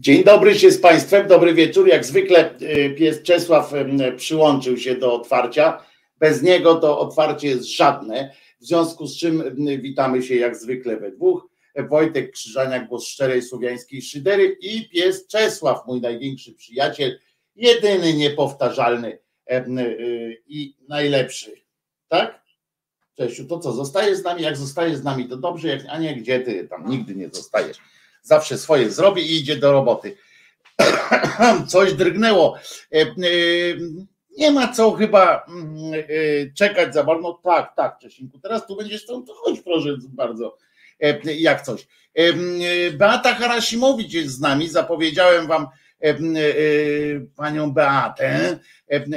[0.00, 1.88] Dzień dobry się z Państwem, dobry wieczór.
[1.88, 5.84] Jak zwykle y, pies Czesław y, przyłączył się do otwarcia.
[6.18, 10.96] Bez niego to otwarcie jest żadne, w związku z czym y, witamy się jak zwykle
[10.96, 11.48] we dwóch.
[11.88, 17.18] Wojtek Krzyżaniak, głos szczerej słowiańskiej szydery i pies Czesław, mój największy przyjaciel,
[17.56, 19.18] jedyny, niepowtarzalny
[20.46, 21.52] i najlepszy.
[22.08, 22.42] Tak?
[23.16, 24.42] Czesiu, to co, zostajesz z nami?
[24.42, 27.78] Jak zostajesz z nami, to dobrze, a nie, gdzie ty tam nigdy nie zostajesz
[28.28, 30.16] zawsze swoje zrobi i idzie do roboty.
[31.68, 32.58] Coś drgnęło.
[32.92, 33.06] E, e,
[34.38, 37.22] nie ma co chyba mm, e, czekać za bardzo.
[37.22, 40.56] No tak, tak, Czesinku, teraz tu będziesz stąd, to chodź proszę bardzo,
[41.24, 41.86] jak coś.
[42.92, 45.66] Beata Harasimowicz jest z nami, zapowiedziałem wam
[47.36, 48.58] panią Beatę.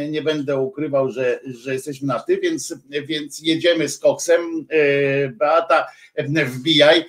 [0.09, 2.75] Nie będę ukrywał, że, że jesteśmy na ty, więc,
[3.07, 4.67] więc jedziemy z koksem.
[5.31, 5.87] Beata
[6.45, 7.05] wbijaj,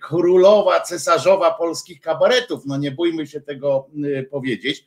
[0.00, 3.88] królowa cesarzowa polskich kabaretów, no nie bójmy się tego
[4.30, 4.86] powiedzieć.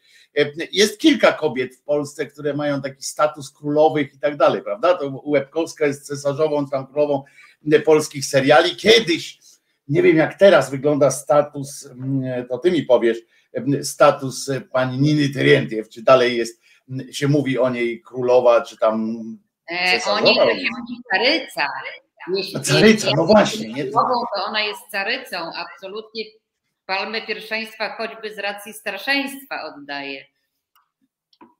[0.71, 4.97] Jest kilka kobiet w Polsce, które mają taki status królowych i tak dalej, prawda?
[4.97, 7.23] To Łebkowska jest cesarzową, tam królową
[7.85, 8.75] polskich seriali.
[8.75, 9.40] Kiedyś,
[9.87, 11.90] nie wiem jak teraz wygląda status,
[12.49, 13.18] to ty mi powiesz,
[13.82, 16.62] status pani Niny Terentiew, czy dalej jest,
[17.12, 19.18] się mówi o niej królowa, czy tam
[19.71, 21.68] E, o niej to się mówi caryca.
[22.35, 23.74] Jeśli caryca, no właśnie.
[23.74, 23.91] Nie...
[23.91, 26.24] to ona jest carycą, absolutnie
[26.85, 30.26] palmę pierwszeństwa choćby z racji starszeństwa oddaje.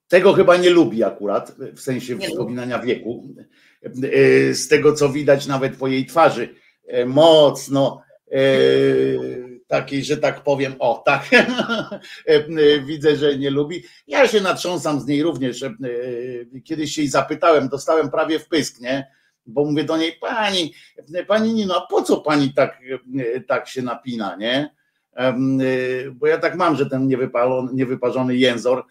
[0.08, 2.88] Tego chyba nie lubi akurat, w sensie nie wspominania lubi.
[2.88, 3.36] wieku.
[3.84, 6.56] E, z tego co widać nawet po jej twarzy,
[6.88, 8.38] e, mocno e,
[9.68, 11.30] takiej, że tak powiem, o tak,
[12.86, 13.84] widzę, że nie lubi.
[14.08, 15.66] Ja się natrząsam z niej również.
[16.64, 19.08] Kiedyś się jej zapytałem, dostałem prawie w pysk, nie?
[19.46, 20.74] bo mówię do niej, pani,
[21.28, 22.80] pani Nino, a po co pani tak,
[23.48, 24.76] tak się napina, nie?
[26.12, 28.86] Bo ja tak mam, że ten niewypalony, niewyparzony jęzor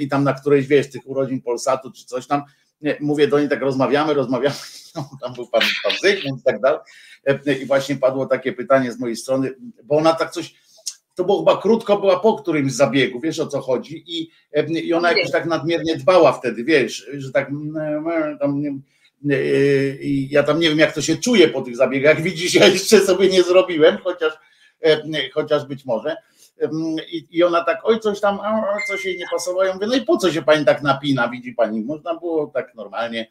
[0.00, 2.42] i tam na którejś, wiesz, tych urodzin Polsatu czy coś tam,
[3.00, 4.54] mówię do niej, tak rozmawiamy, rozmawiamy,
[5.22, 6.80] tam był pan, pan Zygmunt i tak dalej
[7.62, 9.54] i właśnie padło takie pytanie z mojej strony,
[9.84, 10.54] bo ona tak coś,
[11.14, 14.30] to było chyba krótko, była po którymś zabiegu, wiesz o co chodzi i,
[14.68, 17.50] i ona jakoś tak nadmiernie dbała wtedy, wiesz, że tak
[18.40, 18.62] tam,
[20.00, 22.22] i ja tam nie wiem, jak to się czuje po tych zabiegach.
[22.22, 24.32] Widzisz, ja jeszcze sobie nie zrobiłem, chociaż,
[25.32, 26.16] chociaż być może.
[27.30, 28.38] I, ona tak, oj, coś tam,
[28.88, 29.64] coś jej nie pasowało.
[29.64, 31.80] Ja mówię, no i po co się pani tak napina, widzi pani?
[31.80, 33.30] Można było tak normalnie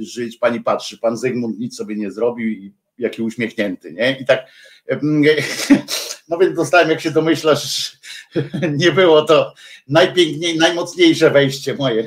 [0.00, 0.36] żyć.
[0.36, 4.18] Pani patrzy, pan Zygmunt nic sobie nie zrobił i jaki uśmiechnięty, nie?
[4.20, 4.46] I tak,
[6.28, 7.98] no więc dostałem, jak się domyślasz,
[8.82, 9.54] nie było to
[9.88, 12.06] najpiękniej, najmocniejsze wejście moje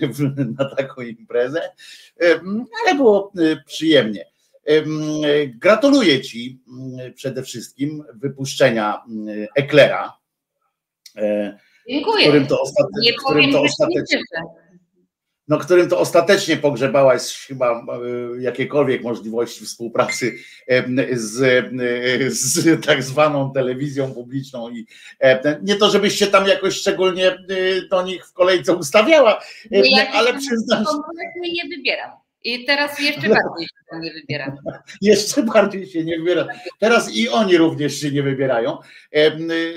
[0.59, 1.61] na taką imprezę
[2.85, 3.31] ale było
[3.65, 4.25] przyjemnie.
[5.47, 6.59] Gratuluję Ci
[7.15, 9.03] przede wszystkim wypuszczenia
[9.55, 10.17] Eklera.
[11.17, 11.57] E,
[11.89, 12.23] Dziękuję.
[12.23, 14.23] Którym to, ostatecznie, którym to ostatecznie,
[15.51, 17.83] no, którym to ostatecznie pogrzebałaś chyba e,
[18.41, 20.35] jakiekolwiek możliwości współpracy
[21.13, 21.65] z,
[22.33, 24.85] z tak zwaną telewizją publiczną i
[25.61, 27.37] nie to, żebyś się tam jakoś szczególnie e,
[27.89, 29.41] do nich w kolejce ustawiała,
[29.71, 31.51] nie, ale przyznam, że...
[31.51, 32.11] nie wybieram.
[32.43, 33.35] I teraz jeszcze no.
[33.35, 34.57] bardziej się nie wybieram.
[35.01, 36.47] Jeszcze bardziej się nie wybieram.
[36.79, 38.77] Teraz i oni również się nie wybierają.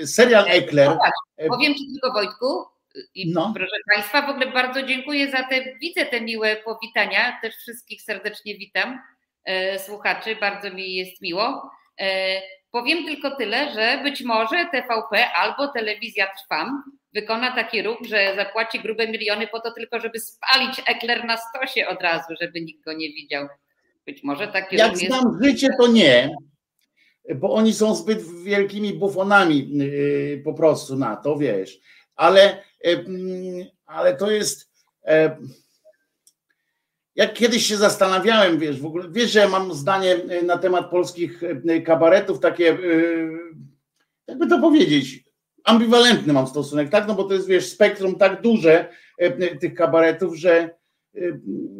[0.05, 0.89] Serial Ekler.
[0.89, 2.74] No tak, powiem Ci tylko Wojtku,
[3.15, 3.53] i no.
[3.55, 8.57] proszę Państwa, w ogóle bardzo dziękuję za te, widzę te miłe powitania, też wszystkich serdecznie
[8.57, 8.99] witam,
[9.45, 11.71] e, słuchaczy, bardzo mi jest miło.
[11.99, 12.41] E,
[12.71, 16.83] powiem tylko tyle, że być może TVP albo Telewizja Trwam
[17.13, 21.87] wykona taki ruch, że zapłaci grube miliony po to tylko, żeby spalić ekler na stosie
[21.87, 23.47] od razu, żeby nikt go nie widział.
[24.05, 26.29] Być może taki Jak znam życie, to nie,
[27.35, 31.79] bo oni są zbyt wielkimi bufonami yy, po prostu na to, wiesz.
[32.15, 34.71] Ale, yy, ale to jest.
[35.07, 35.13] Yy,
[37.15, 41.41] jak kiedyś się zastanawiałem, wiesz, w ogóle, wiesz, że ja mam zdanie na temat polskich
[41.85, 42.77] kabaretów, takie,
[44.27, 45.25] jakby to powiedzieć,
[45.65, 47.07] ambiwalentny mam stosunek, tak?
[47.07, 48.89] No bo to jest, wiesz, spektrum tak duże e,
[49.19, 50.69] e, tych kabaretów, że e,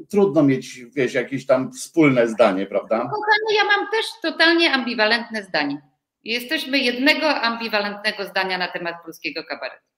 [0.10, 2.98] trudno mieć, wiesz, jakieś tam wspólne zdanie, prawda?
[2.98, 5.82] Kochany, ja mam też totalnie ambiwalentne zdanie.
[6.24, 9.95] Jesteśmy jednego ambiwalentnego zdania na temat polskiego kabaretu.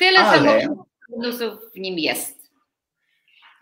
[0.00, 0.60] Tyle Ale...
[0.62, 2.40] samo minusów w nim jest.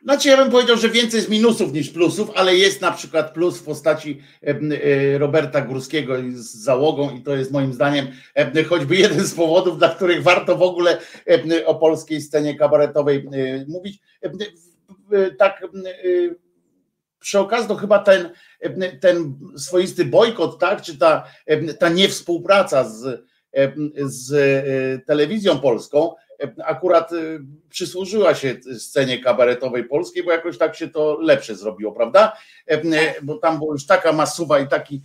[0.03, 3.59] Znaczy ja bym powiedział, że więcej jest minusów niż plusów, ale jest na przykład plus
[3.59, 8.07] w postaci e, Roberta Górskiego z załogą i to jest moim zdaniem
[8.69, 10.99] choćby jeden z powodów, dla których warto w ogóle
[11.67, 13.99] o polskiej scenie kabaretowej e, mówić.
[15.39, 15.67] Tak
[17.21, 18.31] przy okazji to chyba ten,
[19.01, 21.25] ten swoisty bojkot, tak, czy ta,
[21.79, 23.29] ta niewspółpraca z
[24.05, 26.15] z telewizją polską,
[26.65, 27.11] akurat
[27.71, 32.37] przysłużyła się scenie kabaretowej polskiej, bo jakoś tak się to lepsze zrobiło, prawda?
[33.23, 35.03] Bo tam była już taka masuwa i taki,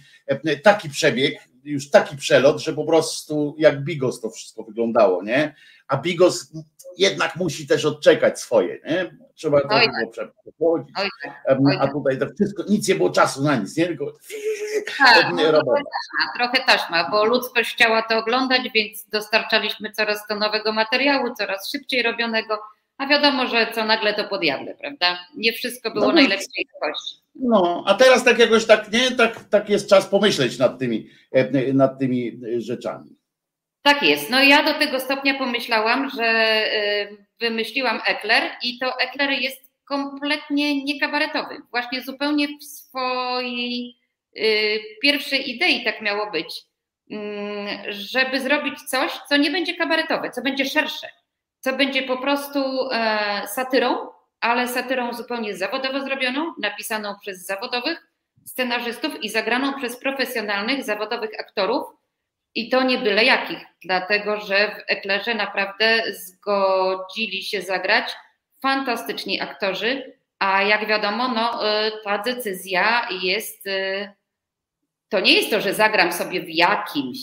[0.64, 5.56] taki przebieg, już taki przelot, że po prostu jak bigos to wszystko wyglądało, nie?
[5.88, 6.52] A bigos
[6.98, 9.18] jednak musi też odczekać swoje, nie?
[9.36, 10.32] Trzeba to Oj, było tak.
[10.44, 10.96] przechodzić.
[10.96, 11.10] Tak.
[11.80, 11.94] A tak.
[11.94, 13.86] tutaj to wszystko, nic nie było czasu na nic, nie?
[13.86, 14.06] Tylko
[15.36, 15.82] no, trochę,
[16.66, 22.04] taśma, trochę bo ludzkość chciała to oglądać, więc dostarczaliśmy coraz to nowego materiału, coraz szybciej
[22.04, 22.60] robionego,
[22.98, 24.42] a wiadomo, że co nagle to pod
[24.80, 25.20] prawda?
[25.36, 27.24] Nie wszystko było no, najlepszej jakości.
[27.36, 29.12] No, a teraz tak jakoś tak, nie?
[29.12, 33.16] Tak, tak jest czas pomyśleć nad tymi, e, nad tymi rzeczami.
[33.84, 34.30] Tak jest.
[34.30, 36.26] No ja do tego stopnia pomyślałam, że
[36.74, 41.58] y, wymyśliłam Ekler i to Ekler jest kompletnie niekabaretowy.
[41.72, 43.98] Właśnie zupełnie w swojej
[44.38, 46.62] y, pierwszej idei tak miało być,
[47.12, 51.08] mm, żeby zrobić coś, co nie będzie kabaretowe, co będzie szersze,
[51.60, 54.08] co będzie po prostu e, satyrą,
[54.40, 58.08] ale satyrą zupełnie zawodowo zrobioną, napisaną przez zawodowych
[58.46, 61.84] scenarzystów i zagraną przez profesjonalnych, zawodowych aktorów
[62.56, 68.12] i to nie byle jakich, dlatego że w Eklerze naprawdę zgodzili się zagrać
[68.62, 74.10] fantastyczni aktorzy, a jak wiadomo, no, y, ta decyzja jest, y,
[75.10, 77.18] to nie jest to, że zagram sobie w jakimś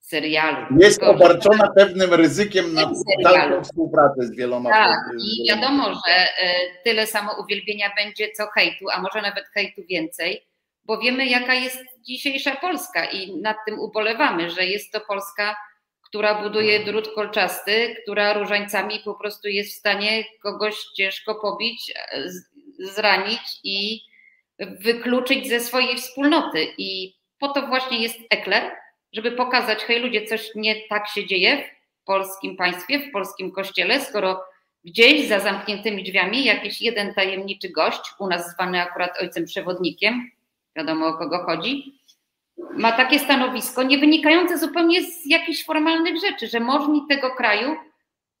[0.00, 0.66] serialu.
[0.80, 2.92] Jest obarczona pewnym ryzykiem na
[3.22, 4.70] dalszą współpracę z wieloma.
[4.70, 9.82] Tak, i wiadomo, że y, tyle samo uwielbienia będzie co hejtu, a może nawet hejtu
[9.88, 10.46] więcej,
[10.84, 15.56] bo wiemy, jaka jest dzisiejsza Polska i nad tym ubolewamy, że jest to Polska,
[16.02, 16.86] która buduje mm.
[16.86, 21.92] drut kolczasty, która różańcami po prostu jest w stanie kogoś ciężko pobić,
[22.78, 24.00] zranić i
[24.58, 26.66] wykluczyć ze swojej wspólnoty.
[26.78, 28.70] I po to właśnie jest Ekler,
[29.12, 31.64] żeby pokazać, hej ludzie, coś nie tak się dzieje
[32.02, 34.44] w polskim państwie, w polskim kościele, skoro
[34.84, 40.30] gdzieś za zamkniętymi drzwiami jakiś jeden tajemniczy gość, u nas zwany akurat ojcem przewodnikiem,
[40.76, 42.00] wiadomo o kogo chodzi,
[42.76, 47.76] ma takie stanowisko, nie wynikające zupełnie z jakichś formalnych rzeczy, że możni tego kraju,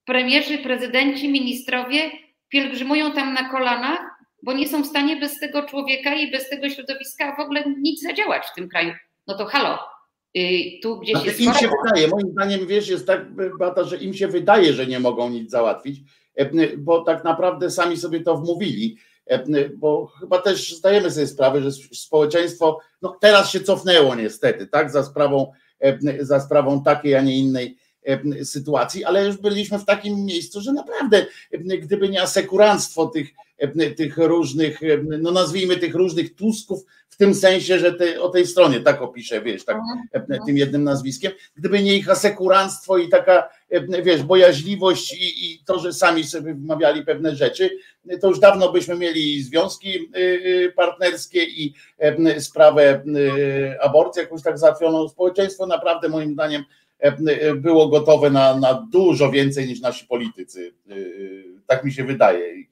[0.04, 2.10] premierzy, prezydenci, ministrowie
[2.48, 4.00] pielgrzymują tam na kolanach,
[4.42, 8.02] bo nie są w stanie bez tego człowieka i bez tego środowiska w ogóle nic
[8.02, 8.92] zadziałać w tym kraju.
[9.26, 9.78] No to halo,
[10.36, 10.40] y,
[10.82, 11.40] tu gdzieś znaczy, jest.
[11.40, 13.20] Im się wydaje, moim zdaniem, wiesz, jest tak,
[13.58, 16.00] Bata, że im się wydaje, że nie mogą nic załatwić,
[16.34, 18.96] e, bo tak naprawdę sami sobie to wmówili
[19.76, 25.02] bo chyba też zdajemy sobie sprawę, że społeczeństwo no teraz się cofnęło niestety, tak, za
[25.02, 25.52] sprawą,
[26.20, 27.78] za sprawą takiej, a nie innej
[28.44, 31.26] sytuacji, ale już byliśmy w takim miejscu, że naprawdę,
[31.82, 33.28] gdyby nie asekuranstwo tych,
[33.96, 34.80] tych różnych,
[35.20, 36.84] no nazwijmy tych różnych Tusków,
[37.16, 39.76] w tym sensie, że te, o tej stronie tak opiszę, wiesz, tak,
[40.14, 40.40] mhm.
[40.46, 43.48] tym jednym nazwiskiem, gdyby nie ich asekuranstwo i taka,
[44.02, 47.70] wiesz, bojaźliwość i, i to, że sami sobie wymawiali pewne rzeczy,
[48.20, 51.74] to już dawno byśmy mieli związki y, y, partnerskie i
[52.38, 55.08] sprawę y, aborcji jakąś tak załatwioną.
[55.08, 56.64] Społeczeństwo naprawdę moim zdaniem
[57.54, 60.74] było gotowe na, na dużo więcej niż nasi politycy.
[61.66, 62.66] Tak mi się wydaje.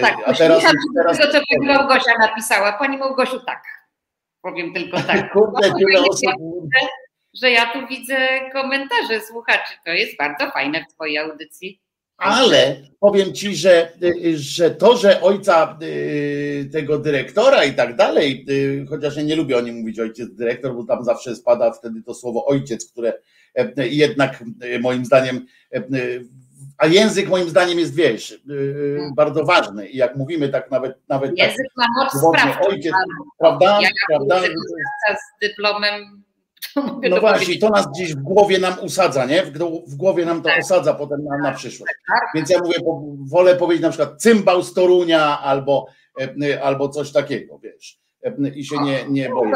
[0.00, 0.62] Tak, a teraz,
[0.96, 1.18] teraz...
[1.18, 2.72] tego, co pani Małgosia napisała.
[2.72, 3.62] Pani Małgosiu, tak.
[4.42, 5.30] Powiem tylko tak.
[5.32, 6.30] Kurde, tyle osób...
[7.40, 8.16] Że ja tu widzę
[8.52, 9.74] komentarze słuchaczy.
[9.84, 11.80] To jest bardzo fajne w twojej audycji.
[12.16, 13.92] Ale powiem ci, że,
[14.34, 19.56] że to, że ojca y, tego dyrektora i tak dalej, y, chociaż ja nie lubię
[19.56, 23.18] o nim mówić ojciec dyrektor, bo tam zawsze spada wtedy to słowo ojciec, które e,
[23.76, 25.82] jednak e, moim zdaniem, e,
[26.78, 29.14] a język moim zdaniem jest, wiesz, hmm.
[29.14, 30.98] bardzo ważny i jak mówimy tak nawet...
[31.08, 32.68] nawet język tak, ma moc sprawczą.
[32.68, 32.92] Ojciec,
[33.38, 33.78] prawda?
[33.82, 34.40] Ja prawda?
[34.40, 36.26] z dyplomem
[37.10, 39.42] no właśnie, to nas gdzieś w głowie nam usadza, nie?
[39.86, 40.60] W, głowie nam to tak.
[40.60, 41.92] osadza potem na, na przyszłość.
[42.08, 42.20] Tak.
[42.34, 42.78] Więc ja mówię,
[43.30, 45.86] wolę powiedzieć na przykład cymbał z Torunia albo,
[46.42, 47.98] e, albo coś takiego, wiesz.
[48.24, 49.52] E, I się nie, nie boję.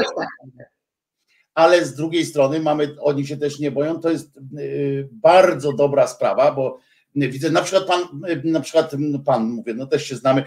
[1.54, 4.40] Ale z drugiej strony mamy, oni się też nie boją, to jest e,
[5.12, 6.78] bardzo dobra sprawa, bo
[7.14, 8.92] widzę na przykład pan, na przykład
[9.26, 10.45] pan, mówię, no też się znamy,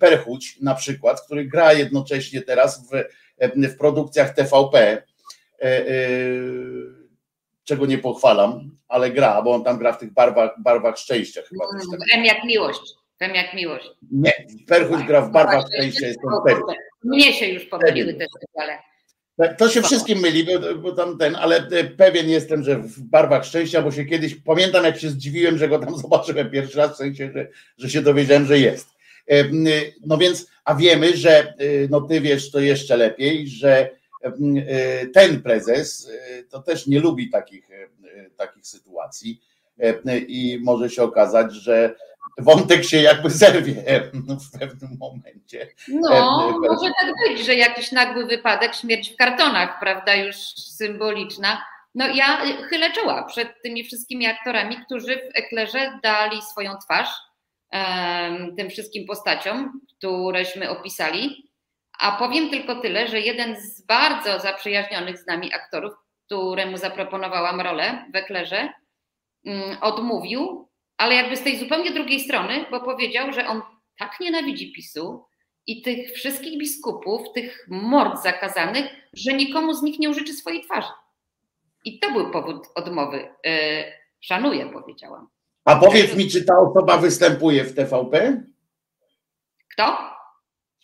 [0.00, 3.04] Perchuć na przykład, który gra jednocześnie teraz w,
[3.54, 5.02] w produkcjach TVP,
[7.64, 11.64] czego nie pochwalam, ale gra, bo on tam gra w tych barwach, barwach szczęścia chyba.
[11.64, 12.80] Mm, M jak miłość.
[13.20, 13.90] M jak miłość.
[14.12, 14.32] Nie,
[14.66, 16.62] Perchuś gra w barwach szczęścia, jestem pewien.
[17.04, 18.78] Mnie się już pomyliły te ale...
[19.58, 20.46] To się wszystkim myli,
[20.82, 24.84] bo, tam ten, ale e, pewien jestem, że w barwach szczęścia, bo się kiedyś pamiętam,
[24.84, 28.46] jak się zdziwiłem, że go tam zobaczyłem pierwszy raz, w sensie, że, że się dowiedziałem,
[28.46, 28.88] że jest.
[30.06, 31.54] No więc, a wiemy, że
[31.90, 33.90] no ty wiesz to jeszcze lepiej, że
[34.68, 39.40] E, ten prezes e, to też nie lubi takich, e, takich sytuacji
[40.28, 41.94] i może się okazać, że
[42.38, 43.74] wątek się jakby zerwie
[44.44, 45.68] w pewnym momencie.
[45.88, 50.36] No, może tak być, że jakiś nagły wypadek, śmierć w kartonach, prawda, już
[50.76, 51.66] symboliczna.
[51.94, 52.36] No ja
[52.68, 57.08] chylę czoła przed tymi wszystkimi aktorami, którzy w Eklerze dali swoją twarz
[58.56, 61.50] tym wszystkim postaciom, któreśmy opisali.
[61.98, 65.92] A powiem tylko tyle, że jeden z bardzo zaprzyjaźnionych z nami aktorów,
[66.26, 68.68] któremu zaproponowałam rolę w Eklerze,
[69.44, 73.62] um, odmówił, ale jakby z tej zupełnie drugiej strony, bo powiedział, że on
[73.98, 75.24] tak nienawidzi PiSu
[75.66, 80.88] i tych wszystkich biskupów, tych mord zakazanych, że nikomu z nich nie użyczy swojej twarzy.
[81.84, 83.28] I to był powód odmowy.
[83.46, 83.84] E,
[84.20, 85.28] szanuję, powiedziałam.
[85.64, 88.42] A powiedz mi, czy ta osoba występuje w TVP?
[89.72, 89.98] Kto?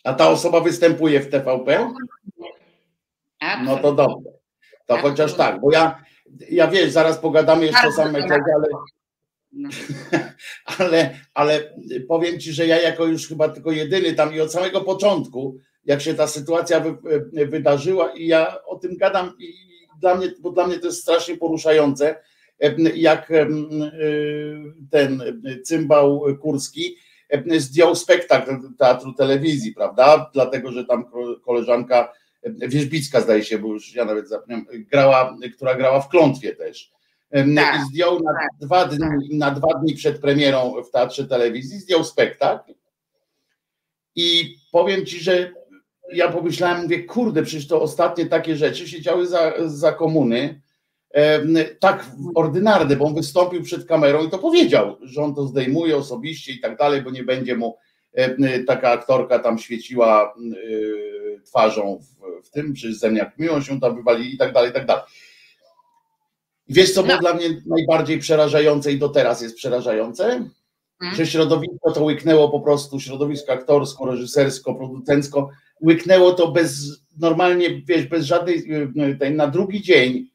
[0.03, 1.93] A ta osoba występuje w TVP?
[3.63, 4.29] No to dobrze.
[4.85, 6.03] To chociaż tak, bo ja,
[6.49, 8.67] ja wiesz, zaraz pogadamy jeszcze o samym ale
[9.53, 9.69] no.
[10.79, 11.73] ale, ale
[12.07, 16.01] powiem ci, że ja jako już chyba tylko jedyny tam i od samego początku, jak
[16.01, 16.97] się ta sytuacja wy,
[17.47, 19.53] wydarzyła i ja o tym gadam i
[20.01, 22.15] dla mnie, bo dla mnie to jest strasznie poruszające,
[22.95, 23.31] jak
[24.91, 25.23] ten
[25.63, 26.95] cymbał Kurski
[27.57, 30.29] zdjął spektakl Teatru Telewizji, prawda?
[30.33, 31.05] Dlatego, że tam
[31.45, 32.13] koleżanka
[32.45, 36.91] Wierzbicka zdaje się, bo już ja nawet zapomniałem, grała, która grała w klątwie też
[37.55, 39.11] tak, zdjął na, tak, dwa dni, tak.
[39.31, 42.73] na dwa dni przed premierą w Teatrze Telewizji, zdjął spektakl
[44.15, 45.53] i powiem Ci, że
[46.13, 50.61] ja pomyślałem, mówię, kurde, przecież to ostatnie takie rzeczy się działy za, za komuny,
[51.79, 56.53] tak ordynarne, bo on wystąpił przed kamerą i to powiedział, że on to zdejmuje osobiście
[56.53, 57.77] i tak dalej, bo nie będzie mu
[58.67, 60.35] taka aktorka tam świeciła
[61.45, 64.85] twarzą w, w tym, czy zemniak miło się tam wywali i tak dalej, i tak
[64.85, 65.03] dalej.
[66.67, 67.21] I wiesz, co było no.
[67.21, 70.23] dla mnie najbardziej przerażające i do teraz jest przerażające?
[70.99, 71.17] Hmm.
[71.17, 75.49] Że środowisko to łyknęło po prostu, środowisko aktorsko, reżysersko, producencko,
[75.81, 78.63] łyknęło to bez, normalnie, wiesz, bez żadnej,
[79.21, 80.29] y, na drugi dzień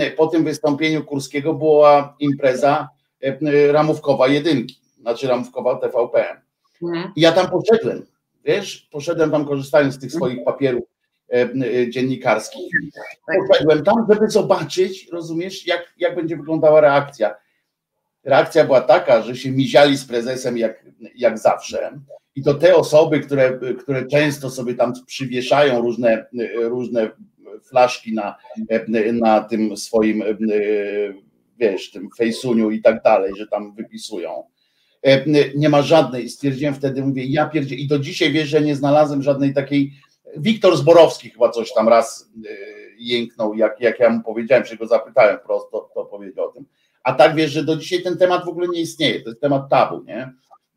[0.00, 2.88] y, po tym wystąpieniu Kurskiego była impreza
[3.24, 6.40] y, ramówkowa jedynki, znaczy ramówkowa TVP.
[6.80, 7.12] Hmm.
[7.16, 8.06] I ja tam poszedłem,
[8.44, 10.95] wiesz, poszedłem tam korzystając z tych swoich papierów
[11.88, 12.70] dziennikarskich.
[13.48, 17.34] Poszedłem tam, żeby zobaczyć, rozumiesz, jak, jak będzie wyglądała reakcja.
[18.24, 20.84] Reakcja była taka, że się miziali z prezesem jak,
[21.16, 22.00] jak zawsze.
[22.34, 27.10] I to te osoby, które, które często sobie tam przywieszają różne, różne
[27.68, 28.36] flaszki na,
[29.12, 30.22] na tym swoim,
[31.58, 34.42] wiesz, tym fejsuniu i tak dalej, że tam wypisują.
[35.56, 39.22] Nie ma żadnej, stwierdziłem wtedy, mówię, ja pierdzie i do dzisiaj wiesz, że nie znalazłem
[39.22, 39.92] żadnej takiej
[40.36, 44.86] Wiktor Zborowski chyba coś tam raz y, jęknął, jak, jak ja mu powiedziałem, że go
[44.86, 46.64] zapytałem prosto, to powiedział o tym.
[47.02, 49.68] A tak wiesz, że do dzisiaj ten temat w ogóle nie istnieje, to jest temat
[49.70, 50.32] tabu, nie?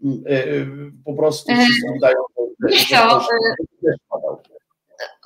[0.05, 0.67] Y, y,
[1.05, 2.17] po prostu wszyscy udają.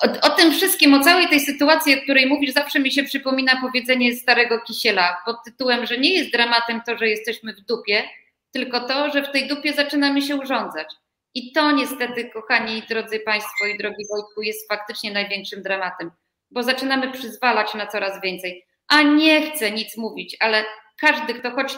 [0.04, 3.62] O, o, tym wszystkim, o całej tej sytuacji, o której mówisz, zawsze mi się przypomina
[3.62, 8.04] powiedzenie starego Kisiela pod tytułem, że nie jest dramatem to, że jesteśmy w dupie,
[8.52, 10.88] tylko to, że w tej dupie zaczynamy się urządzać.
[11.34, 16.12] I to niestety, kochani drodzy Państwo i drogi Wojtku, jest faktycznie największym dramatem,
[16.52, 18.66] bo zaczynamy przyzwalać na coraz więcej.
[18.88, 20.66] A nie chcę nic mówić, ale
[21.00, 21.78] każdy, kto choć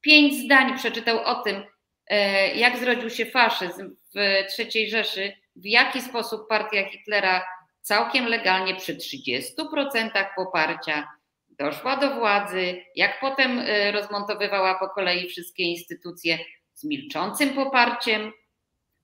[0.00, 1.62] pięć zdań przeczytał o tym,
[2.06, 4.18] e, jak zrodził się faszyzm w
[4.58, 7.44] III Rzeszy, w jaki sposób partia Hitlera
[7.80, 11.08] całkiem legalnie przy 30% poparcia
[11.58, 16.38] doszła do władzy, jak potem e, rozmontowywała po kolei wszystkie instytucje
[16.74, 18.32] z milczącym poparciem,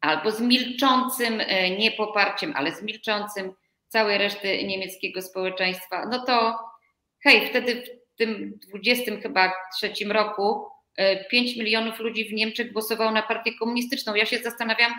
[0.02, 3.52] albo z milczącym e, nie poparciem, ale z milczącym
[3.88, 6.58] całej reszty niemieckiego społeczeństwa, no to
[7.24, 7.82] hej, wtedy
[8.14, 10.66] w tym 20 chyba trzecim roku
[11.30, 14.14] 5 e, milionów ludzi w Niemczech głosowało na partię komunistyczną.
[14.14, 14.92] Ja się zastanawiam,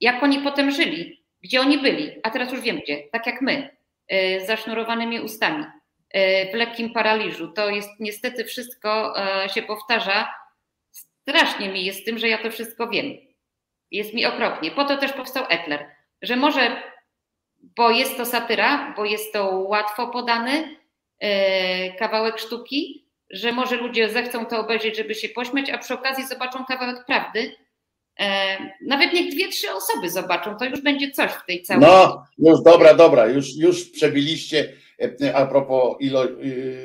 [0.00, 3.76] jak oni potem żyli, gdzie oni byli, a teraz już wiem gdzie, tak jak my,
[4.08, 5.64] e, zasznurowanymi ustami,
[6.52, 7.52] w lekkim paraliżu.
[7.52, 9.14] To jest niestety wszystko
[9.54, 10.34] się powtarza.
[10.90, 13.27] Strasznie mi jest z tym, że ja to wszystko wiem.
[13.90, 14.70] Jest mi okropnie.
[14.70, 15.86] Po to też powstał Ekler,
[16.22, 16.82] że może,
[17.76, 20.76] bo jest to satyra, bo jest to łatwo podany
[21.20, 21.28] yy,
[21.98, 26.64] kawałek sztuki, że może ludzie zechcą to obejrzeć, żeby się pośmiać, a przy okazji zobaczą
[26.64, 27.52] kawałek prawdy.
[28.20, 31.82] E, nawet niech dwie, trzy osoby zobaczą, to już będzie coś w tej całej.
[31.82, 34.72] No, już dobra, dobra, już, już przebiliście
[35.22, 36.24] e, a propos ilo,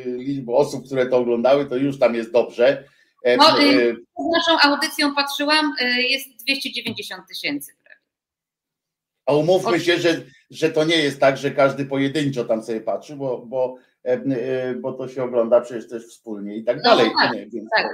[0.06, 2.84] liczby osób, które to oglądały, to już tam jest dobrze.
[3.38, 3.96] No, y,
[4.34, 7.72] naszą audycją patrzyłam, y, jest 290 tysięcy.
[9.26, 13.16] A umówmy się, że, że to nie jest tak, że każdy pojedynczo tam sobie patrzy,
[13.16, 13.76] bo, bo
[14.82, 17.12] bo to się ogląda przecież też wspólnie i tak no, dalej.
[17.22, 17.88] Tak, nie, więc tak,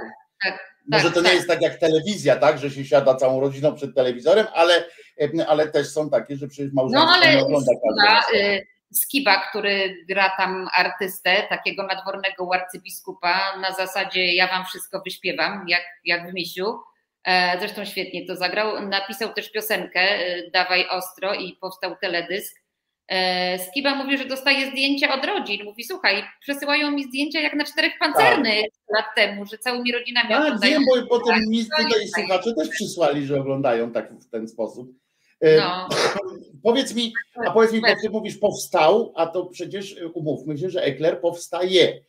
[0.44, 1.34] tak, może tak, to nie tak.
[1.34, 4.84] jest tak jak telewizja, tak, że się siada całą rodziną przed telewizorem, ale,
[5.46, 8.40] ale też są takie, że przecież małżeństwo no, ale nie ogląda każdego.
[8.92, 15.82] Skiba, który gra tam artystę, takiego nadwornego arcybiskupa, na zasadzie ja wam wszystko wyśpiewam, jak,
[16.04, 16.78] jak w misiu.
[17.24, 18.88] E, zresztą świetnie to zagrał.
[18.88, 22.60] Napisał też piosenkę e, Dawaj Ostro i powstał teledysk.
[23.08, 25.64] E, Skiba mówi, że dostaje zdjęcia od rodzin.
[25.64, 28.96] Mówi, słuchaj, przesyłają mi zdjęcia jak na czterech pancernych tak.
[28.96, 30.72] lat temu, że całymi rodzinami tak, oglądają.
[30.72, 34.88] wiem, bo potem tak, mi tutaj słuchacze też przysłali, że oglądają tak w ten sposób.
[35.42, 35.88] No.
[36.62, 37.12] Powiedz mi,
[37.46, 42.00] a powiedz mi, bo ty mówisz powstał, a to przecież umówmy się, że Ekler powstaje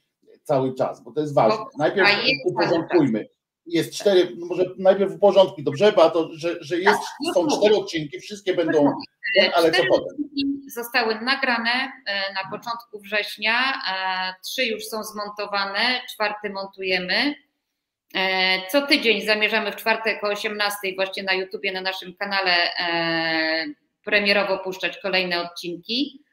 [0.44, 1.66] cały czas, bo to jest ważne.
[1.78, 2.10] Najpierw
[2.46, 3.28] uporządkujmy.
[3.66, 7.76] Jest cztery, może najpierw w porządku, dobrze, bo to, że, że jest, tak, są cztery
[7.76, 8.94] odcinki, wszystkie będą,
[9.54, 10.16] ale co potem?
[10.76, 11.72] Zostały nagrane
[12.06, 17.36] e, na początku września, e, trzy już są zmontowane, czwarty montujemy.
[18.16, 23.66] E, co tydzień zamierzamy w czwartek o 18 właśnie na YouTubie, na naszym kanale e,
[24.04, 26.24] premierowo puszczać kolejne odcinki.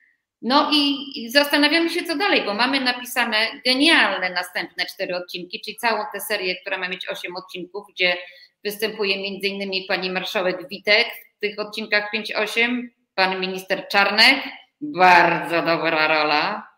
[0.42, 6.04] No i zastanawiamy się, co dalej, bo mamy napisane genialne następne cztery odcinki, czyli całą
[6.12, 8.16] tę serię, która ma mieć osiem odcinków, gdzie
[8.64, 11.06] występuje innymi pani marszałek Witek
[11.36, 12.82] w tych odcinkach 5-8,
[13.14, 14.36] pan minister Czarnek,
[14.80, 16.68] bardzo dobra rola.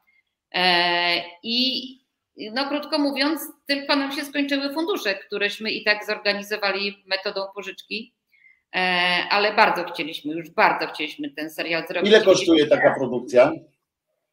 [0.54, 1.82] E, I
[2.52, 8.14] no krótko mówiąc, tylko nam się skończyły fundusze, któreśmy i tak zorganizowali metodą pożyczki,
[8.74, 8.78] e,
[9.30, 12.10] ale bardzo chcieliśmy, już bardzo chcieliśmy ten serial zrobić.
[12.10, 13.52] Ile kosztuje taka produkcja?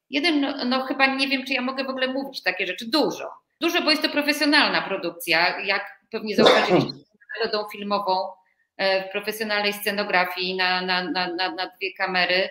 [0.10, 2.86] Jeden, no, no, chyba nie wiem, czy ja mogę w ogóle mówić takie rzeczy.
[2.90, 3.30] Dużo.
[3.62, 6.92] Dużo, bo jest to profesjonalna produkcja, jak pewnie zauważyliście
[7.44, 8.30] metodą filmową,
[8.78, 12.50] e, w profesjonalnej scenografii na, na, na, na, na dwie kamery.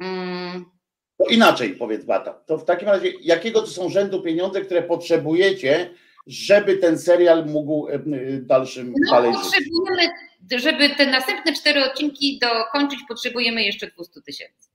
[0.00, 0.73] Mm
[1.18, 2.32] to inaczej powiedz Bata.
[2.32, 5.90] To w takim razie, jakiego to są rzędu pieniądze, które potrzebujecie,
[6.26, 7.98] żeby ten serial mógł e,
[8.40, 10.08] dalszym no, dalej potrzebujemy,
[10.56, 14.68] żeby te następne cztery odcinki dokończyć, potrzebujemy jeszcze 200 tysięcy.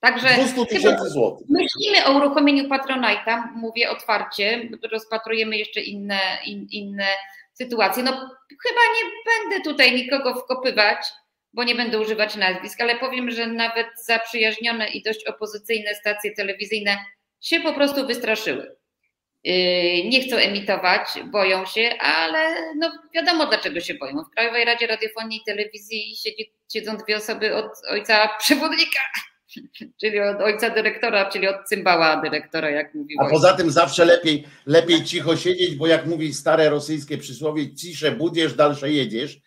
[0.00, 1.46] Także 200 tysięcy złotych.
[1.48, 7.06] Myślimy o uruchomieniu Patronite'a, mówię otwarcie, rozpatrujemy jeszcze inne, in, inne
[7.52, 8.02] sytuacje.
[8.02, 8.12] No
[8.62, 11.06] chyba nie będę tutaj nikogo wkopywać,
[11.54, 16.96] bo nie będę używać nazwisk, ale powiem, że nawet zaprzyjaźnione i dość opozycyjne stacje telewizyjne
[17.40, 18.76] się po prostu wystraszyły.
[19.44, 19.54] Yy,
[20.04, 21.00] nie chcą emitować,
[21.32, 24.24] boją się, ale no wiadomo dlaczego się boją.
[24.24, 29.00] W Krajowej Radzie Radiofonii i Telewizji siedzi, siedzą dwie osoby od ojca przewodnika,
[30.00, 33.18] czyli od ojca dyrektora, czyli od cymbała dyrektora, jak mówił.
[33.20, 38.12] A poza tym zawsze lepiej, lepiej cicho siedzieć, bo jak mówi stare rosyjskie przysłowie, cisze
[38.12, 39.40] budziesz, dalsze jedziesz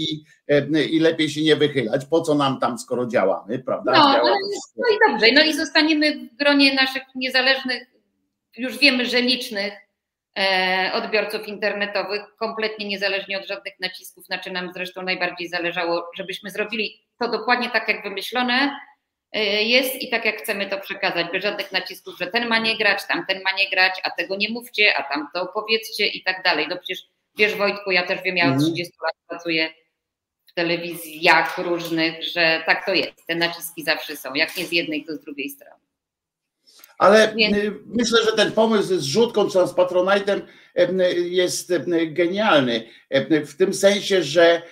[0.00, 2.06] i, e, i lepiej się nie wychylać.
[2.10, 3.92] Po co nam tam, skoro działamy, prawda?
[3.92, 4.36] No, no,
[4.76, 5.32] no i dobrze.
[5.32, 7.82] No i zostaniemy w gronie naszych niezależnych,
[8.56, 9.72] już wiemy, że licznych
[10.92, 17.00] odbiorców internetowych, kompletnie niezależnie od żadnych nacisków, na czym nam zresztą najbardziej zależało, żebyśmy zrobili
[17.18, 18.76] to dokładnie tak, jak wymyślone
[19.60, 23.06] jest i tak, jak chcemy to przekazać, bez żadnych nacisków, że ten ma nie grać,
[23.08, 26.66] tamten ma nie grać, a tego nie mówcie, a tam to opowiedzcie i tak dalej.
[26.68, 27.02] No przecież
[27.38, 28.90] Wiesz Wojtku, ja też wiem, ja od 30 mhm.
[29.02, 29.70] lat pracuję
[30.46, 33.26] w telewizjach różnych, że tak to jest.
[33.26, 35.82] Te naciski zawsze są, jak nie z jednej, to z drugiej strony.
[36.98, 37.34] Ale.
[37.34, 40.40] Y, myślę, że ten pomysł z rzutką czy z Patronite'em
[41.16, 41.72] jest
[42.06, 42.88] genialny.
[43.46, 44.62] W tym sensie, że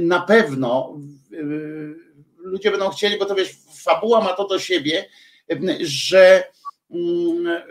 [0.00, 0.98] na pewno
[1.32, 1.94] y,
[2.38, 3.52] ludzie będą chcieli, bo to wiesz,
[3.84, 5.08] fabuła ma to do siebie,
[5.80, 6.44] że
[6.90, 7.62] mm,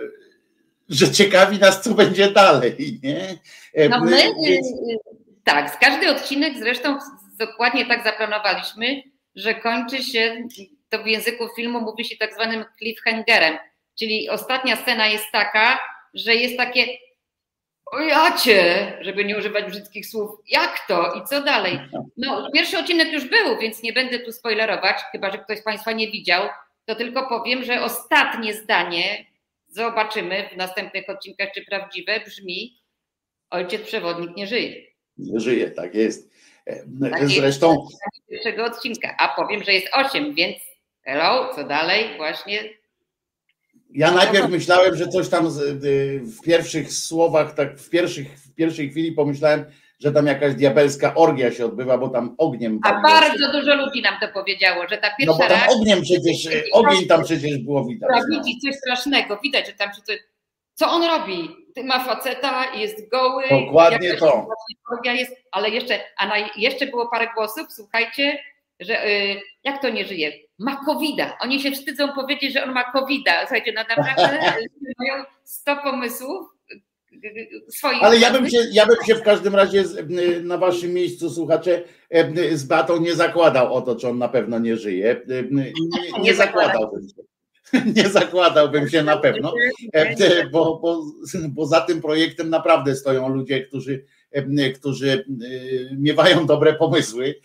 [0.92, 3.00] że ciekawi nas, co będzie dalej.
[3.04, 3.38] Nie?
[3.90, 4.68] No my, Więc...
[5.44, 6.98] tak, z każdy odcinek zresztą
[7.38, 9.04] dokładnie tak zaplanowaliśmy,
[9.36, 10.48] że kończy się,
[10.90, 13.58] to w języku filmu mówi się tak zwanym cliffhangerem,
[14.00, 15.80] czyli ostatnia scena jest taka,
[16.14, 16.86] że jest takie
[17.92, 21.80] o jacie, żeby nie używać brzydkich słów, jak to i co dalej?
[22.18, 25.92] No, pierwszy odcinek już był, więc nie będę tu spoilerować, chyba że ktoś z Państwa
[25.92, 26.50] nie widział,
[26.86, 29.26] to tylko powiem, że ostatnie zdanie
[29.72, 32.82] zobaczymy w następnych odcinkach, czy prawdziwe brzmi
[33.50, 34.76] ojciec przewodnik nie żyje.
[35.18, 36.32] Nie żyje, tak jest.
[37.12, 37.88] Tak Zresztą.
[37.92, 40.58] Jest pierwszego odcinka, a powiem, że jest osiem, więc
[41.04, 42.18] hello, co dalej?
[42.18, 42.64] Właśnie.
[43.94, 45.50] Ja najpierw myślałem, że coś tam
[46.22, 49.66] w pierwszych słowach, tak w, pierwszych, w pierwszej chwili pomyślałem,
[50.04, 52.80] że tam jakaś diabelska orgia się odbywa, bo tam ogniem.
[52.84, 55.38] A bardzo dużo ludzi nam to powiedziało, że ta pierwsza.
[55.40, 58.10] No bo tam ogniem przecież, ogień tam przecież było widać.
[58.14, 58.38] Tak, no.
[58.38, 60.20] widzi coś strasznego, widać, że tam coś.
[60.74, 61.50] Co on robi?
[61.84, 63.44] Ma faceta, jest goły.
[63.50, 64.48] Dokładnie to.
[64.92, 68.40] Orgia jest, ale jeszcze, a na, jeszcze było parę głosów, słuchajcie,
[68.80, 70.32] że y, jak to nie żyje?
[70.60, 71.30] Ma covid -a.
[71.40, 73.40] Oni się wstydzą powiedzieć, że on ma covid -a.
[73.40, 74.40] Słuchajcie, no naprawdę
[75.00, 76.48] mają 100 pomysłów,
[77.70, 78.04] swoich.
[78.04, 79.84] Ale ja bym, się, ja bym się w każdym razie
[80.44, 81.84] na waszym miejscu, słuchacze,
[82.54, 85.22] z Batą nie zakładał o to, czy on na pewno nie żyje.
[85.52, 85.72] Nie,
[86.22, 87.32] nie, zakładałbym się.
[87.96, 89.54] Nie zakładałbym się na pewno,
[90.52, 91.06] bo, bo,
[91.50, 94.06] bo za tym projektem naprawdę stoją ludzie, którzy,
[94.76, 95.26] którzy
[95.98, 97.36] miewają dobre pomysły,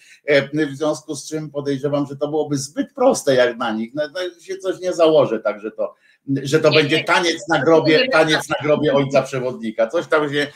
[0.52, 3.94] w związku z czym podejrzewam, że to byłoby zbyt proste jak na nich.
[3.94, 5.94] No, no się coś nie założę, także to
[6.42, 9.86] że to nie, będzie taniec na grobie, taniec na grobie ojca przewodnika.
[9.86, 10.46] Coś tam się,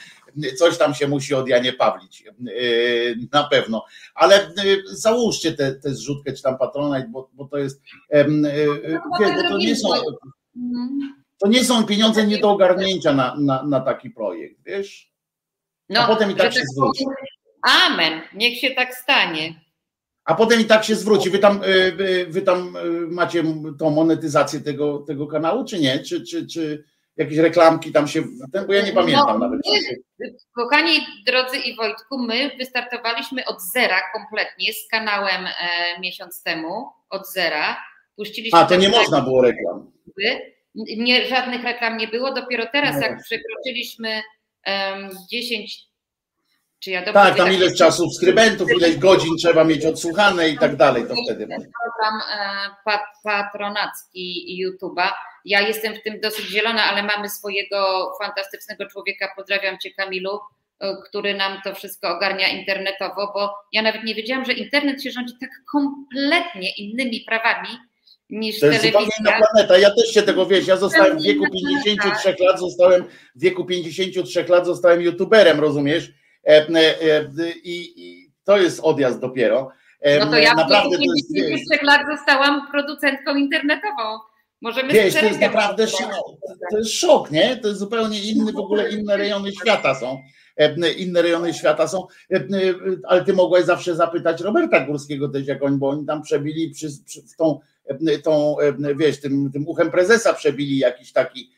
[0.56, 3.84] coś tam się musi od Janie Pawlić, yy, na pewno.
[4.14, 8.24] Ale yy, załóżcie tę te, te zrzutkę czy tam patronat, bo, bo to jest, yy,
[9.20, 9.88] wiesz, bo to nie są,
[11.38, 15.12] to nie są pieniądze nie do ogarnięcia na, na, na taki projekt, wiesz?
[15.88, 17.04] No, A potem i tak się zwróci.
[17.62, 19.69] Amen, niech się tak stanie
[20.30, 21.30] a potem i tak się zwróci.
[21.30, 23.44] Wy tam, y, wy tam y, macie
[23.78, 25.98] tą monetyzację tego, tego kanału, czy nie?
[25.98, 26.84] Czy, czy, czy
[27.16, 28.22] jakieś reklamki tam się,
[28.66, 29.60] bo ja nie pamiętam no, nawet.
[30.18, 30.92] My, kochani
[31.26, 37.76] drodzy i Wojtku, my wystartowaliśmy od zera kompletnie z kanałem e, miesiąc temu, od zera.
[38.16, 39.92] Puściliśmy A, to nie można było reklam.
[40.74, 42.34] Nie, żadnych reklam nie było.
[42.34, 44.22] Dopiero teraz, no jak przekroczyliśmy
[44.66, 45.89] um, 10
[46.80, 51.04] czy ja tak, tam ileś czasu subskrybentów, ileś godzin trzeba mieć odsłuchane i tak dalej,
[51.08, 51.46] to wtedy.
[51.46, 52.20] Program
[52.86, 55.08] e, patronacki YouTube'a.
[55.44, 60.40] Ja jestem w tym dosyć zielona, ale mamy swojego fantastycznego człowieka, pozdrawiam Cię Kamilu,
[60.80, 65.10] e, który nam to wszystko ogarnia internetowo, bo ja nawet nie wiedziałam, że internet się
[65.10, 67.68] rządzi tak kompletnie innymi prawami,
[68.30, 69.16] niż to jest telewizja.
[69.16, 69.78] zupełnie planeta.
[69.78, 74.44] Ja też się tego wiesz, ja zostałem w wieku 53 lat, zostałem w wieku 53
[74.48, 76.19] lat zostałem youtuberem, rozumiesz?
[76.44, 77.24] E, e, e,
[77.64, 79.70] I, I, to jest odjazd dopiero.
[80.20, 84.18] No to ja naprawdę w 53 lat zostałam producentką internetową.
[84.60, 86.10] Możemy Wiesz, to jest naprawdę szok.
[86.70, 87.56] To jest szok, nie?
[87.56, 90.22] To jest zupełnie inny, w ogóle inne rejony świata są.
[90.96, 92.06] Inne rejony świata są,
[93.04, 96.88] ale ty mogłeś zawsze zapytać Roberta Górskiego też, jak oni, bo oni tam przebili przy,
[97.06, 97.60] przy, tą,
[98.24, 98.56] tą,
[98.96, 101.50] wiesz, tym, tym uchem prezesa przebili jakiś taki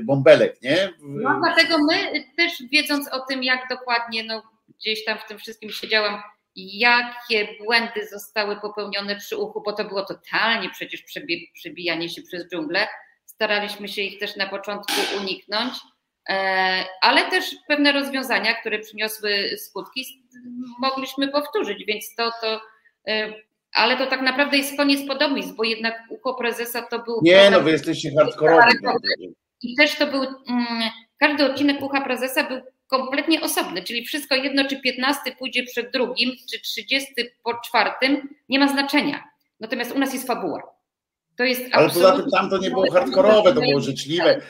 [0.00, 0.90] bąbelek, nie?
[1.00, 4.42] No dlatego my też wiedząc o tym, jak dokładnie, no
[4.78, 6.22] gdzieś tam w tym wszystkim siedziałam,
[6.56, 11.04] jakie błędy zostały popełnione przy uchu, bo to było totalnie przecież
[11.54, 12.88] przebijanie się przez dżunglę.
[13.24, 15.74] Staraliśmy się ich też na początku uniknąć,
[16.28, 20.24] e, ale też pewne rozwiązania, które przyniosły skutki,
[20.80, 22.60] mogliśmy powtórzyć, więc to, to
[23.74, 27.20] ale to tak naprawdę jest koniec podobizn, bo jednak ucho prezesa to był.
[27.22, 28.76] Nie, no wy jesteście hardkorowi.
[29.62, 34.64] I też to był, mm, każdy odcinek ucha prezesa był kompletnie osobny, czyli wszystko jedno,
[34.64, 39.24] czy 15 pójdzie przed drugim, czy 30 po czwartym, nie ma znaczenia.
[39.60, 40.79] Natomiast u nas jest fabuła.
[41.40, 44.40] To jest Ale poza tym tam to nie było hardkorowe, to było życzliwe,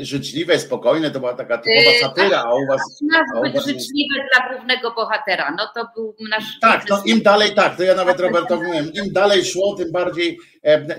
[0.00, 3.02] życzliwe, spokojne, to była taka typowa yy, satyra, a u was...
[3.02, 3.66] Nazbyt was...
[3.66, 6.44] życzliwe dla głównego bohatera, no to był nasz...
[6.60, 10.38] Tak, no im dalej, tak, to ja nawet Robertowi mówiłem, im dalej szło, tym bardziej,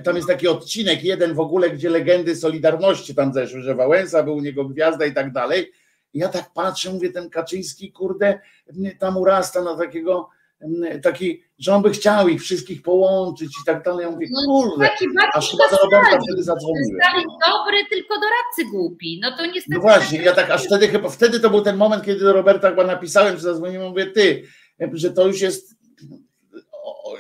[0.04, 4.36] tam jest taki odcinek jeden w ogóle, gdzie legendy Solidarności tam zeszły, że Wałęsa był
[4.36, 5.72] u niego gwiazda i tak dalej.
[6.14, 8.40] ja tak patrzę, mówię, ten Kaczyński, kurde,
[9.00, 10.30] tam urasta na takiego
[11.04, 14.06] taki, że on by chciał ich wszystkich połączyć i tak dalej.
[14.06, 14.90] Ja mówię, no, kurde,
[15.34, 17.00] aż chyba do Roberta wtedy zadzwoniłem.
[17.48, 19.20] Dobry, tylko doradcy głupi.
[19.24, 19.76] No to niestety.
[19.76, 22.70] No właśnie, ja tak aż wtedy chyba, wtedy to był ten moment, kiedy do Roberta
[22.70, 24.44] chyba napisałem, czy zadzwoniłem, mówię, ty,
[24.94, 25.76] że to już jest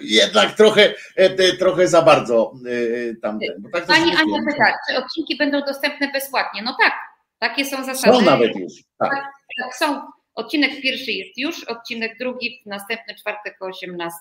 [0.01, 3.55] jednak trochę, e, trochę za bardzo e, tamten.
[3.59, 6.61] Bo tak Pani Ania pyta, czy odcinki będą dostępne bezpłatnie?
[6.61, 6.93] No tak,
[7.39, 8.17] takie są zasady.
[8.17, 8.73] Są nawet już.
[8.99, 9.11] Tak,
[9.63, 10.01] tak są
[10.35, 14.17] Odcinek pierwszy jest już, odcinek drugi w następny czwartek o 18.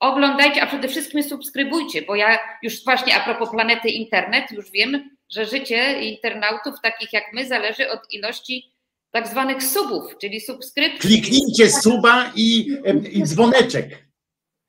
[0.00, 5.10] Oglądajcie, a przede wszystkim subskrybujcie, bo ja już właśnie a propos planety internet, już wiem,
[5.30, 8.72] że życie internautów takich jak my zależy od ilości
[9.10, 11.00] tak zwanych subów, czyli subskrypcji.
[11.00, 12.76] Kliknijcie suba i,
[13.12, 14.06] i dzwoneczek.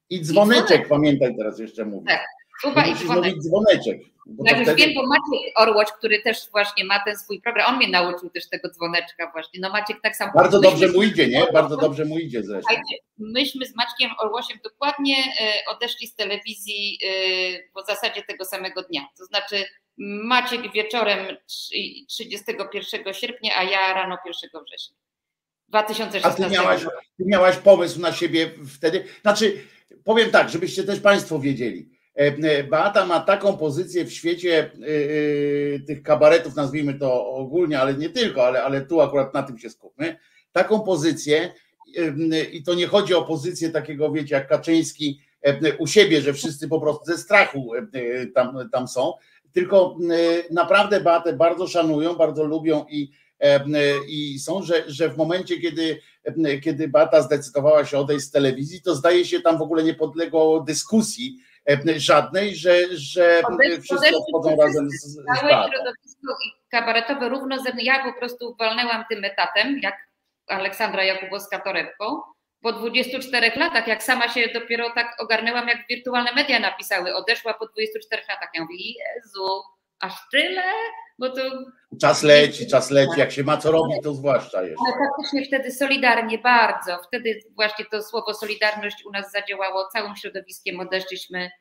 [0.10, 0.88] I dzwoneczek, I dzwoneczek.
[0.88, 2.08] pamiętaj teraz jeszcze mówię.
[2.08, 2.26] Tak.
[2.62, 3.40] Suba i dzwoneczek.
[3.40, 4.11] dzwoneczek.
[4.26, 4.76] Już wtedy...
[4.76, 8.50] wiem, bo Maciek Orłoć, który też właśnie ma ten swój program, on mnie nauczył też
[8.50, 9.60] tego dzwoneczka właśnie.
[9.60, 10.32] No Maciek tak samo.
[10.36, 11.46] Bardzo myśmy dobrze mu idzie, nie?
[11.54, 12.76] Bardzo dobrze mu idzie zresztą.
[13.18, 17.00] Myśmy z Maćkiem Orłosiem dokładnie e, odeszli z telewizji
[17.76, 19.02] w e, zasadzie tego samego dnia.
[19.18, 19.66] To znaczy
[19.98, 21.38] Maciek wieczorem
[22.08, 24.98] 31 sierpnia, a ja rano 1 września.
[25.68, 26.46] 2016.
[26.46, 26.82] A ty miałaś,
[27.18, 29.06] ty miałaś pomysł na siebie wtedy?
[29.22, 29.64] Znaczy,
[30.04, 32.01] powiem tak, żebyście też Państwo wiedzieli
[32.70, 38.46] Beata ma taką pozycję w świecie e, tych kabaretów, nazwijmy to ogólnie, ale nie tylko,
[38.46, 40.18] ale, ale tu akurat na tym się skupmy,
[40.52, 41.54] taką pozycję
[42.52, 45.22] i to nie chodzi o pozycję takiego, wiecie, jak Kaczyński
[45.80, 47.72] u siebie, że wszyscy po prostu ze strachu
[48.36, 49.14] tam, tam są,
[49.54, 49.98] tylko
[50.52, 53.12] naprawdę Beatę bardzo szanują, bardzo lubią i,
[54.08, 56.00] i są, że, że w momencie, kiedy,
[56.64, 60.62] kiedy Bata zdecydowała się odejść z telewizji, to zdaje się tam w ogóle nie podległo
[60.62, 61.38] dyskusji
[61.98, 63.42] żadnej, że, że
[63.82, 65.72] wszyscy odchodzą razem z, z Batą.
[65.72, 66.38] środowisko
[66.72, 69.96] kabaretowe równo ze mną, ja po prostu walnęłam tym etatem, jak
[70.48, 72.22] Aleksandra Jakubowska-Torebko,
[72.62, 77.68] po 24 latach, jak sama się dopiero tak ogarnęłam, jak wirtualne media napisały, odeszła po
[77.68, 78.50] 24 latach.
[78.54, 79.62] Ja mówię, Jezu,
[80.00, 80.64] aż tyle?
[81.22, 81.42] Bo to...
[82.02, 84.84] Czas leci, czas leci, jak się ma co robić, to zwłaszcza jeszcze.
[84.88, 86.98] Ale faktycznie wtedy solidarnie, bardzo.
[87.08, 91.52] Wtedy właśnie to słowo solidarność u nas zadziałało, całym środowiskiem odeszliśmy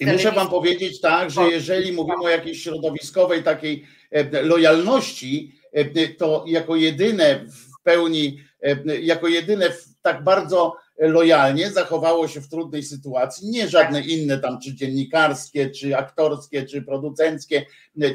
[0.00, 6.08] i muszę wam powiedzieć tak, że jeżeli mówimy o jakiejś środowiskowej takiej e, lojalności, e,
[6.08, 9.70] to jako jedyne w pełni, e, jako jedyne
[10.02, 15.96] tak bardzo lojalnie zachowało się w trudnej sytuacji, nie żadne inne tam, czy dziennikarskie, czy
[15.96, 17.66] aktorskie, czy producenckie,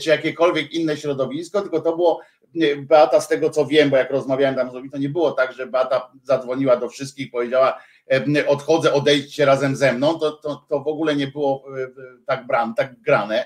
[0.02, 2.22] czy jakiekolwiek inne środowisko, tylko to było
[2.78, 5.54] Beata z tego co wiem, bo jak rozmawiałem tam z Zobi, to nie było tak,
[5.54, 7.80] że Beata zadzwoniła do wszystkich, powiedziała
[8.48, 11.66] odchodzę, odejdźcie razem ze mną, to, to, to w ogóle nie było
[12.26, 13.46] tak, bram, tak grane.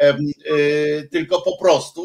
[0.00, 2.02] Y, tylko po prostu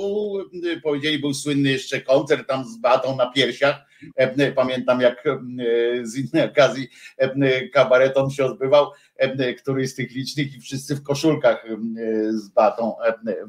[0.65, 3.75] y, powiedzieli, był słynny jeszcze koncert tam z batą na piersiach.
[4.55, 5.23] Pamiętam, jak
[6.03, 6.87] z innej okazji
[7.73, 8.91] kabareton się odbywał,
[9.57, 11.65] któryś z tych licznych i wszyscy w koszulkach
[12.29, 12.95] z batą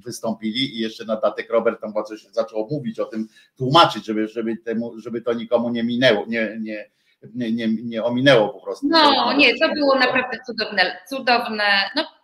[0.05, 4.57] wystąpili i jeszcze na datek Robert tam coś zaczął mówić o tym, tłumaczyć, żeby, żeby,
[4.57, 6.91] temu, żeby to nikomu nie minęło, nie, nie,
[7.53, 8.87] nie, nie ominęło po prostu.
[8.89, 12.16] No nie, to było naprawdę cudowne, cudowne, no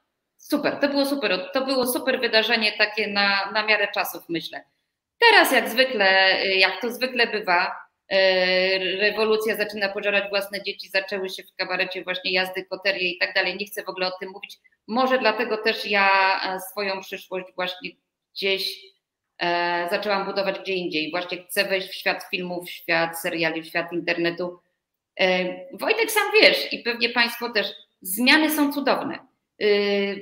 [0.52, 1.50] Super, to było super.
[1.52, 4.64] To było super wydarzenie takie na, na miarę czasów, myślę.
[5.18, 7.76] Teraz, jak zwykle, jak to zwykle bywa,
[8.08, 13.34] e, rewolucja zaczyna pożerać własne dzieci, zaczęły się w kabarecie właśnie jazdy, koterie i tak
[13.34, 13.56] dalej.
[13.56, 14.58] Nie chcę w ogóle o tym mówić.
[14.88, 17.90] Może dlatego też ja e, swoją przyszłość właśnie
[18.34, 18.80] gdzieś
[19.38, 21.10] e, zaczęłam budować gdzie indziej.
[21.10, 24.60] Właśnie chcę wejść w świat filmów, w świat seriali, w świat internetu.
[25.72, 27.66] Wojtek sam wiesz i pewnie Państwo też,
[28.02, 29.31] zmiany są cudowne Y,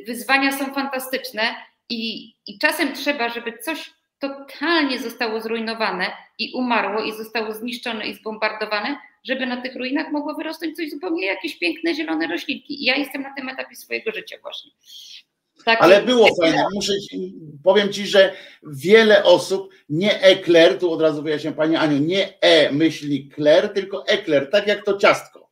[0.06, 1.42] wyzwania są fantastyczne
[1.88, 6.06] i, i czasem trzeba, żeby coś totalnie zostało zrujnowane
[6.38, 11.26] i umarło i zostało zniszczone i zbombardowane, żeby na tych ruinach mogło wyrosnąć coś zupełnie
[11.26, 12.82] jakieś piękne zielone roślinki.
[12.82, 14.70] I ja jestem na tym etapie swojego życia właśnie.
[15.64, 16.64] Tak, Ale było fajne.
[16.74, 21.98] Muszę ci, powiem ci, że wiele osób, nie ekler, tu od razu wyjaśniam Pani Aniu,
[21.98, 25.49] nie e myśli kler, tylko ekler, tak jak to ciastko.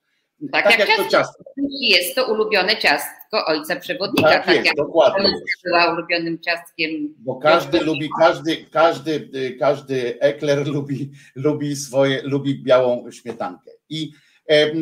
[0.53, 1.45] Tak, tak jak, jak, to ciastko.
[1.81, 4.29] Jest to ulubione ciastko ojca przewodnika.
[4.29, 5.33] Tak, tak jest, jak dokładnie.
[5.65, 7.15] była ulubionym ciastkiem.
[7.19, 13.71] Bo każdy lubi, każdy, każdy, każdy ekler lubi, lubi swoje, lubi białą śmietankę.
[13.89, 14.13] I
[14.47, 14.73] e,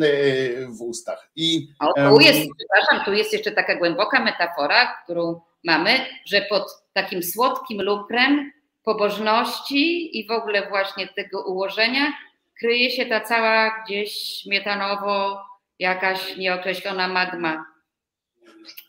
[0.67, 1.29] w ustach.
[1.35, 5.91] I, o, tu jest, przepraszam, tu jest jeszcze taka głęboka metafora, którą mamy,
[6.25, 8.51] że pod takim słodkim lukrem
[8.83, 12.13] pobożności i w ogóle właśnie tego ułożenia
[12.59, 15.39] kryje się ta cała gdzieś śmietanowo
[15.79, 17.65] jakaś nieokreślona magma.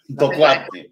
[0.09, 0.85] Dokładnie.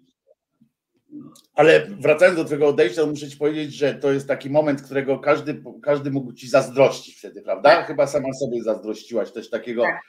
[1.55, 5.19] Ale wracając do Twojego odejścia, to muszę Ci powiedzieć, że to jest taki moment, którego
[5.19, 7.69] każdy, każdy mógł Ci zazdrościć wtedy, prawda?
[7.69, 7.87] Tak.
[7.87, 9.83] Chyba sama sobie zazdrościłaś też takiego.
[9.83, 10.01] Tak.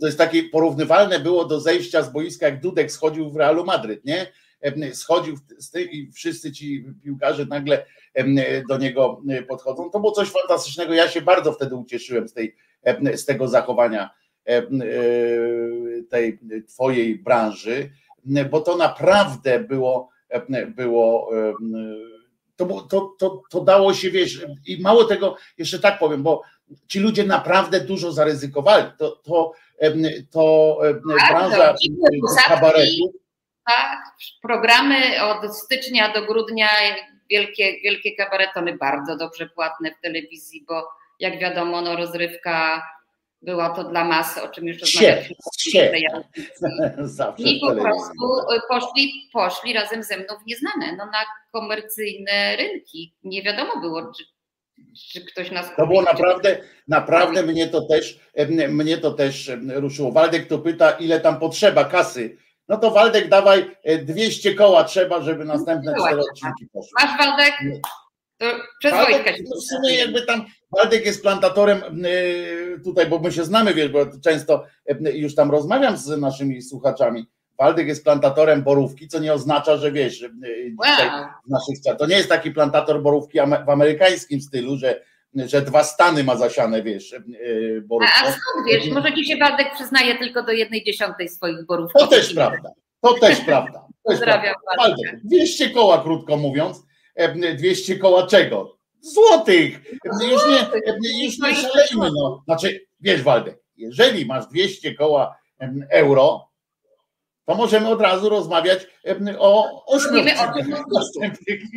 [0.00, 4.04] To jest takie porównywalne było do zejścia z boiska, jak Dudek schodził w Realu Madryt,
[4.04, 4.26] nie?
[4.92, 7.86] Schodził z tych i wszyscy ci piłkarze nagle
[8.68, 9.90] do niego podchodzą.
[9.90, 10.94] To było coś fantastycznego.
[10.94, 12.56] Ja się bardzo wtedy ucieszyłem z, tej,
[13.14, 14.10] z tego zachowania
[14.44, 14.62] E,
[16.10, 17.90] tej twojej branży,
[18.50, 20.08] bo to naprawdę było,
[20.76, 21.30] było
[22.56, 26.42] to, to, to, to dało się, wiesz, i mało tego, jeszcze tak powiem, bo
[26.86, 28.84] ci ludzie naprawdę dużo zaryzykowali.
[28.98, 29.52] To, to,
[30.30, 31.74] to tak, branża
[32.48, 33.12] kabaretu.
[33.66, 33.98] Tak,
[34.42, 36.68] programy od stycznia do grudnia,
[37.30, 40.88] wielkie, wielkie kabaretony, bardzo dobrze płatne w telewizji, bo
[41.20, 42.82] jak wiadomo, no rozrywka
[43.42, 45.34] była to dla masy, o czym już rozmawialiśmy.
[47.38, 53.14] I po prostu y, poszli, poszli razem ze mną w nieznane, no na komercyjne rynki.
[53.24, 54.24] Nie wiadomo było, czy,
[55.12, 55.76] czy ktoś nas kupi.
[55.76, 58.18] To było naprawdę, naprawdę mnie to też
[58.68, 60.12] mnie to też ruszyło.
[60.12, 62.36] Waldek to pyta, ile tam potrzeba kasy.
[62.72, 66.90] No to Waldek dawaj 200 e, koła trzeba, żeby następne cztery odcinki poszły.
[67.00, 67.52] Masz Waldek?
[68.80, 70.44] Przez Wojtka się W sumie jakby tam
[70.76, 75.50] Waldek jest plantatorem y, tutaj, bo my się znamy, wiesz, bo często y, już tam
[75.50, 77.26] rozmawiam z naszymi słuchaczami.
[77.58, 81.24] Waldek jest plantatorem borówki, co nie oznacza, że wiesz, wow.
[81.46, 85.00] w naszych to nie jest taki plantator borówki w amerykańskim stylu, że
[85.34, 87.14] że dwa stany ma zasiane, wiesz,
[87.84, 88.08] borów.
[88.16, 91.92] A, a skąd wiesz, może ci się Waldek przyznaje tylko do jednej dziesiątej swoich borów.
[91.98, 93.86] To też prawda, to też prawda.
[94.02, 95.20] Pozdrawiam Waldek.
[95.24, 96.82] 200 koła, krótko mówiąc,
[97.56, 98.78] 200 koła czego?
[99.00, 99.80] Złotych!
[100.04, 102.42] Już nie, już nie szalejmy, no.
[102.44, 105.38] Znaczy, wiesz Waldek, jeżeli masz 200 koła
[105.90, 106.48] euro,
[107.44, 108.86] to możemy od razu rozmawiać
[109.38, 110.10] o ośmiu.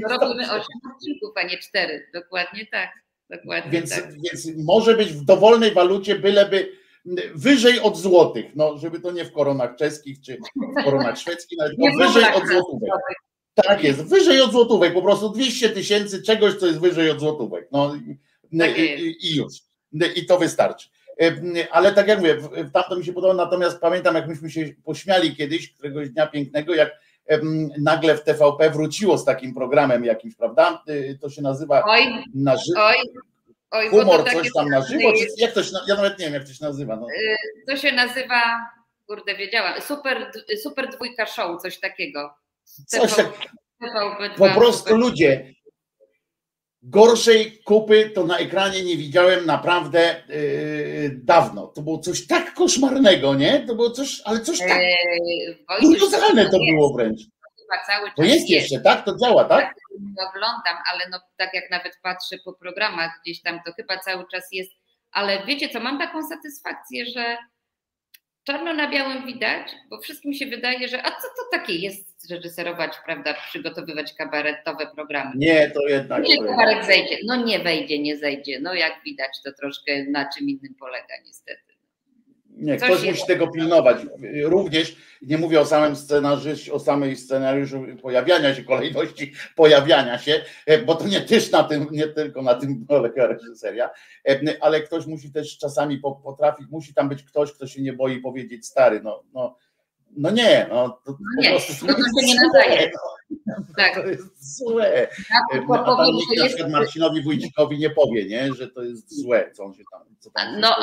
[0.09, 2.09] Robimy odcinków, a nie cztery.
[2.13, 3.04] Dokładnie tak.
[3.29, 4.13] Dokładnie więc, tak.
[4.13, 6.71] więc może być w dowolnej walucie, byleby
[7.35, 10.37] wyżej od złotych, no żeby to nie w koronach czeskich czy
[10.81, 12.91] w koronach szwedzkich, ale wyżej od złotówek.
[13.53, 17.67] Tak jest, wyżej od złotówek, po prostu 200 tysięcy czegoś, co jest wyżej od złotówek.
[17.71, 17.95] No
[18.59, 19.53] tak i, i już.
[20.15, 20.89] I to wystarczy.
[21.71, 22.37] Ale tak jak mówię,
[22.73, 26.91] tamto mi się podoba, natomiast pamiętam, jak myśmy się pośmiali kiedyś, któregoś dnia pięknego, jak
[27.79, 30.83] nagle w TVP wróciło z takim programem jakimś, prawda?
[30.89, 32.81] Y, to się nazywa oj, na żywo.
[33.71, 36.43] Oj, humor, coś tam na żywo, czy jak to się, ja nawet nie wiem, jak
[36.43, 36.95] to się nazywa.
[36.95, 37.07] No.
[37.07, 37.35] Y,
[37.67, 38.41] to się nazywa,
[39.07, 40.31] kurde, wiedziałam, super,
[40.63, 42.33] super dwójka show, coś takiego.
[42.87, 43.31] Coś tak.
[44.37, 45.54] Po prostu ludzie,
[46.87, 51.67] Gorszej kupy to na ekranie nie widziałem naprawdę yy, dawno.
[51.67, 53.59] To było coś tak koszmarnego, nie?
[53.67, 54.69] To było coś, ale coś tak.
[54.69, 55.65] Eee,
[56.51, 57.21] to było wręcz.
[58.15, 59.05] To jest, jest jeszcze, tak?
[59.05, 59.65] To działa, tak?
[59.65, 59.75] tak?
[59.99, 64.25] Nie oglądam, ale no, tak jak nawet patrzę po programach gdzieś tam, to chyba cały
[64.31, 64.71] czas jest.
[65.11, 67.37] Ale wiecie co, mam taką satysfakcję, że
[68.45, 72.93] czarno na białym widać, bo wszystkim się wydaje, że a co to takie jest reżyserować,
[73.05, 75.31] prawda, przygotowywać kabaretowe programy.
[75.35, 76.23] Nie, to jednak.
[76.23, 77.17] Nie, kabaret zejdzie.
[77.25, 78.59] No nie wejdzie, nie zejdzie.
[78.59, 81.74] No jak widać, to troszkę na czym innym polega niestety.
[82.57, 83.05] Nie, ktoś jest...
[83.05, 83.97] musi tego pilnować.
[84.43, 90.41] Również nie mówię o samym scenariuszu, o samej scenariuszu pojawiania się, kolejności pojawiania się,
[90.85, 93.89] bo to nie też na tym, nie tylko na tym polega reżyseria,
[94.29, 98.19] e, ale ktoś musi też czasami potrafić, musi tam być ktoś, kto się nie boi
[98.19, 99.55] powiedzieć stary, no, no
[100.17, 102.91] no nie, no to no nie, prostu no to się nie nadaje.
[103.45, 103.93] No, tak.
[103.95, 105.07] To jest złe.
[105.29, 109.51] Ja A pan nikt na przykład Marcinowi Wójcikowi nie powie, nie, że to jest złe,
[109.53, 110.01] co on się tam.
[110.19, 110.75] Co tam no,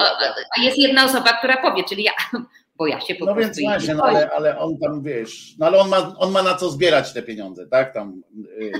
[0.59, 2.12] a jest jedna osoba, która powie, czyli ja,
[2.77, 3.35] bo ja się po no.
[3.35, 6.55] Więc właśnie, no ale, ale on tam wiesz, no ale on ma, on ma na
[6.55, 7.95] co zbierać te pieniądze, tak?
[7.95, 8.23] Tam
[8.59, 8.73] yy,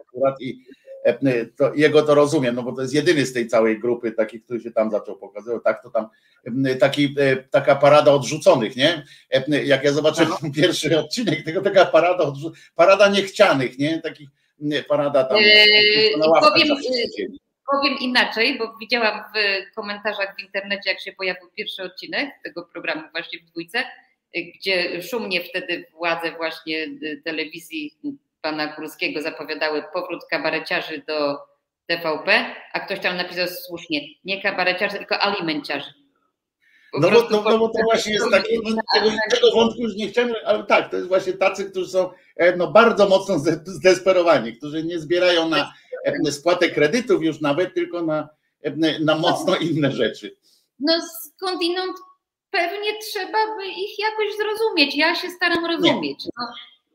[0.00, 0.58] akurat i
[1.56, 4.60] to, jego to rozumiem, no bo to jest jedyny z tej całej grupy taki, który
[4.60, 6.08] się tam zaczął pokazywać, tak to tam
[6.80, 9.04] taki, e, taka parada odrzuconych, nie?
[9.30, 10.50] E, jak ja zobaczyłem no.
[10.62, 14.00] pierwszy odcinek, tego taka parada odrzuconych, parada niechcianych, nie?
[14.00, 14.28] Takich
[14.88, 15.38] parada tam
[16.18, 16.68] na powiem,
[17.72, 23.02] powiem inaczej, bo widziałam w komentarzach w internecie, jak się pojawił pierwszy odcinek tego programu
[23.12, 23.84] właśnie w dwójce,
[24.54, 26.86] gdzie szumnie wtedy władze właśnie
[27.24, 27.96] telewizji
[28.44, 31.38] pana Kurskiego zapowiadały powrót kabareciarzy do
[31.86, 35.90] TVP, a ktoś tam napisał słusznie, nie kabareciarzy, tylko alimenciarzy.
[37.00, 40.08] No bo, no, no bo, to właśnie jest taki, no, tego, tego wątku już nie
[40.08, 44.84] chciałem, ale tak, to jest właśnie tacy, którzy są e, no, bardzo mocno zdesperowani, którzy
[44.84, 45.72] nie zbierają na
[46.04, 48.28] e, spłatę kredytów już nawet, tylko na,
[48.62, 50.36] e, na mocno inne rzeczy.
[50.78, 51.96] No skądinąd
[52.50, 54.96] pewnie trzeba by ich jakoś zrozumieć.
[54.96, 56.24] Ja się staram rozumieć.
[56.24, 56.30] Nie.
[56.38, 56.46] No,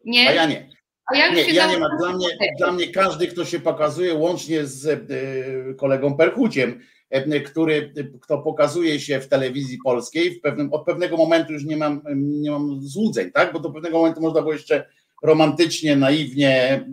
[0.06, 0.30] nie?
[0.30, 0.79] A ja nie
[1.14, 1.98] nie, ja nie ma.
[1.98, 7.94] Dla mnie, dla mnie każdy, kto się pokazuje, łącznie z e, kolegą Perchuciem, e, który,
[8.22, 12.52] kto pokazuje się w telewizji polskiej, w pewnym, od pewnego momentu już nie mam, nie
[12.52, 13.54] mam złudzeń, tak?
[13.54, 14.86] Bo do pewnego momentu można było jeszcze
[15.24, 16.84] romantycznie, naiwnie e,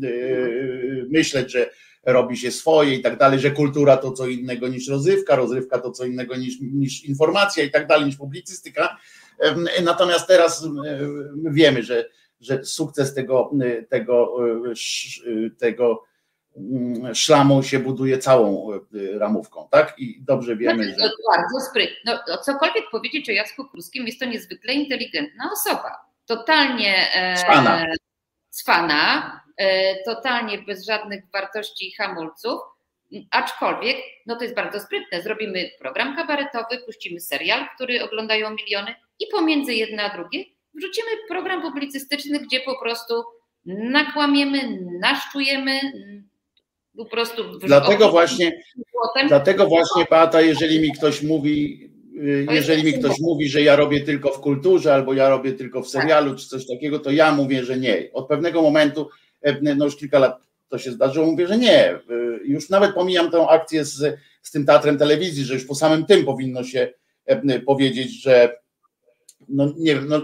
[1.08, 1.70] myśleć, że
[2.06, 5.90] robi się swoje i tak dalej, że kultura to co innego niż rozrywka, rozrywka to
[5.90, 8.96] co innego niż, niż informacja i tak dalej, niż publicystyka.
[9.84, 10.68] Natomiast teraz
[11.44, 12.08] wiemy, że
[12.40, 13.50] że sukces tego,
[13.90, 14.36] tego,
[15.58, 16.04] tego
[16.56, 19.94] mm, szlamu się buduje całą y, ramówką, tak?
[19.98, 21.10] I dobrze wiemy, znaczy, że...
[21.36, 21.96] Bardzo sprytnie.
[22.04, 26.06] No, no, cokolwiek powiedzieć o Jacku Pruskim, jest to niezwykle inteligentna osoba.
[26.26, 26.94] Totalnie
[27.36, 27.94] cwana, e,
[28.50, 32.60] cwana e, totalnie bez żadnych wartości i hamulców,
[33.30, 33.96] aczkolwiek
[34.26, 35.22] no to jest bardzo sprytne.
[35.22, 40.44] Zrobimy program kabaretowy, puścimy serial, który oglądają miliony i pomiędzy jedno a drugie
[40.76, 43.14] wrzucimy program publicystyczny, gdzie po prostu
[43.66, 45.80] nakłamiemy, naszczujemy,
[46.96, 47.58] po prostu.
[47.58, 48.62] Dlatego właśnie,
[49.28, 51.84] dlatego właśnie, Pata, jeżeli mi ktoś mówi,
[52.16, 55.82] y, jeżeli mi ktoś mówi, że ja robię tylko w kulturze, albo ja robię tylko
[55.82, 58.08] w serialu, czy coś takiego, to ja mówię, że nie.
[58.12, 59.08] Od pewnego momentu,
[59.42, 61.94] e, no już kilka lat to się zdarzyło, mówię, że nie.
[61.94, 62.00] Y,
[62.44, 66.24] już nawet pomijam tę akcję z, z tym teatrem telewizji, że już po samym tym
[66.24, 66.92] powinno się
[67.26, 68.56] e, powiedzieć, że
[69.48, 70.22] no nie wiem, no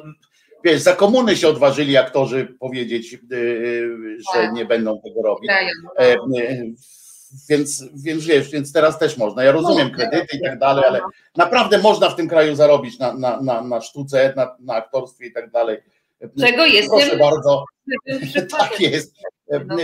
[0.65, 4.53] wiesz, za komuny się odważyli aktorzy powiedzieć, y, że tak.
[4.53, 5.51] nie będą tego robić.
[5.99, 6.17] E,
[7.49, 9.45] więc, więc wiesz, więc teraz też można.
[9.45, 11.01] Ja rozumiem no, kredyty i tak dalej, ale
[11.37, 15.33] naprawdę można w tym kraju zarobić na, na, na, na sztuce, na, na aktorstwie i
[15.33, 15.79] tak dalej.
[16.41, 17.01] Czego jestem?
[17.01, 17.65] Proszę bardzo.
[18.59, 19.15] Tak jest.
[19.67, 19.77] No.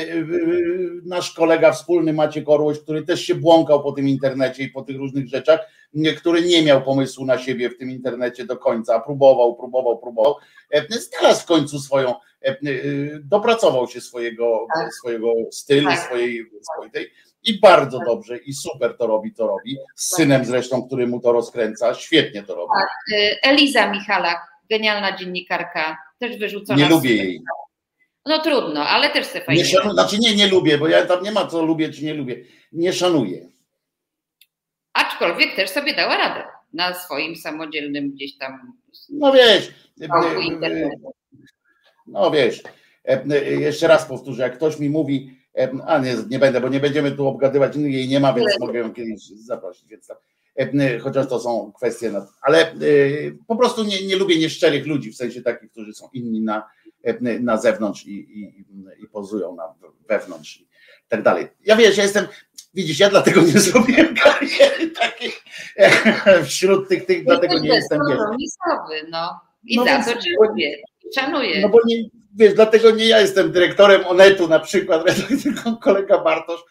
[1.05, 4.97] Nasz kolega wspólny Maciek Orłoś, który też się błąkał po tym internecie i po tych
[4.97, 5.61] różnych rzeczach,
[6.16, 10.35] który nie miał pomysłu na siebie w tym internecie do końca, próbował, próbował, próbował,
[10.91, 12.14] znalazł w końcu swoją,
[13.21, 14.95] dopracował się swojego, tak.
[14.95, 15.99] swojego stylu, tak.
[15.99, 17.11] swojej, swojej tej
[17.45, 19.77] i bardzo dobrze i super to robi, to robi.
[19.95, 22.71] Z synem zresztą, który mu to rozkręca, świetnie to robi.
[22.79, 23.21] Tak.
[23.43, 24.39] Eliza Michalak,
[24.71, 26.79] genialna dziennikarka, też wyrzucona.
[26.79, 27.41] Nie lubię jej.
[28.27, 29.62] No trudno, ale też se fajnie.
[29.62, 32.14] Nie szanu, znaczy nie, nie lubię, bo ja tam nie ma co lubię czy nie
[32.14, 32.45] lubię.
[32.73, 33.49] Nie szanuję.
[34.93, 38.73] Aczkolwiek też sobie dała radę na swoim samodzielnym gdzieś tam.
[39.11, 39.73] No wiesz.
[40.01, 40.05] E,
[40.66, 40.91] e,
[42.07, 42.62] no wiesz.
[43.05, 45.39] E, jeszcze raz powtórzę, jak ktoś mi mówi,
[45.87, 48.95] a nie, nie będę, bo nie będziemy tu obgadywać, jej nie ma, więc mogę ją
[48.95, 50.19] kiedyś zaprosić, więc tak.
[51.03, 52.12] Chociaż to są kwestie,
[52.43, 52.75] ale
[53.47, 56.71] po prostu nie, nie lubię nieszczerych ludzi, w sensie takich, którzy są inni na,
[57.40, 58.64] na zewnątrz i, i,
[59.03, 59.74] i pozują na
[60.09, 60.68] wewnątrz i
[61.09, 61.49] tak dalej.
[61.64, 62.26] Ja wiesz, ja jestem,
[62.74, 65.32] widzisz, ja dlatego nie zrobiłem kariery takiej
[66.44, 68.01] wśród tych, tych dlatego nie jestem.
[68.09, 69.05] Wiesz.
[69.11, 69.40] No.
[69.64, 70.20] I no za to
[71.14, 71.61] szanuję.
[71.61, 71.96] No bo nie,
[72.34, 75.05] wiesz, dlatego nie ja jestem dyrektorem Onetu na przykład,
[75.42, 76.64] tylko kolega Bartosz,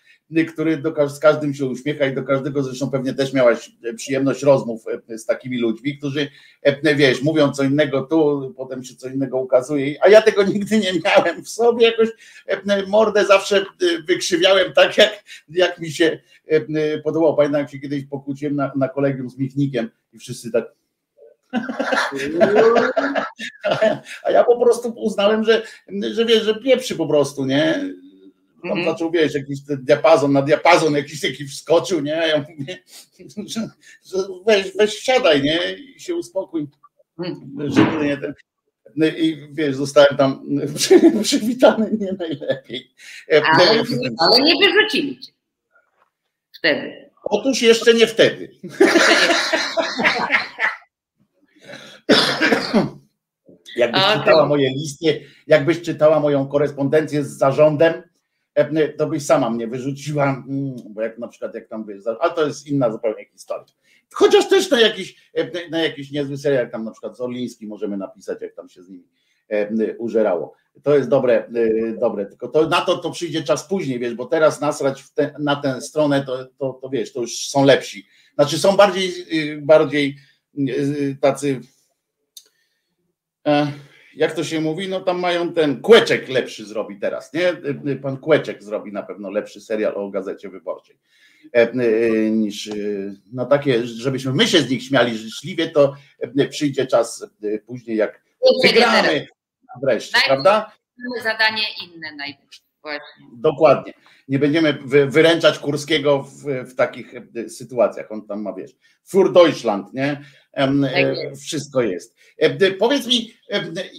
[0.48, 4.44] który do, z każdym się uśmiecha i do każdego zresztą pewnie też miałaś e, przyjemność
[4.44, 6.28] rozmów e, z takimi ludźmi, którzy
[6.62, 10.80] e, wiesz, mówią co innego tu, potem się co innego ukazuje, a ja tego nigdy
[10.80, 12.10] nie miałem w sobie, jakoś
[12.88, 13.66] mordę zawsze
[14.08, 16.20] wykrzywiałem tak, jak, jak mi się
[17.04, 17.34] podobało.
[17.34, 20.66] Pamiętam, jak się kiedyś pokłóciłem na, na kolegium z Michnikiem i wszyscy tak
[24.24, 25.62] a ja po prostu uznałem, że,
[26.12, 27.94] że wiesz, że pieprzy po prostu, nie?
[28.62, 28.92] Tam mm -hmm.
[28.92, 32.12] zaczął, wiesz, jakiś diapazon, na diapazon jakiś taki wskoczył, nie?
[32.12, 32.78] Ja mówię,
[33.48, 33.70] że,
[34.06, 35.74] że weź, weź siadaj, nie?
[35.74, 36.68] I się uspokój.
[37.68, 38.34] Że nie ten,
[38.96, 40.46] no i wiesz, zostałem tam
[41.24, 42.92] przywitany nie najlepiej.
[43.32, 43.84] Ale,
[44.18, 45.32] ale nie wyrzucili cię.
[46.58, 47.10] Wtedy.
[47.24, 48.52] Otóż jeszcze nie wtedy.
[53.78, 58.04] Jakbyś czytała moje listy, jakbyś czytała moją korespondencję z zarządem, E,
[58.98, 62.48] to byś sama mnie wyrzuciła, mm, bo jak na przykład jak tam wiesz, ale to
[62.48, 63.66] jest inna zupełnie historia.
[64.14, 67.68] Chociaż też na jakiś, e, na jakiś niezły serial, jak tam na przykład z Orliński
[67.68, 69.08] możemy napisać, jak tam się z nimi
[69.50, 70.54] e, użerało.
[70.84, 71.50] To jest dobre,
[72.00, 75.56] dobre, tylko to, na to, to przyjdzie czas później, wiesz, bo teraz nasrać te, na
[75.56, 78.08] tę stronę, to, to, to wiesz, to już są lepsi.
[78.36, 79.12] Znaczy są bardziej,
[79.62, 80.16] bardziej
[81.22, 81.60] tacy
[84.18, 87.54] jak to się mówi, no tam mają ten Kłeczek lepszy zrobi teraz, nie?
[87.96, 91.00] Pan Kłeczek zrobi na pewno lepszy serial o Gazecie Wyborczej
[91.56, 91.72] e, e,
[92.32, 92.70] niż
[93.34, 95.96] no takie, żebyśmy my się z nich śmiali życzliwie, to
[96.38, 97.26] e, przyjdzie czas
[97.66, 98.24] później, jak
[98.64, 99.28] wygramy
[99.82, 100.72] wreszcie, prawda?
[101.24, 102.08] Zadanie inne.
[102.82, 103.26] Właśnie.
[103.34, 103.94] Dokładnie.
[104.28, 104.74] Nie będziemy
[105.08, 107.14] wyręczać Kurskiego w, w takich
[107.48, 108.12] sytuacjach.
[108.12, 108.72] On tam ma, wiesz,
[109.12, 110.22] Für Deutschland, nie?
[110.54, 112.16] Tak wszystko jest.
[112.80, 113.34] Powiedz mi,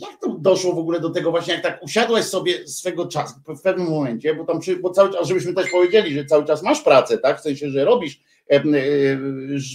[0.01, 3.63] jak to doszło w ogóle do tego właśnie, jak tak usiadłeś sobie swego czasu w
[3.63, 7.19] pewnym momencie, bo tam, bo cały czas, żebyśmy też powiedzieli, że cały czas masz pracę,
[7.19, 7.39] tak?
[7.39, 8.21] W sensie, że robisz,
[8.51, 8.63] e,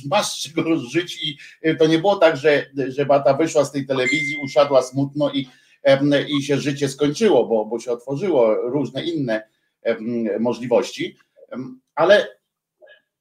[0.09, 3.71] masz z czego żyć i e, to nie było tak, że, że Bata wyszła z
[3.71, 5.47] tej telewizji, usiadła smutno i,
[6.39, 9.47] i się życie skończyło, bo, bo się otworzyło różne inne
[10.39, 11.17] możliwości,
[11.95, 12.27] ale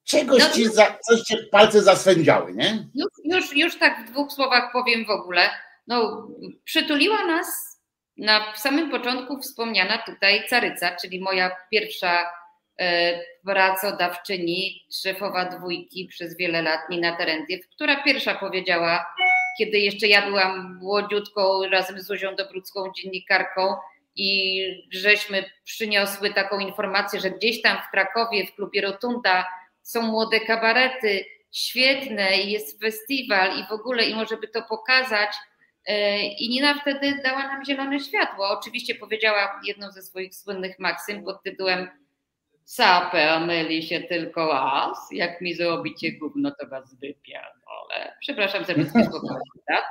[0.04, 2.88] Czegoś no, ci za, coś cię palce zaswędziały, nie?
[2.94, 5.50] Już, już, już tak w dwóch słowach powiem w ogóle.
[5.86, 6.28] No,
[6.64, 7.46] przytuliła nas
[8.16, 12.30] na samym początku wspomniana tutaj Caryca, czyli moja pierwsza
[12.80, 19.06] e, pracodawczyni, szefowa dwójki przez wiele lat, Nina Terentiew, która pierwsza powiedziała,
[19.58, 23.74] kiedy jeszcze ja byłam młodziutką razem z Zuzią Dobrucką, dziennikarką,
[24.16, 29.46] i żeśmy przyniosły taką informację, że gdzieś tam w Krakowie, w klubie Rotunda
[29.82, 35.30] są młode kabarety, świetne i jest festiwal i w ogóle i może by to pokazać.
[35.86, 38.48] E, I Nina wtedy dała nam zielone światło.
[38.48, 41.88] Oczywiście powiedziała jedną ze swoich słynnych maksym pod tytułem
[42.64, 48.16] Sapę myli się tylko was, jak mi zrobicie gówno, to was wypierdolę.
[48.20, 49.84] Przepraszam za brzydkie słowa, tak?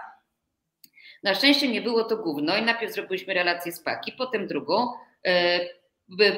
[1.24, 4.88] Na szczęście nie było to gówno i najpierw zrobiliśmy relację z Paki, potem drugą.
[5.26, 5.60] E,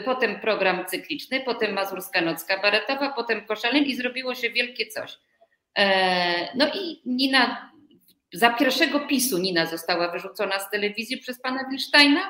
[0.05, 5.17] potem program cykliczny, potem Mazurska Noc Kabaretowa, potem Koszalin i zrobiło się wielkie coś.
[5.77, 7.71] E, no i Nina,
[8.34, 12.21] za pierwszego PiSu Nina została wyrzucona z telewizji przez pana Wilsteina,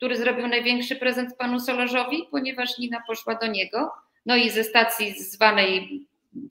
[0.00, 3.92] który zrobił największy prezent panu Solarzowi, ponieważ Nina poszła do niego,
[4.26, 6.06] No i ze stacji zwanej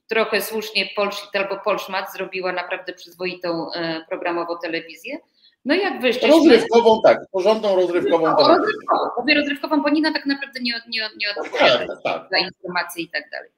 [0.07, 5.17] trochę słusznie Polszit albo Polszmat zrobiła naprawdę przyzwoitą e, programową telewizję.
[5.65, 6.29] No i jak wyszliśmy...
[6.29, 8.25] Rozrywkową, tak, porządną rozrywkową.
[8.25, 12.27] No, rozrywkową, mówię rozrywkową, bo Nina tak naprawdę nie, nie, nie odpowiada tak, tak, tak.
[12.31, 13.49] za informacje i tak dalej.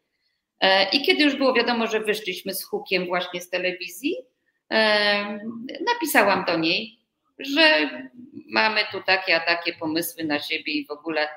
[0.59, 4.15] E, I kiedy już było wiadomo, że wyszliśmy z hukiem właśnie z telewizji,
[4.71, 5.39] e,
[5.87, 7.01] napisałam do niej,
[7.55, 7.89] że
[8.49, 11.27] mamy tu takie a takie pomysły na siebie i w ogóle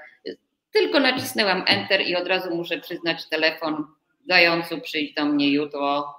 [0.74, 3.86] tylko nacisnęłam Enter i od razu muszę przyznać telefon
[4.28, 6.14] Zającu przyjść do mnie jutro.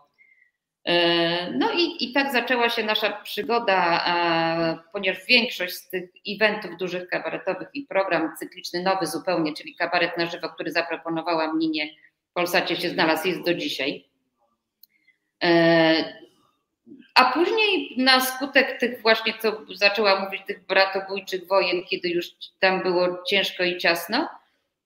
[0.85, 4.05] E, no i, i tak zaczęła się nasza przygoda,
[4.93, 10.25] ponieważ większość z tych eventów dużych kabaretowych i program cykliczny nowy zupełnie, czyli kabaret na
[10.25, 11.89] żywo, który zaproponowałam Ninie
[12.29, 14.09] w Polsacie się znalazł, jest do dzisiaj.
[17.15, 22.25] A później na skutek tych właśnie, co zaczęła mówić, tych bratobójczych wojen, kiedy już
[22.59, 24.29] tam było ciężko i ciasno,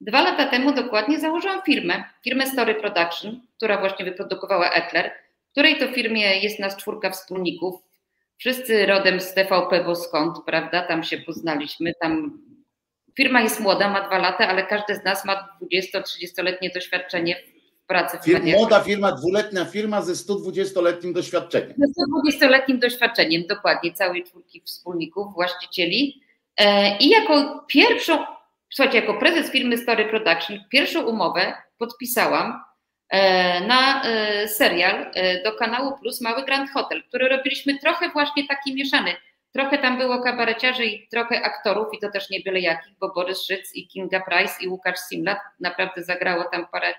[0.01, 5.11] dwa lata temu dokładnie założyłam firmę, firmę Story Production, która właśnie wyprodukowała Ekler,
[5.47, 7.75] w której to firmie jest nas czwórka wspólników,
[8.38, 12.39] wszyscy rodem z TVP, bo skąd, prawda, tam się poznaliśmy, tam
[13.17, 17.36] firma jest młoda, ma dwa lata, ale każdy z nas ma 20-30-letnie doświadczenie
[17.89, 18.57] pracy w mediach.
[18.57, 21.73] Młoda firma, dwuletnia firma ze 120-letnim doświadczeniem.
[21.77, 21.85] Ze
[22.39, 26.21] 120-letnim doświadczeniem, dokładnie, całej czwórki wspólników, właścicieli.
[26.57, 28.25] E, I jako pierwszą,
[28.69, 32.59] słuchajcie, jako prezes firmy Story Production, pierwszą umowę podpisałam
[33.09, 35.11] e, na e, serial
[35.45, 39.11] do kanału Plus Mały Grand Hotel, który robiliśmy trochę właśnie taki mieszany.
[39.53, 43.45] Trochę tam było kabareciarzy i trochę aktorów, i to też nie byle jakich, bo Borys
[43.45, 46.93] Szyc i Kinga Price i Łukasz Simlat naprawdę zagrało tam parę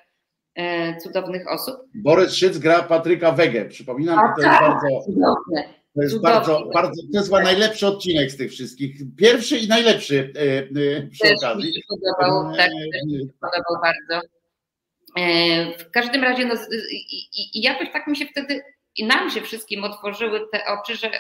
[1.03, 1.77] cudownych osób.
[1.95, 3.65] Borys Szyc gra Patryka Wegę.
[3.65, 5.01] Przypominam, A, to jest tak, bardzo.
[5.05, 5.81] Cudowne.
[5.95, 8.97] To jest bardzo, bardzo, to jest chyba najlepszy odcinek z tych wszystkich.
[9.17, 11.67] Pierwszy i najlepszy e, e, przy też okazji.
[11.67, 14.27] Mi się podobał, tak, też mi się podobał bardzo.
[15.79, 16.55] W każdym razie, no,
[16.93, 18.63] i, i jakoś tak mi się wtedy,
[18.97, 21.11] i nam się wszystkim otworzyły te oczy, że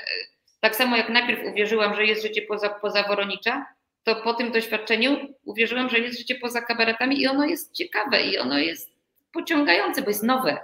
[0.60, 3.66] tak samo jak najpierw uwierzyłam, że jest życie poza, poza Woronicza,
[4.02, 8.38] to po tym doświadczeniu uwierzyłam, że jest życie poza kabaretami i ono jest ciekawe i
[8.38, 8.89] ono jest
[9.32, 10.58] pociągające, bo jest nowe.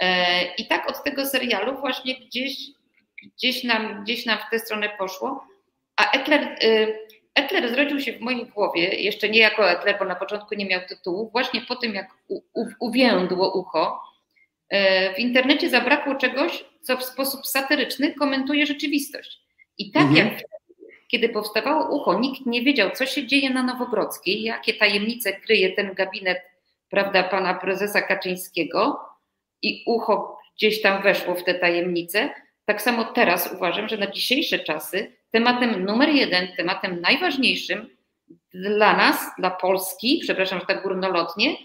[0.00, 2.56] E, I tak od tego serialu właśnie gdzieś,
[3.36, 5.44] gdzieś, nam, gdzieś nam w tę stronę poszło.
[5.96, 6.86] A Ekler, e,
[7.34, 10.80] Ekler zrodził się w mojej głowie, jeszcze nie jako Ekler, bo na początku nie miał
[10.88, 14.02] tytułu, właśnie po tym jak u, u, uwiędło ucho.
[14.68, 19.40] E, w internecie zabrakło czegoś, co w sposób satyryczny komentuje rzeczywistość.
[19.78, 20.26] I tak mhm.
[20.26, 20.42] jak
[21.10, 25.94] kiedy powstawało ucho, nikt nie wiedział, co się dzieje na Nowogrodzkiej, jakie tajemnice kryje ten
[25.94, 26.42] gabinet
[26.90, 29.00] prawda, pana prezesa Kaczyńskiego
[29.62, 32.30] i ucho gdzieś tam weszło w te tajemnice.
[32.64, 37.88] Tak samo teraz uważam, że na dzisiejsze czasy tematem numer jeden, tematem najważniejszym
[38.54, 41.56] dla nas, dla Polski, przepraszam, że tak górnolotnie,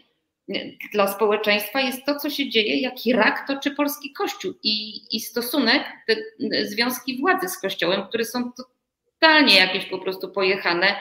[0.93, 5.83] dla społeczeństwa jest to, co się dzieje, jaki rak toczy polski Kościół i, i stosunek,
[6.07, 6.15] te
[6.65, 10.95] związki władzy z Kościołem, które są totalnie jakieś po prostu pojechane.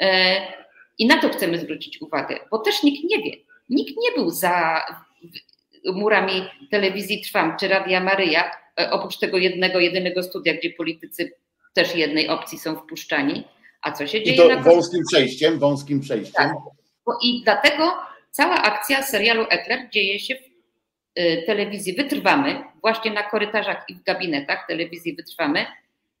[0.00, 0.40] E,
[0.98, 3.36] I na to chcemy zwrócić uwagę, bo też nikt nie wie,
[3.70, 4.84] Nikt nie był za
[5.84, 8.50] murami telewizji Trwam czy Radia Maryja,
[8.80, 11.32] e, oprócz tego jednego, jedynego studia, gdzie politycy
[11.74, 13.44] też jednej opcji są wpuszczani.
[13.82, 14.46] A co się dzieje?
[14.46, 16.44] I to wąskim przejściem, wąskim przejściem.
[16.44, 16.56] Tak.
[17.22, 17.92] I dlatego
[18.30, 20.38] cała akcja serialu Ekler dzieje się w
[21.14, 25.66] e, telewizji Wytrwamy, właśnie na korytarzach i w gabinetach telewizji Wytrwamy,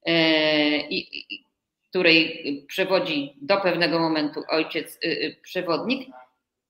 [0.06, 1.44] e, i, i,
[1.88, 4.98] której przewodzi do pewnego momentu ojciec
[5.42, 6.08] przewodnik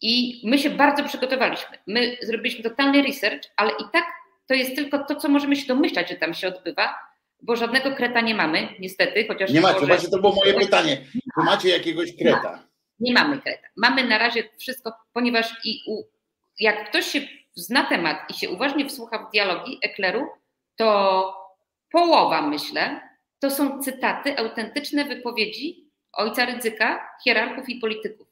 [0.03, 1.79] i my się bardzo przygotowaliśmy.
[1.87, 4.05] My zrobiliśmy totalny research, ale i tak
[4.47, 6.99] to jest tylko to, co możemy się domyślać, że tam się odbywa,
[7.43, 9.51] bo żadnego kreta nie mamy, niestety, chociaż.
[9.51, 10.97] Nie macie, właśnie to było moje pytanie.
[11.13, 12.65] Czy macie jakiegoś kreta?
[13.01, 13.69] Nie mamy kreta.
[13.77, 16.03] Mamy na razie wszystko, ponieważ i u,
[16.61, 17.21] jak ktoś się
[17.55, 20.27] zna temat i się uważnie wsłucha w dialogi Ekleru,
[20.77, 21.35] to
[21.91, 23.01] połowa, myślę,
[23.39, 28.30] to są cytaty, autentyczne wypowiedzi ojca ryzyka, hierarchów i polityków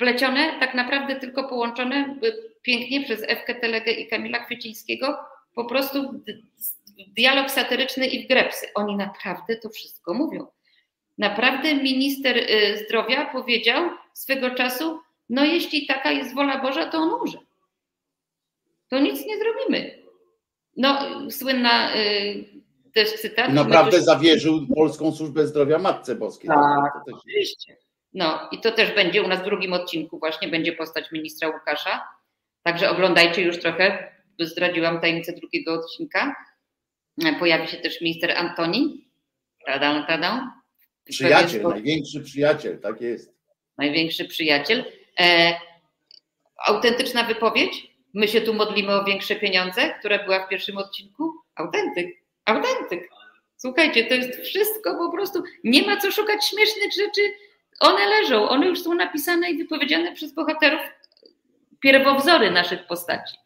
[0.00, 2.16] wplecione, tak naprawdę tylko połączone
[2.62, 5.18] pięknie przez Ewkę Telegę i Kamila Kwiecińskiego,
[5.54, 6.22] po prostu
[7.16, 8.66] dialog satyryczny i w grepsy.
[8.74, 10.46] Oni naprawdę to wszystko mówią.
[11.18, 17.10] Naprawdę minister y, zdrowia powiedział swego czasu, no jeśli taka jest wola Boża, to on
[17.20, 17.38] umrze.
[18.88, 19.98] To nic nie zrobimy.
[20.76, 20.98] No,
[21.30, 22.44] słynna y,
[22.94, 23.52] też cytat.
[23.52, 26.48] Naprawdę zawierzył Polską Służbę Zdrowia Matce Boskiej.
[26.48, 27.76] Tak, oczywiście.
[28.12, 32.08] No i to też będzie u nas w drugim odcinku właśnie, będzie postać ministra Łukasza.
[32.62, 36.36] Także oglądajcie już trochę, zdradziłam tajemnicę drugiego odcinka.
[37.38, 39.08] Pojawi się też minister Antoni.
[39.66, 40.54] Tada, tada.
[41.04, 43.34] Przyjaciel, największy przyjaciel, tak jest.
[43.78, 44.84] Największy przyjaciel.
[45.20, 45.52] E,
[46.66, 47.90] autentyczna wypowiedź?
[48.14, 51.32] My się tu modlimy o większe pieniądze, które była w pierwszym odcinku?
[51.54, 52.06] Autentyk,
[52.44, 53.08] autentyk.
[53.56, 55.42] Słuchajcie, to jest wszystko po prostu.
[55.64, 57.20] Nie ma co szukać śmiesznych rzeczy.
[57.80, 60.80] One leżą, one już są napisane i wypowiedziane przez bohaterów,
[61.80, 63.36] pierwowzory naszych postaci.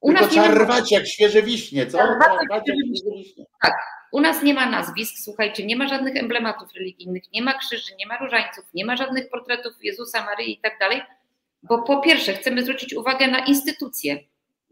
[0.00, 0.54] U Tylko nas trzeba ma...
[0.54, 1.98] rwać jak świeże wiśnie, co?
[1.98, 2.82] Rwać jak świeże
[3.16, 3.44] wiśnie.
[3.62, 3.74] Tak.
[4.12, 8.06] U nas nie ma nazwisk, słuchajcie, nie ma żadnych emblematów religijnych, nie ma krzyży, nie
[8.06, 11.02] ma różańców, nie ma żadnych portretów Jezusa, Maryi i tak dalej,
[11.62, 14.18] bo po pierwsze chcemy zwrócić uwagę na instytucje,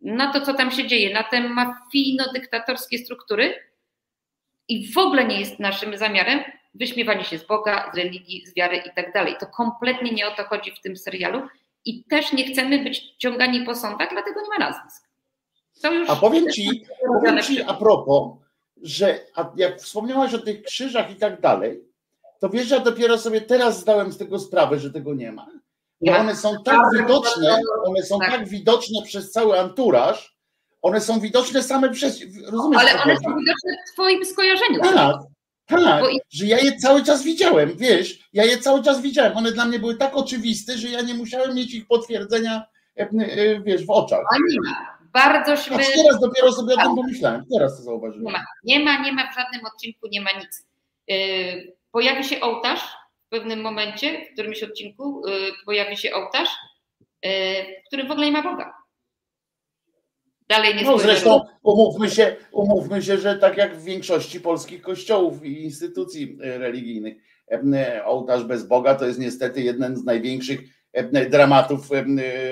[0.03, 3.55] na to, co tam się dzieje, na te mafijno-dyktatorskie struktury
[4.69, 6.41] i w ogóle nie jest naszym zamiarem
[6.75, 9.37] wyśmiewanie się z Boga, z religii, z wiary i tak dalej.
[9.41, 11.43] To kompletnie nie o to chodzi w tym serialu
[11.85, 15.09] i też nie chcemy być ciągani po sądach, dlatego nie ma nazwisk.
[16.09, 18.33] a powiem ci, powiem ci a propos,
[18.83, 19.21] że
[19.57, 21.85] jak wspomniałaś o tych krzyżach i tak dalej,
[22.41, 25.47] to wiesz, ja dopiero sobie teraz zdałem z tego sprawę, że tego nie ma.
[26.01, 30.37] Bo one są tak widoczne, one są tak, tak widoczne przez cały anturaż,
[30.83, 32.21] one są widoczne same przez.
[32.47, 34.81] Rozumiesz, Ale one są widoczne w Twoim skojarzeniu.
[34.81, 35.17] Tak,
[35.67, 39.37] tak, że ja je cały czas widziałem, wiesz, ja je cały czas widziałem.
[39.37, 42.63] One dla mnie były tak oczywiste, że ja nie musiałem mieć ich potwierdzenia,
[42.99, 44.25] e, e, wiesz, w oczach.
[44.35, 45.03] A nie ma.
[45.13, 45.71] Bardzo się.
[45.71, 48.25] teraz dopiero sobie o tym pomyślałem, teraz to zauważyłem.
[48.25, 50.67] Nie ma, nie ma, nie ma w żadnym odcinku, nie ma nic.
[51.09, 52.81] Yy, pojawi się ołtarz
[53.27, 56.49] w pewnym momencie, w którymś odcinku yy, pojawi się ołtarz,
[57.23, 57.31] yy,
[57.85, 58.82] w którym w ogóle nie ma Boga.
[60.53, 65.45] Dalej nie no zresztą umówmy się, umówmy się, że tak jak w większości polskich kościołów
[65.45, 67.15] i instytucji religijnych,
[68.05, 70.61] ołtarz bez Boga to jest niestety jeden z największych
[71.31, 71.89] dramatów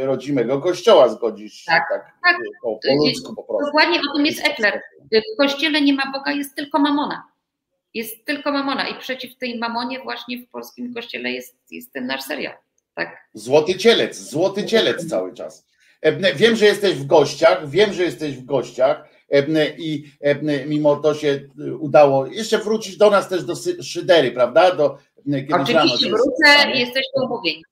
[0.02, 2.36] rodzimego kościoła, zgodzisz tak, tak, tak.
[2.62, 3.66] Po, po ludzku po prostu.
[3.66, 4.80] Dokładnie o tym jest Ekler.
[5.12, 7.24] W kościele nie ma Boga, jest tylko mamona.
[7.94, 12.22] Jest tylko mamona i przeciw tej mamonie właśnie w polskim kościele jest, jest ten nasz
[12.22, 12.54] serial.
[12.94, 13.16] Tak.
[13.34, 15.69] Złoty cielec, złoty cielec cały czas.
[16.36, 19.08] Wiem, że jesteś w gościach, wiem, że jesteś w gościach
[19.78, 20.04] i
[20.66, 21.48] mimo to się
[21.78, 24.74] udało jeszcze wrócić do nas też do Szydery, prawda?
[24.74, 24.98] Do,
[25.52, 27.62] Oczywiście wrócę, jesteśmy umówieni.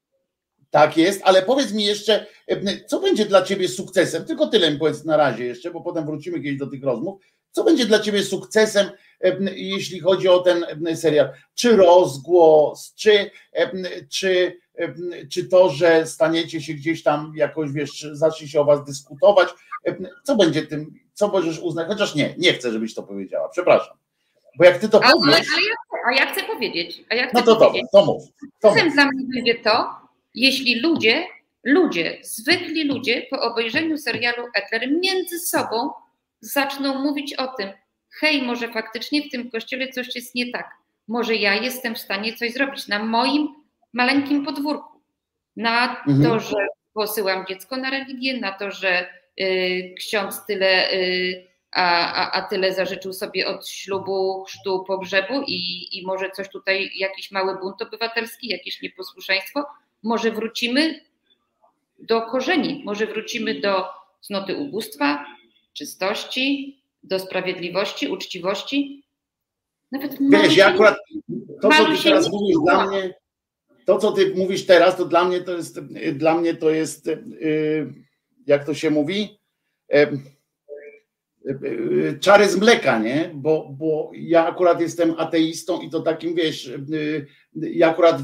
[0.70, 2.26] Tak jest, ale powiedz mi jeszcze,
[2.86, 4.24] co będzie dla ciebie sukcesem?
[4.24, 7.20] Tylko tyle mi powiedz na razie jeszcze, bo potem wrócimy kiedyś do tych rozmów.
[7.50, 8.90] Co będzie dla ciebie sukcesem,
[9.54, 10.66] jeśli chodzi o ten
[10.96, 11.28] serial?
[11.54, 13.30] Czy rozgłos, czy,
[14.10, 14.58] czy,
[15.32, 19.48] czy to, że staniecie się gdzieś tam jakoś, wiesz, zacznie się o was dyskutować?
[20.22, 21.88] Co będzie tym, co możesz uznać?
[21.88, 23.96] Chociaż nie, nie chcę, żebyś to powiedziała, przepraszam.
[24.58, 25.34] Bo jak ty to ale, powiesz...
[25.34, 25.74] Ale, ale ja,
[26.06, 27.04] a ja chcę powiedzieć.
[27.10, 28.22] A ja chcę no to dobra, to mów.
[28.60, 28.94] To mów.
[28.94, 29.86] dla mnie będzie to,
[30.34, 31.26] jeśli ludzie,
[31.64, 35.90] ludzie, zwykli ludzie po obejrzeniu serialu Ekler między sobą
[36.40, 37.68] zaczną mówić o tym,
[38.20, 40.70] hej, może faktycznie w tym kościele coś jest nie tak,
[41.08, 43.48] może ja jestem w stanie coś zrobić na moim
[43.98, 45.00] maleńkim podwórku,
[45.56, 46.22] na mhm.
[46.22, 46.56] to, że
[46.92, 49.06] posyłam dziecko na religię, na to, że
[49.40, 55.88] y, ksiądz tyle, y, a, a, a, tyle zażyczył sobie od ślubu, chrztu, pogrzebu i,
[55.98, 59.66] i może coś tutaj, jakiś mały bunt obywatelski, jakieś nieposłuszeństwo,
[60.02, 61.00] może wrócimy
[61.98, 63.84] do korzeni, może wrócimy do
[64.20, 65.24] cnoty ubóstwa,
[65.72, 69.04] czystości, do sprawiedliwości, uczciwości.
[69.92, 70.96] Nawet Wiesz, ja akurat
[71.62, 73.14] to, co ty teraz mówisz dla mnie,
[73.88, 75.80] to, co ty mówisz teraz, to dla mnie to jest,
[76.12, 77.92] dla mnie to jest, y,
[78.46, 79.38] jak to się mówi,
[79.94, 80.08] y,
[81.46, 83.30] y, czary z mleka, nie?
[83.34, 86.72] Bo, bo ja akurat jestem ateistą i to takim, wiesz,
[87.54, 88.20] ja akurat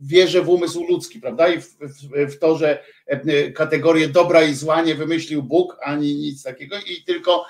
[0.00, 1.48] wierzę w umysł ludzki, prawda?
[1.48, 6.14] I w, w, w, to, że e, kategorię dobra i zła nie wymyślił Bóg, ani
[6.14, 7.44] nic takiego, i tylko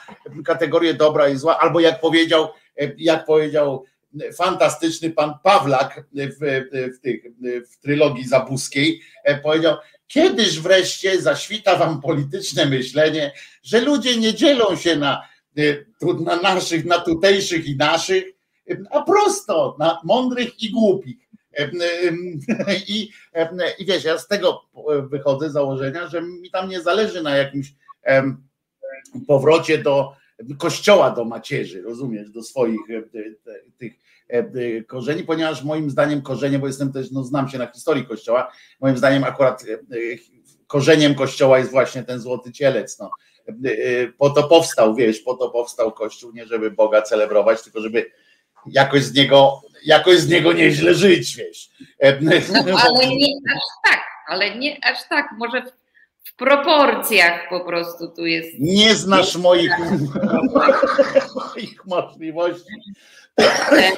[0.44, 2.48] kategorię dobra i zła, albo jak powiedział,
[2.80, 3.84] e, jak powiedział
[4.36, 7.22] fantastyczny pan Pawlak w, w, tych,
[7.70, 13.32] w trylogii zabuskiej, e, powiedział, kiedyś wreszcie zaświta wam polityczne myślenie,
[13.62, 15.28] że ludzie nie dzielą się na,
[16.24, 18.24] na naszych, na tutejszych i naszych,
[18.90, 21.16] a prosto na mądrych i głupich.
[22.88, 23.10] I,
[23.78, 24.62] I wiesz, ja z tego
[25.10, 27.72] wychodzę z założenia, że mi tam nie zależy na jakimś
[29.26, 30.12] powrocie do
[30.58, 32.80] kościoła, do macierzy, rozumiesz, do swoich
[33.78, 33.92] tych
[34.86, 38.96] korzeni, ponieważ moim zdaniem korzenie, bo jestem też, no znam się na historii kościoła, moim
[38.96, 39.64] zdaniem akurat
[40.66, 43.10] korzeniem kościoła jest właśnie ten złoty cielec, no.
[44.18, 48.10] Po to powstał, wiesz, po to powstał kościół, nie żeby Boga celebrować, tylko żeby
[48.66, 51.70] jakoś z niego jakoś z niego nieźle żyć, wiesz.
[52.20, 55.62] No, ale nie aż tak, ale nie aż tak, może
[56.28, 58.58] w, proporcjach po prostu tu jest.
[58.58, 59.72] Nie znasz moich,
[61.54, 62.74] moich możliwości,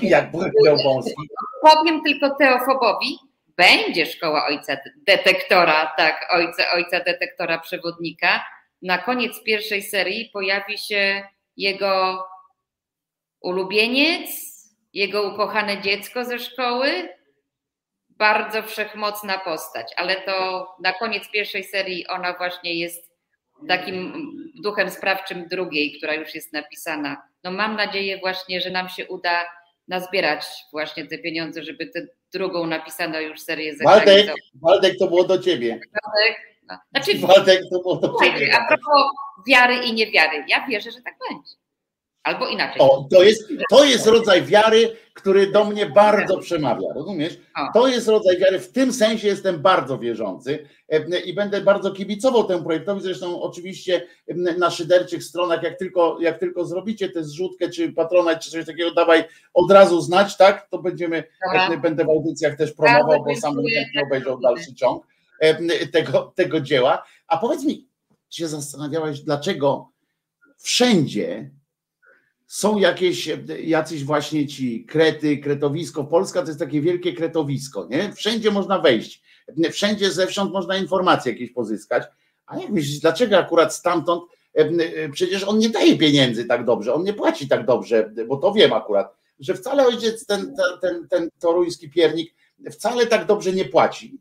[0.03, 1.28] jak powiedział Wąski.
[1.62, 3.18] Powiem tylko Teofobowi,
[3.57, 4.76] będzie szkoła ojca
[5.07, 8.45] detektora, tak, ojca, ojca detektora przewodnika.
[8.83, 11.22] Na koniec pierwszej serii pojawi się
[11.57, 12.24] jego
[13.41, 14.31] ulubieniec,
[14.93, 17.09] jego ukochane dziecko ze szkoły.
[18.21, 23.11] Bardzo wszechmocna postać, ale to na koniec pierwszej serii ona właśnie jest
[23.68, 24.27] takim
[24.62, 27.23] duchem sprawczym drugiej, która już jest napisana.
[27.45, 29.45] No mam nadzieję właśnie, że nam się uda
[29.89, 33.75] nazbierać właśnie te pieniądze, żeby tę drugą napisano już serię.
[33.85, 35.68] Waldek, Waldek, to było do ciebie.
[35.71, 36.79] Waldek, no.
[36.91, 38.59] znaczy, Waldek, to było do ciebie.
[38.59, 39.03] A propos
[39.49, 41.55] wiary i niewiary, ja wierzę, że tak będzie.
[42.23, 42.77] Albo inaczej.
[42.79, 47.39] O, to jest, to jest rodzaj wiary, który do mnie bardzo przemawia, rozumiesz?
[47.75, 52.45] To jest rodzaj wiary, w tym sensie jestem bardzo wierzący e, i będę bardzo kibicował
[52.45, 54.07] temu projektowi, zresztą oczywiście
[54.59, 58.95] na szyderczych stronach, jak tylko, jak tylko zrobicie tę zrzutkę, czy patronat, czy coś takiego,
[58.95, 60.68] dawaj od razu znać, tak?
[60.71, 61.77] To będziemy, Dobra.
[61.77, 65.07] będę w audycjach też promował, bo sam będę obejrzał dalszy ciąg
[65.41, 67.03] e, tego, tego dzieła.
[67.29, 67.87] A powiedz mi,
[68.29, 69.89] czy się zastanawiałeś, dlaczego
[70.59, 71.51] wszędzie
[72.51, 73.28] są jakieś,
[73.64, 76.05] jacyś właśnie ci krety, kretowisko.
[76.05, 78.12] Polska to jest takie wielkie kretowisko, nie?
[78.12, 79.22] Wszędzie można wejść,
[79.72, 82.03] wszędzie zewsząd można informacje jakieś pozyskać.
[82.46, 84.22] A jak myślisz, dlaczego akurat stamtąd,
[85.12, 88.72] przecież on nie daje pieniędzy tak dobrze, on nie płaci tak dobrze, bo to wiem
[88.72, 92.34] akurat, że wcale ojciec, ten, ten, ten, ten toruński piernik,
[92.70, 94.18] wcale tak dobrze nie płaci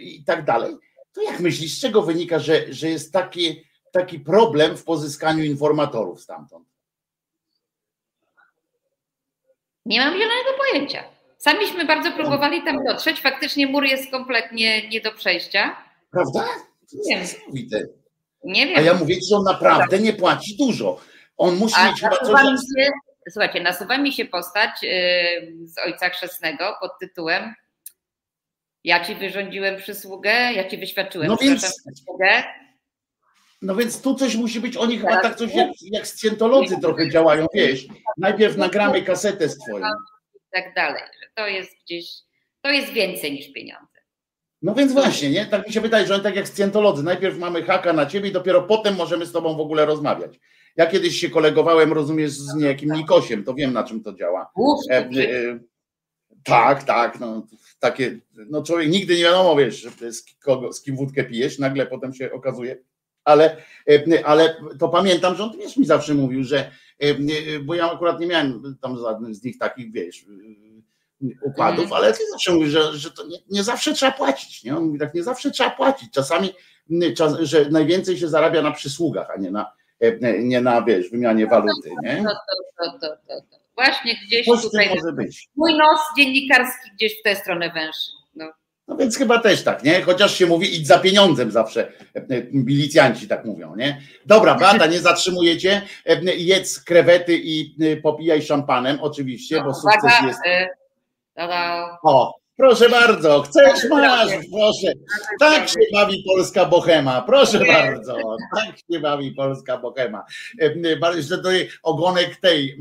[0.00, 0.76] i tak dalej.
[1.12, 6.20] To jak myślisz, z czego wynika, że, że jest taki, taki problem w pozyskaniu informatorów
[6.20, 6.71] stamtąd?
[9.86, 11.04] Nie mam zielonego pojęcia.
[11.38, 13.20] Samiśmy bardzo próbowali tam dotrzeć.
[13.20, 15.76] Faktycznie mur jest kompletnie nie do przejścia.
[16.10, 16.44] Prawda?
[17.06, 17.26] Nie wiem.
[18.44, 18.78] Nie wiem.
[18.78, 21.00] A ja mówię, że on naprawdę nie płaci dużo.
[21.36, 22.42] On musi A mieć chyba coś.
[22.50, 22.90] Się,
[23.30, 27.54] słuchajcie, nasuwa mi się postać yy, z Ojca Chrzestnego pod tytułem
[28.84, 32.44] Ja ci wyrządziłem przysługę, ja ci wyświadczyłem no więc, przysługę.
[33.62, 37.46] No więc tu coś musi być, oni chyba tak coś jak, jak scjentolodzy trochę działają,
[37.54, 37.86] wiesz.
[38.18, 39.86] Najpierw nagramy kasetę z twoją.
[40.34, 42.06] I tak dalej, że to jest gdzieś,
[42.62, 43.92] to jest więcej niż pieniądze.
[44.62, 45.46] No więc właśnie, nie?
[45.46, 48.32] Tak mi się wydaje, że oni tak jak scjentolodzy, najpierw mamy haka na ciebie i
[48.32, 50.40] dopiero potem możemy z tobą w ogóle rozmawiać.
[50.76, 54.50] Ja kiedyś się kolegowałem, rozumiesz, z niejakim Nikosiem, to wiem na czym to działa.
[54.90, 55.58] E, e,
[56.44, 57.46] tak, tak, no
[57.78, 58.18] takie,
[58.50, 62.32] no człowiek nigdy nie wiadomo, wiesz, z, kogo, z kim wódkę pijesz, nagle potem się
[62.32, 62.76] okazuje,
[63.24, 63.56] ale,
[63.88, 67.14] e, ale to pamiętam, że on też mi zawsze mówił, że, e,
[67.60, 70.26] bo ja akurat nie miałem tam żadnych z nich takich, wiesz,
[71.42, 72.02] układów, mhm.
[72.02, 74.76] ale ty zawsze mówisz, że, że to nie, nie, zawsze trzeba płacić, nie?
[74.76, 76.52] On mówi tak, nie zawsze trzeba płacić, czasami,
[77.40, 81.90] że najwięcej się zarabia na przysługach, a nie na, e, nie na, wiesz, wymianie waluty,
[82.02, 82.24] nie?
[82.78, 85.48] To, to, to, Właśnie gdzieś Coś tutaj, może być.
[85.56, 88.21] mój nos dziennikarski gdzieś w tę stronę węży.
[88.88, 90.02] No więc chyba też tak, nie?
[90.02, 91.92] Chociaż się mówi idź za pieniądzem zawsze,
[92.52, 94.02] milicjanci tak mówią, nie?
[94.26, 95.82] Dobra, Bata, nie zatrzymujecie,
[96.36, 100.40] jedz krewety i popijaj szampanem oczywiście, bo sukces jest...
[100.46, 100.68] Y,
[102.02, 104.92] o, Proszę bardzo, chcesz, masz, proszę.
[105.40, 108.16] Tak się bawi polska bohema, proszę bardzo.
[108.56, 110.24] Tak się bawi polska bohema.
[111.18, 111.48] Że to
[111.82, 112.78] ogonek tej,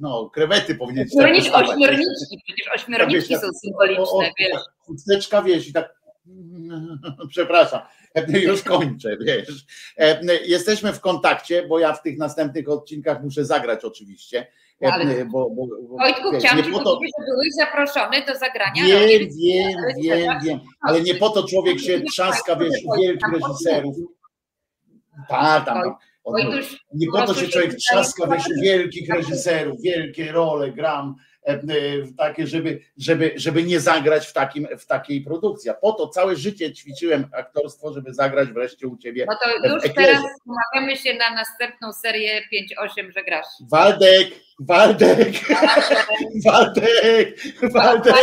[0.00, 4.60] no, krewety powinien się tak Ośmiorniczki, przecież ośmiorniczki są symboliczne, wiesz.
[4.78, 6.02] Chusteczka, wiesz, i tak
[7.30, 7.80] przepraszam,
[8.28, 9.64] już kończę, wiesz.
[10.46, 14.46] Jesteśmy w kontakcie, bo ja w tych następnych odcinkach muszę zagrać oczywiście
[14.82, 15.24] ale...
[15.24, 16.82] bo, bo, bo, Wojtku, wiesz, chciałam ci to...
[16.82, 18.86] powiedzieć, że byłeś zaproszony do zagrania.
[18.86, 23.96] Wiem, wiem, wiem, wiem, ale nie po to człowiek się trzaska, wiesz, wielkich reżyserów.
[25.28, 25.94] Tak, tam, tam.
[26.94, 31.14] Nie po to się człowiek trzaska, wiesz, wielkich reżyserów, wielkie role gram,
[32.18, 35.70] takie, żeby, żeby, żeby nie zagrać w, takim, w takiej produkcji.
[35.70, 39.26] A po to całe życie ćwiczyłem aktorstwo, żeby zagrać wreszcie u ciebie.
[39.28, 43.46] No to już teraz umawiamy się na następną serię 5-8, że grasz.
[43.70, 44.28] Waldek,
[44.60, 45.32] Waldek,
[46.46, 47.38] Waldek,
[47.72, 48.14] Waldek.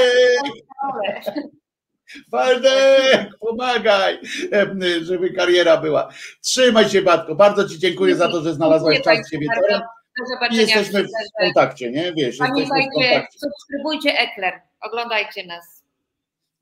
[2.31, 4.19] Waldek, pomagaj,
[4.53, 4.65] e,
[5.01, 6.09] żeby kariera była.
[6.41, 7.35] Trzymaj się, Batko.
[7.35, 9.81] Bardzo Ci dziękuję za to, że znalazłaś czas się wieczorem.
[10.19, 10.61] Do zobaczenia.
[10.61, 12.13] Jesteśmy w kontakcie, nie?
[12.13, 15.83] Wiesz, Pamiętajcie, subskrybujcie Ekler, oglądajcie nas.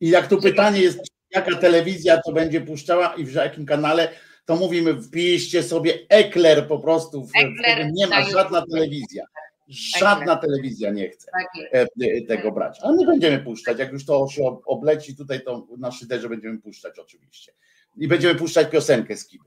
[0.01, 0.99] I jak tu pytanie jest,
[1.31, 4.09] jaka telewizja to będzie puszczała i w jakim kanale,
[4.45, 9.23] to mówimy, wpiszcie sobie Ekler po prostu, w, Ekler nie ma żadna telewizja.
[9.67, 10.39] Żadna Ekler.
[10.39, 12.79] telewizja nie chce tak e, e, tego brać.
[12.81, 13.79] Ale my będziemy puszczać.
[13.79, 17.53] Jak już to się obleci tutaj, to na szyderze będziemy puszczać oczywiście.
[17.97, 19.45] I będziemy puszczać piosenkę z Kiby,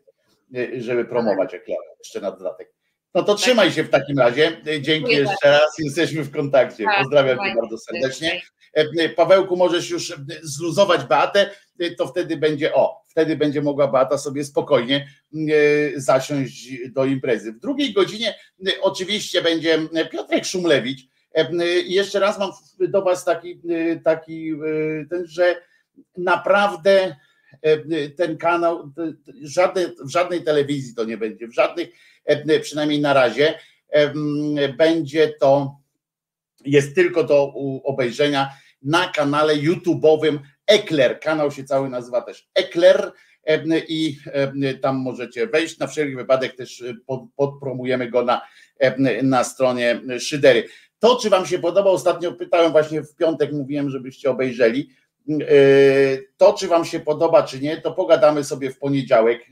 [0.54, 2.72] e, żeby promować Eklera jeszcze na dodatek.
[3.14, 4.56] No to trzymaj się w takim razie.
[4.80, 5.78] Dzięki jeszcze raz.
[5.78, 6.84] Jesteśmy w kontakcie.
[6.84, 8.42] Tak, Pozdrawiam cię bardzo serdecznie.
[8.72, 11.50] E, Pawełku, możesz już zluzować Beatę,
[11.98, 15.08] to wtedy będzie o, wtedy będzie mogła Beata sobie spokojnie
[15.96, 17.52] zasiąść do imprezy.
[17.52, 18.34] W drugiej godzinie
[18.80, 19.78] oczywiście będzie
[20.12, 21.00] Piotrek Szumlewicz.
[21.86, 23.60] Jeszcze raz mam do Was taki,
[24.04, 24.52] taki
[25.10, 25.62] ten, że
[26.16, 27.16] naprawdę
[28.16, 28.92] ten kanał,
[29.42, 31.88] żadne, w żadnej telewizji to nie będzie, w żadnych,
[32.62, 33.58] przynajmniej na razie,
[34.78, 35.76] będzie to,
[36.64, 37.52] jest tylko do
[37.84, 38.50] obejrzenia
[38.82, 41.20] na kanale YouTube'owym Ekler.
[41.20, 43.12] Kanał się cały nazywa też Ekler
[43.88, 44.16] i
[44.82, 45.78] tam możecie wejść.
[45.78, 46.84] Na wszelki wypadek też
[47.36, 48.40] podpromujemy go na,
[49.22, 50.64] na stronie Szydery.
[50.98, 54.90] To, czy Wam się podoba, ostatnio pytałem właśnie w piątek, mówiłem, żebyście obejrzeli.
[56.36, 59.46] To, czy Wam się podoba, czy nie, to pogadamy sobie w poniedziałek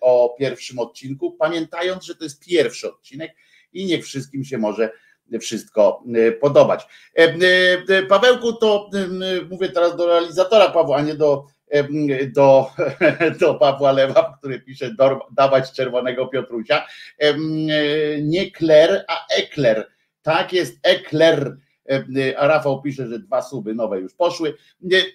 [0.00, 3.34] o pierwszym odcinku, pamiętając, że to jest pierwszy odcinek
[3.72, 4.90] i niech wszystkim się może
[5.40, 6.04] wszystko
[6.40, 6.86] podobać.
[8.08, 8.90] Pawełku, to
[9.50, 11.46] mówię teraz do realizatora Pawła, a nie do,
[12.34, 12.70] do,
[13.40, 14.90] do Pawła Lewa, który pisze
[15.36, 16.86] dawać czerwonego Piotrusia.
[18.22, 19.92] Nie Kler, a Ekler.
[20.22, 21.61] Tak jest, Ekler E,
[22.38, 24.54] a Rafał pisze, że dwa suby nowe już poszły,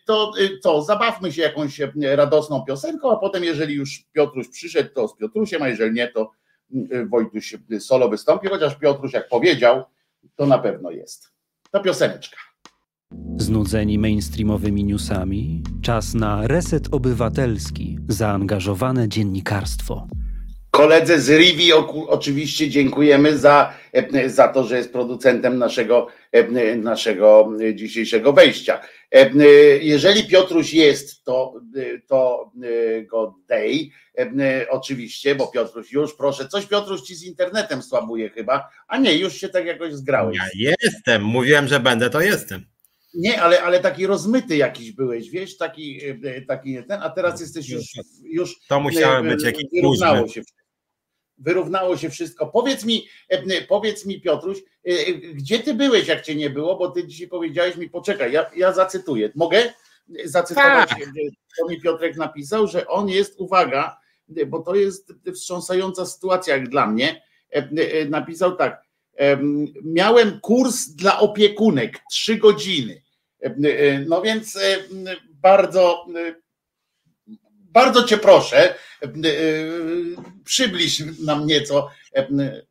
[0.06, 5.08] to co, zabawmy się jakąś e, radosną piosenką, a potem jeżeli już Piotruś przyszedł, to
[5.08, 6.32] z Piotrusiem, a jeżeli nie, to
[6.92, 9.84] e, Wojtuś solo wystąpi, chociaż Piotruś jak powiedział,
[10.36, 11.32] to na pewno jest.
[11.72, 12.38] To pioseneczka.
[13.38, 15.64] Znudzeni mainstreamowymi newsami?
[15.82, 20.08] Czas na reset obywatelski, zaangażowane dziennikarstwo.
[20.72, 21.74] Koledze z Rivi
[22.08, 28.82] oczywiście dziękujemy za, e, za to, że jest producentem naszego, e, naszego dzisiejszego wejścia.
[29.12, 29.30] E,
[29.78, 31.54] jeżeli Piotruś jest, to,
[32.08, 32.52] to
[33.10, 33.92] go dej,
[34.70, 39.34] oczywiście, bo Piotruś już, proszę, coś Piotruś ci z internetem słabuje chyba, a nie, już
[39.34, 40.38] się tak jakoś zgrałeś.
[40.56, 42.77] Ja jestem, mówiłem, że będę, to jestem.
[43.14, 46.02] Nie, ale, ale taki rozmyty jakiś byłeś, wiesz, taki,
[46.48, 47.86] taki ten, a teraz jesteś już.
[48.24, 50.42] już to musiało być jakiś wyrównało się
[51.38, 52.48] wyrównało się wszystko.
[52.48, 56.78] Powiedz mi, e, powiedz mi Piotruś, e, e, gdzie ty byłeś, jak cię nie było,
[56.78, 59.32] bo ty dzisiaj powiedziałeś mi, poczekaj, ja, ja zacytuję.
[59.36, 59.74] Mogę
[60.26, 61.00] zacytować, tak.
[61.60, 63.98] to mi Piotrek napisał, że on jest, uwaga,
[64.48, 67.22] bo to jest wstrząsająca sytuacja jak dla mnie,
[68.10, 68.82] napisał tak,
[69.84, 73.02] miałem kurs dla opiekunek, trzy godziny.
[74.08, 74.60] No więc
[75.30, 76.06] bardzo
[77.78, 79.10] bardzo cię proszę, e, e,
[80.44, 82.62] przybliż nam nieco e,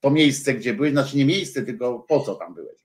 [0.00, 2.81] to miejsce, gdzie byłeś, znaczy nie miejsce, tylko po co tam byłeś.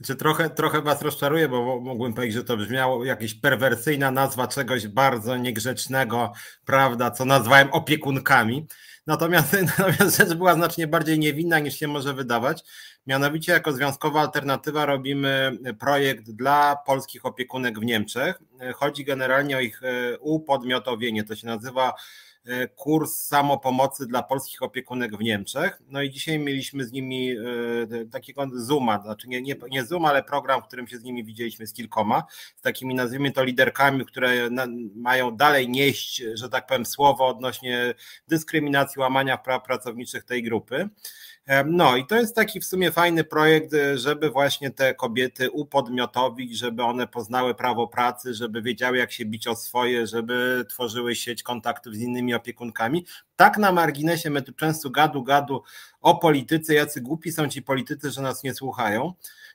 [0.00, 4.86] Znaczy trochę, trochę was rozczaruję, bo mógłbym powiedzieć, że to brzmiało jakaś perwersyjna nazwa czegoś
[4.86, 6.32] bardzo niegrzecznego,
[6.64, 8.66] prawda, co nazwałem opiekunkami.
[9.06, 12.64] Natomiast, natomiast rzecz była znacznie bardziej niewinna niż się może wydawać.
[13.06, 18.38] Mianowicie jako związkowa alternatywa robimy projekt dla polskich opiekunek w Niemczech.
[18.74, 21.24] Chodzi generalnie o ich e, upodmiotowienie.
[21.24, 21.94] To się nazywa
[22.76, 25.82] kurs samopomocy dla polskich opiekunek w Niemczech.
[25.88, 27.36] No i dzisiaj mieliśmy z nimi e,
[28.10, 31.66] takiego Zooma, znaczy nie, nie, nie Zoom, ale program, w którym się z nimi widzieliśmy
[31.66, 32.22] z kilkoma,
[32.56, 34.48] z takimi nazwijmy to liderkami, które
[34.94, 37.94] mają dalej nieść, że tak powiem, słowo odnośnie
[38.28, 40.88] dyskryminacji, łamania praw pracowniczych tej grupy.
[41.66, 46.58] No i to jest taki w sumie fajny projekt, e, żeby właśnie te kobiety upodmiotowić,
[46.58, 51.42] żeby one poznały prawo pracy, żeby wiedziały jak się bić o swoje, żeby tworzyły sieć
[51.42, 53.04] kontaktów z innymi opiekunkami.
[53.36, 55.62] Tak na marginesie my tu często gadu gadu
[56.00, 59.12] o polityce, jacy głupi są ci politycy, że nas nie słuchają.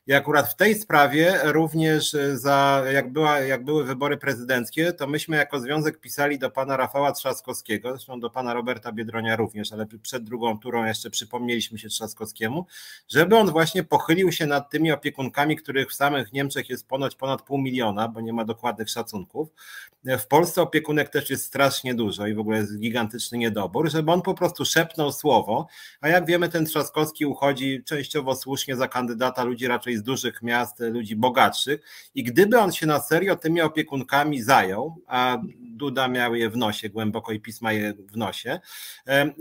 [0.08, 5.08] I akurat w tej sprawie również e, za, jak, była, jak były wybory prezydenckie, to
[5.08, 9.86] myśmy jako związek pisali do pana Rafała Trzaskowskiego, zresztą do pana Roberta Biedronia również, ale
[10.02, 12.66] przed drugą turą jeszcze przypomnieliśmy się Trzaskowskiemu,
[13.10, 17.42] żeby on właśnie pochylił się nad tymi opiekunkami, których w samych Niemczech jest ponoć ponad
[17.42, 19.50] pół miliona, bo nie ma dokładnych szacunków.
[20.06, 24.22] W Polsce opiekunek też jest strasznie dużo i w ogóle jest gigantyczny niedobór, żeby on
[24.22, 25.68] po prostu szepnął słowo,
[26.02, 30.80] a jak wiemy ten Trzaskowski uchodzi częściowo słusznie za kandydata ludzi raczej z dużych miast,
[30.80, 31.82] ludzi bogatszych
[32.16, 36.90] i gdyby on się na serio tymi opiekunkami zajął, a Duda miał je w nosie
[36.90, 38.60] głęboko i pisma je w nosie,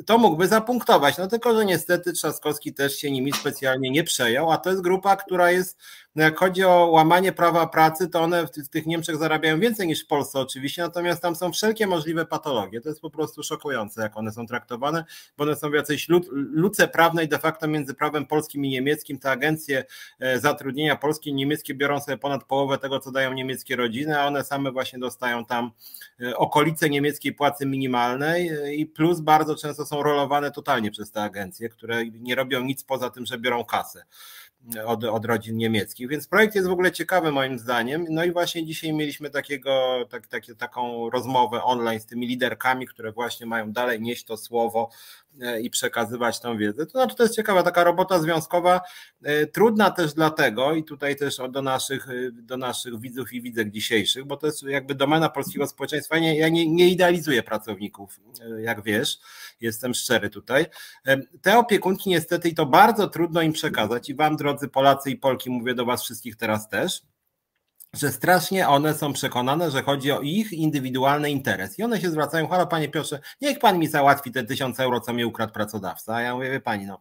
[0.06, 1.18] to mógłby zapunktować.
[1.18, 5.16] No tylko, że niestety Trzaskowski też się nimi specjalnie nie przejął, a to jest grupa,
[5.16, 5.78] która jest
[6.16, 10.04] No jak chodzi o łamanie prawa pracy, to one w, tych Niemczech zarabiają więcej niż
[10.04, 12.80] w Polsce oczywiście, natomiast tam są wszelkie możliwe patologie.
[12.80, 15.04] To jest po prostu szokujące, jak one są traktowane,
[15.36, 19.18] bo one są w jakiejś luce prawnej de facto między prawem polskim i niemieckim.
[19.18, 19.84] Te agencje
[20.20, 24.26] e, zatrudnienia polskie i niemieckie biorą sobie ponad połowę tego, co dają niemieckie rodziny, a
[24.26, 25.70] one same właśnie dostają tam
[26.20, 31.22] e, okolice niemieckiej płacy minimalnej e, i plus bardzo często są rolowane totalnie przez te
[31.22, 34.04] agencje, które nie robią nic poza tym, że biorą kasę
[34.86, 36.08] od, od rodzin niemieckich.
[36.08, 38.06] Więc projekt jest w ogóle ciekawy moim zdaniem.
[38.10, 43.12] No i właśnie dzisiaj mieliśmy takiego, tak, takie, taką rozmowę online z tymi liderkami, które
[43.12, 44.90] właśnie mają dalej nieść to słowo
[45.62, 46.86] i przekazywać tą wiedzę.
[46.86, 48.80] To znaczy, to jest ciekawa taka robota związkowa,
[49.22, 53.70] e, trudna też dlatego, i tutaj też do naszych, e, do naszych widzów i widzek
[53.70, 56.18] dzisiejszych, bo to jest jakby domena polskiego społeczeństwa.
[56.18, 58.20] Nie, ja nie, nie idealizuję pracowników,
[58.58, 59.18] jak wiesz,
[59.60, 60.66] jestem szczery tutaj.
[61.42, 65.50] Te opiekunki niestety, i to bardzo trudno im przekazać, i wam, drodzy Polacy i Polki,
[65.50, 67.02] mówię do was wszystkich teraz też,
[67.96, 71.78] że strasznie one są przekonane, że chodzi o ich indywidualny interes.
[71.78, 75.12] I one się zwracają, halo panie Piotrze, niech pan mi załatwi te tysiąc euro, co
[75.12, 76.14] mi ukradł pracodawca.
[76.14, 77.00] A ja mówię, wie pani, no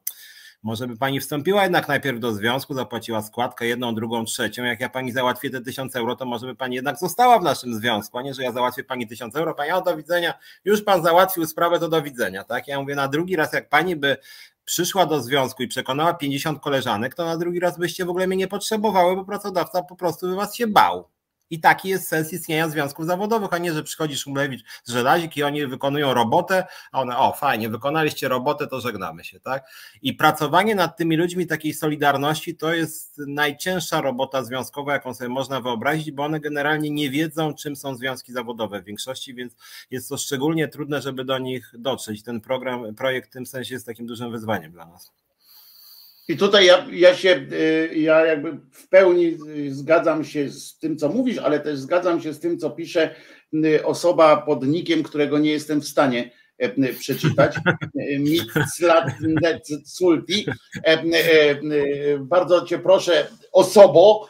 [0.64, 4.64] może by pani wstąpiła jednak najpierw do związku, zapłaciła składkę jedną, drugą, trzecią.
[4.64, 7.76] Jak ja pani załatwię te tysiąc euro, to może by pani jednak została w naszym
[7.76, 9.56] związku, a nie, że ja załatwię pani tysiąc euro.
[9.56, 10.34] Pani, o do widzenia,
[10.66, 12.44] już pan załatwił sprawę, to do widzenia.
[12.44, 12.68] Tak?
[12.68, 14.18] Ja mówię, na drugi raz, jak pani by
[14.72, 18.38] przyszła do związku i przekonała 50 koleżanek, to na drugi raz byście w ogóle mnie
[18.38, 21.07] nie potrzebowały, bo pracodawca po prostu by was się bał.
[21.52, 25.43] I taki jest sens istnienia związków zawodowych, a nie, że przychodzi Szumlewicz z żelazik i
[25.43, 29.70] oni wykonują robotę, a one, o fajnie, wykonaliście robotę, to żegnamy się, tak?
[30.02, 35.62] I pracowanie nad tymi ludźmi takiej solidarności to jest najcięższa robota związkowa, jaką sobie można
[35.62, 39.56] wyobrazić, bo one generalnie nie wiedzą, czym są związki zawodowe w większości, więc
[39.91, 42.24] jest to szczególnie trudne, żeby do nich dotrzeć.
[42.24, 45.12] Ten program, projekt w tym sensie jest takim dużym wyzwaniem dla nas.
[46.28, 49.38] I tutaj ja, ja się, y, ja jakby w pełni
[49.69, 53.15] zgadzam się z tym, co mówisz, ale też zgadzam się z tym, co pisze
[53.53, 57.55] y, osoba pod nikiem, którego nie jestem w stanie y, przeczytać.
[59.86, 60.45] Sulti.
[62.19, 64.30] Bardzo cię proszę, osobo,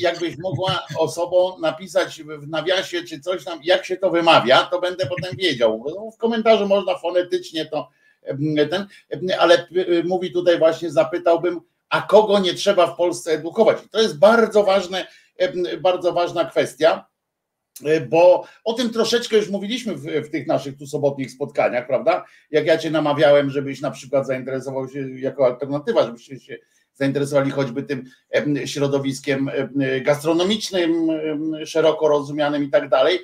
[0.00, 5.06] jakbyś mogła osobą napisać w nawiasie czy coś tam, jak się to wymawia, to będę
[5.06, 5.84] potem wiedział.
[6.14, 7.88] W komentarzu można fonetycznie to
[8.70, 8.86] ten,
[9.38, 9.68] ale
[10.04, 13.78] mówi tutaj właśnie, zapytałbym, a kogo nie trzeba w Polsce edukować?
[13.90, 15.06] To jest bardzo ważne,
[15.80, 17.06] bardzo ważna kwestia,
[18.08, 22.24] bo o tym troszeczkę już mówiliśmy w, w, tych naszych tu sobotnich spotkaniach, prawda?
[22.50, 26.58] Jak ja cię namawiałem, żebyś na przykład zainteresował się jako alternatywa, żebyście się
[26.94, 28.04] zainteresowali choćby tym
[28.64, 29.50] środowiskiem
[30.02, 31.08] gastronomicznym,
[31.66, 33.18] szeroko rozumianym i tak dalej,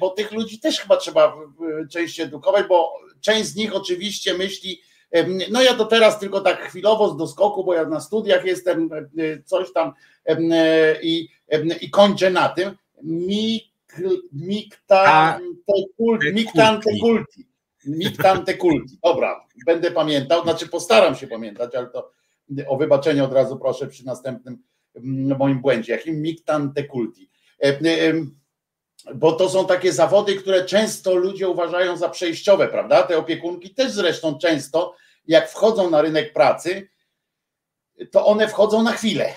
[0.00, 1.36] bo tych ludzi też chyba trzeba
[1.90, 2.92] częściej edukować, bo
[3.24, 4.80] część z nich oczywiście myśli,
[5.50, 8.90] no ja to teraz tylko tak chwilowo z doskoku, bo ja na studiach jestem,
[9.44, 9.92] coś tam
[11.02, 11.28] i,
[11.80, 12.76] i kończę na tym.
[16.22, 17.46] Miktante kulti.
[17.86, 18.98] Miktante kulti.
[19.04, 22.10] Dobra, będę pamiętał, znaczy postaram się pamiętać, ale to
[22.68, 24.62] o wybaczenie od razu proszę przy następnym
[25.38, 25.92] moim błędzie.
[25.92, 27.30] Jakim miktante kulti
[29.14, 33.02] bo to są takie zawody, które często ludzie uważają za przejściowe, prawda?
[33.02, 34.94] Te opiekunki też zresztą często,
[35.26, 36.88] jak wchodzą na rynek pracy,
[38.10, 39.34] to one wchodzą na chwilę,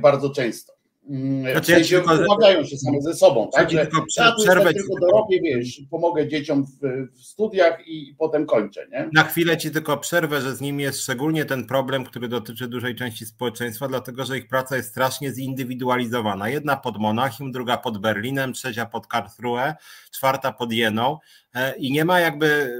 [0.00, 0.69] bardzo często.
[1.08, 3.70] Mm, znaczy, w sensie ja tylko, pomagają się same ze sobą, tak?
[3.70, 3.88] Że
[4.18, 6.78] ja przerwę tylko dorobię, wiesz, pomogę dzieciom w,
[7.18, 9.10] w, studiach i potem kończę, nie?
[9.12, 12.94] Na chwilę ci tylko przerwę, że z nimi jest szczególnie ten problem, który dotyczy dużej
[12.94, 16.48] części społeczeństwa, dlatego że ich praca jest strasznie zindywidualizowana.
[16.48, 19.74] Jedna pod Monachium, druga pod Berlinem, trzecia pod Karlsruhe,
[20.12, 21.18] czwarta pod Jeną
[21.54, 22.70] e, i nie ma jakby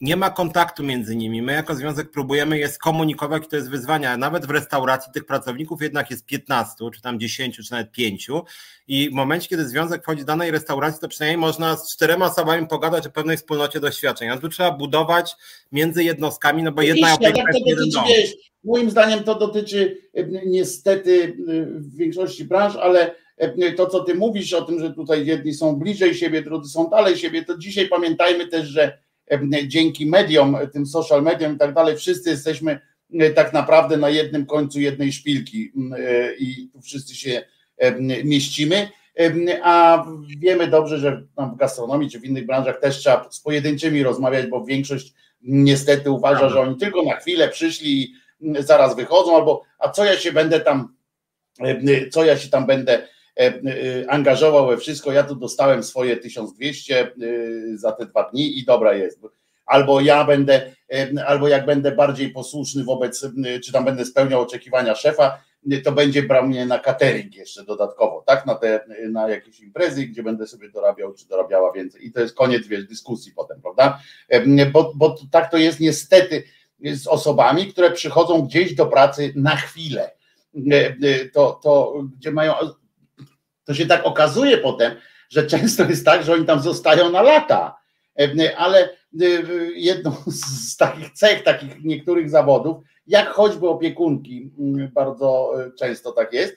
[0.00, 1.42] nie ma kontaktu między nimi.
[1.42, 4.16] My jako związek próbujemy je skomunikować, to jest wyzwanie.
[4.16, 8.28] Nawet w restauracji tych pracowników jednak jest 15, czy tam 10, czy nawet 5.
[8.88, 12.66] I w momencie, kiedy związek wchodzi do danej restauracji, to przynajmniej można z czterema osobami
[12.66, 14.28] pogadać o pewnej wspólnocie doświadczeń.
[14.28, 15.36] A tu trzeba budować
[15.72, 18.04] między jednostkami, no bo jedna opieka tak dom.
[18.08, 18.30] Wiesz,
[18.64, 24.14] moim zdaniem to dotyczy e, niestety e, w większości branż, ale e, to, co ty
[24.14, 27.88] mówisz o tym, że tutaj jedni są bliżej siebie, drudzy są dalej siebie, to dzisiaj
[27.88, 28.98] pamiętajmy też, że
[29.66, 32.80] dzięki mediom, tym social mediom i tak dalej, wszyscy jesteśmy
[33.20, 37.42] e, tak naprawdę na jednym końcu jednej szpilki e, i tu wszyscy się
[38.24, 38.88] mieścimy.
[39.62, 40.06] A
[40.38, 41.22] wiemy dobrze, że
[41.54, 46.48] w gastronomii czy w innych branżach też trzeba z pojedynczymi rozmawiać, bo większość niestety uważa,
[46.48, 48.14] że oni tylko na chwilę przyszli i
[48.58, 50.94] zaraz wychodzą, albo a co ja się będę tam,
[52.10, 53.19] co ja się tam będę E, e,
[54.08, 55.12] angażował we wszystko.
[55.12, 57.10] Ja tu dostałem swoje 1200 e,
[57.74, 59.20] za te dwa dni i dobra jest.
[59.66, 60.72] Albo ja będę,
[61.26, 63.26] albo jak będę bardziej posłuszny wobec,
[63.64, 65.40] czy tam będę spełniał oczekiwania szefa,
[65.84, 68.46] to będzie brał mnie na catering jeszcze dodatkowo, tak?
[68.46, 68.80] Na te,
[69.10, 72.06] na jakieś imprezy, gdzie będę sobie dorabiał, czy dorabiała więcej.
[72.06, 74.00] I to jest koniec, wiesz, dyskusji potem, prawda?
[74.72, 76.42] Bo, bo tak to jest niestety
[76.94, 80.10] z osobami, które przychodzą gdzieś do pracy na chwilę.
[81.32, 82.54] To, to gdzie mają.
[83.70, 84.92] To się tak okazuje potem,
[85.28, 87.76] że często jest tak, że oni tam zostają na lata.
[88.56, 88.88] Ale
[89.74, 96.32] jedną z takich cech, takich niektórych zawodów jak choćby opiekunki, mm, bardzo e, często tak
[96.32, 96.56] jest,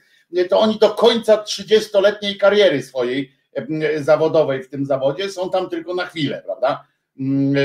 [0.49, 5.93] to oni do końca 30-letniej kariery swojej e, zawodowej w tym zawodzie są tam tylko
[5.93, 6.88] na chwilę, prawda?
[7.20, 7.64] E,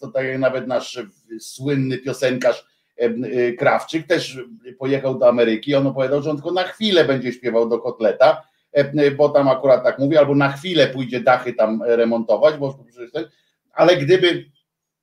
[0.00, 0.98] to tak jak nawet nasz
[1.40, 2.75] słynny piosenkarz
[3.58, 4.38] Krawczyk też
[4.78, 8.42] pojechał do Ameryki, on opowiadał, że on tylko na chwilę będzie śpiewał do kotleta,
[9.16, 12.78] bo tam akurat tak mówi, albo na chwilę pójdzie dachy tam remontować, bo
[13.74, 14.44] ale gdyby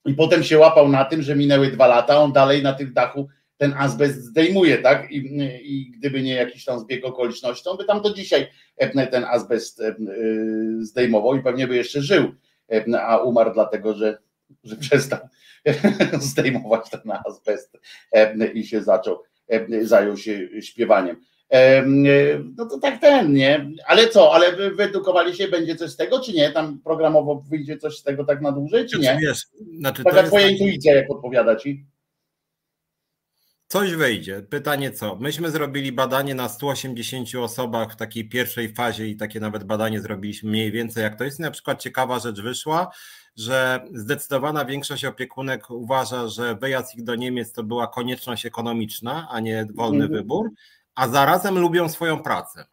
[0.06, 3.28] i potem się łapał na tym, że minęły dwa lata, on dalej na tych dachu
[3.58, 5.12] ten azbest zdejmuje, tak?
[5.12, 5.18] I,
[5.64, 8.48] I, gdyby nie jakiś tam zbieg okoliczności, to on by tam do dzisiaj
[9.12, 9.84] ten azbest
[10.80, 12.32] zdejmował i pewnie by jeszcze żył,
[13.00, 14.18] a umarł dlatego, że,
[14.64, 15.20] że przestał
[16.20, 17.78] zdejmować ten azbest
[18.54, 19.20] i się zaczął,
[19.82, 21.16] zajął się śpiewaniem.
[22.58, 23.72] No to tak ten, nie?
[23.88, 26.52] Ale co, ale wy wyedukowali się, będzie coś z tego, czy nie?
[26.52, 29.18] Tam programowo wyjdzie coś z tego tak na dłużej, czy nie?
[29.22, 29.48] Wiesz,
[29.80, 31.86] znaczy Taka twoja intuicja, jak odpowiada ci?
[33.74, 34.42] Coś wyjdzie.
[34.42, 35.16] Pytanie co?
[35.16, 40.50] Myśmy zrobili badanie na 180 osobach w takiej pierwszej fazie i takie nawet badanie zrobiliśmy
[40.50, 41.40] mniej więcej jak to jest.
[41.40, 42.92] Na przykład ciekawa rzecz wyszła,
[43.36, 49.40] że zdecydowana większość opiekunek uważa, że wyjazd ich do Niemiec to była konieczność ekonomiczna, a
[49.40, 50.12] nie wolny -hmm.
[50.12, 50.50] wybór
[50.96, 52.66] a zarazem lubią swoją pracę.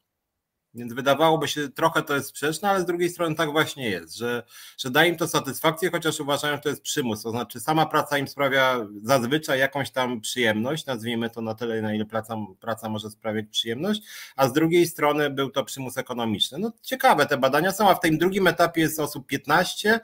[0.74, 4.42] Więc wydawałoby się, trochę to jest sprzeczne, ale z drugiej strony tak właśnie jest, że,
[4.78, 7.22] że da im to satysfakcję, chociaż uważają, że to jest przymus.
[7.22, 11.94] To znaczy, sama praca im sprawia zazwyczaj jakąś tam przyjemność, nazwijmy to na tyle, na
[11.94, 14.02] ile praca, praca może sprawiać przyjemność,
[14.36, 16.58] a z drugiej strony był to przymus ekonomiczny.
[16.58, 20.00] No ciekawe te badania są, a w tym drugim etapie jest osób 15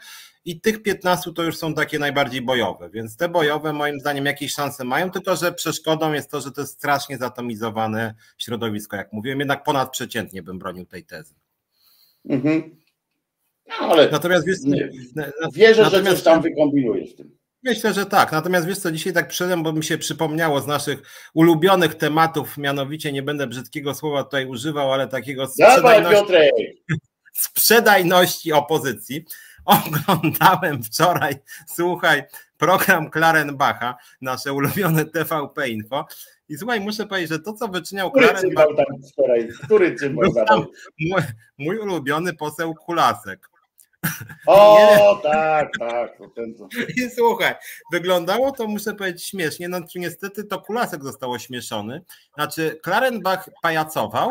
[0.46, 4.52] i tych 15 to już są takie najbardziej bojowe, więc te bojowe moim zdaniem jakieś
[4.52, 9.38] szanse mają, tylko że przeszkodą jest to, że to jest strasznie zatomizowane środowisko, jak mówiłem,
[9.38, 11.34] jednak ponadprzeciętnie bym bronił tej tezy.
[12.28, 12.76] Mhm.
[13.68, 14.90] No, ale natomiast wiesz, nie,
[15.52, 17.36] wierzę, natomiast, że coś tam wykombinujesz w tym.
[17.62, 18.32] Myślę, że tak.
[18.32, 21.02] Natomiast wiesz co, dzisiaj tak przyszedłem, bo mi się przypomniało z naszych
[21.34, 26.34] ulubionych tematów, mianowicie nie będę brzydkiego słowa tutaj używał, ale takiego sprzedajności,
[27.46, 29.24] sprzedajności opozycji.
[29.66, 31.34] Oglądałem wczoraj,
[31.68, 32.22] słuchaj,
[32.58, 36.06] program Klarenbacha, nasze ulubione TVP Info.
[36.48, 38.66] I słuchaj, muszę powiedzieć, że to, co wyczyniał Który Klarenbach...
[38.76, 39.48] tam wczoraj?
[39.64, 40.30] Który cymbał
[41.00, 41.22] mój,
[41.58, 43.50] mój ulubiony poseł Kulasek.
[44.46, 46.18] O, tak, tak.
[46.96, 47.54] I słuchaj,
[47.92, 49.68] wyglądało to, muszę powiedzieć, śmiesznie.
[49.68, 52.02] No, niestety to Kulasek został ośmieszony.
[52.34, 54.30] Znaczy, Klarenbach pajacował,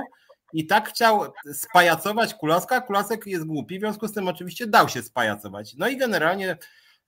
[0.55, 1.21] i tak chciał
[1.53, 5.75] spajacować Kulaska, Kulasek jest głupi, w związku z tym oczywiście dał się spajacować.
[5.77, 6.57] No i generalnie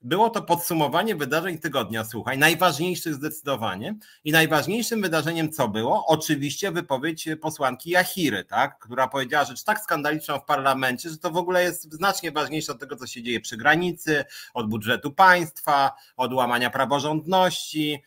[0.02, 3.95] było to podsumowanie wydarzeń tygodnia, słuchaj, najważniejszych zdecydowanie.
[4.24, 6.06] I najważniejszym wydarzeniem co było?
[6.08, 11.38] Oczywiście wypowiedź posłanki Jachiry, tak, która powiedziała rzecz tak skandaliczną w parlamencie, że to w
[11.38, 16.34] ogóle jest znacznie ważniejsze od tego, co się dzieje przy granicy, od budżetu państwa, od
[16.34, 18.04] łamania praworządności,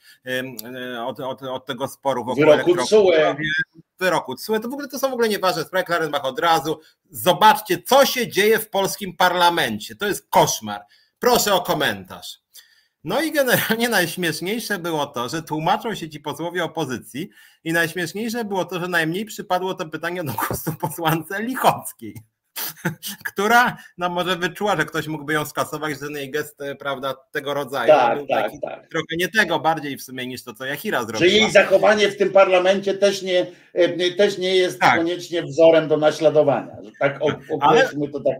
[1.06, 2.64] od, od, od tego sporu w ogóle.
[4.00, 4.60] Wyroku TSUE.
[4.60, 5.84] To w ogóle to są w ogóle nieważne sprawy.
[5.84, 6.80] Klarenbach od razu.
[7.10, 9.96] Zobaczcie, co się dzieje w polskim parlamencie.
[9.96, 10.80] To jest koszmar.
[11.18, 12.40] Proszę o komentarz.
[13.04, 17.30] No i generalnie najśmieszniejsze było to, że tłumaczą się ci posłowie opozycji
[17.64, 22.16] i najśmieszniejsze było to, że najmniej przypadło to pytanie do głosu posłance Lichockiej,
[23.32, 27.88] która no może wyczuła, że ktoś mógłby ją skasować, że jej gest, prawda, tego rodzaju.
[27.88, 28.88] Tak, tak, tak.
[28.88, 31.18] Trochę nie tego bardziej w sumie niż to, co Jachira zrobiła.
[31.18, 34.96] Że jej zachowanie w tym parlamencie też nie, e, też nie jest tak.
[34.96, 36.76] koniecznie wzorem do naśladowania.
[36.82, 38.36] Że tak określmy to tak.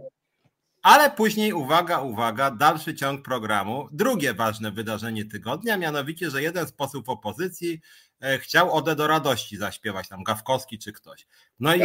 [0.81, 3.87] Ale później, uwaga, uwaga, dalszy ciąg programu.
[3.91, 7.81] Drugie ważne wydarzenie tygodnia, mianowicie, że jeden z posłów opozycji
[8.21, 11.27] e, chciał Odę do radości zaśpiewać, tam Gawkowski czy ktoś.
[11.59, 11.79] No i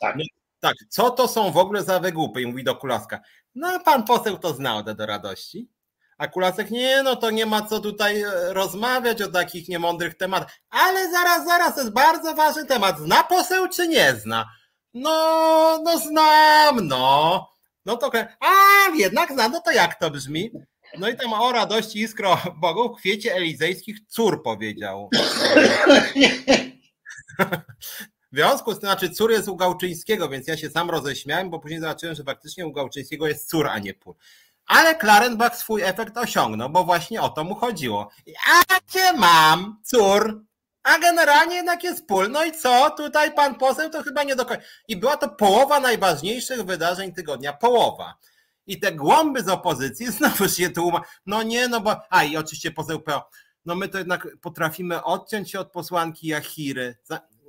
[0.00, 0.16] tak.
[0.64, 2.42] Tak, co to są w ogóle za wygłupy?
[2.42, 3.20] I mówi do Kulaska,
[3.54, 5.68] no pan poseł to zna Odę do radości.
[6.18, 10.58] A Kulasek, nie, no to nie ma co tutaj e, rozmawiać o takich niemądrych tematach.
[10.70, 12.98] Ale zaraz, zaraz, to jest bardzo ważny temat.
[12.98, 14.48] Zna poseł czy nie zna?
[14.94, 17.48] No, no znam, no.
[17.86, 18.10] No to,
[18.40, 18.50] a
[18.94, 20.50] jednak znam, no to jak to brzmi?
[20.98, 25.10] No i tam o radości iskro Bogu w kwiecie elizejskich cór powiedział.
[28.34, 31.58] W związku z tym, znaczy cór jest u Gałczyńskiego, więc ja się sam roześmiałem, bo
[31.58, 34.16] później zobaczyłem, że faktycznie u Gałczyńskiego jest cór, a nie pór.
[34.66, 38.10] Ale Klarenbach swój efekt osiągnął, bo właśnie o to mu chodziło.
[38.52, 40.44] A cię mam, cór,
[40.82, 42.30] A generalnie jednak jest pól.
[42.30, 42.90] No i co?
[42.90, 44.62] Tutaj pan poseł to chyba nie do końca.
[44.88, 47.52] I była to połowa najważniejszych wydarzeń tygodnia.
[47.52, 48.14] Połowa.
[48.66, 51.04] I te głąby z opozycji znowu się tłumaczą.
[51.26, 51.96] No nie, no bo.
[52.10, 53.30] A i oczywiście poseł PO.
[53.64, 56.96] No my to jednak potrafimy odciąć się od posłanki Jachiry.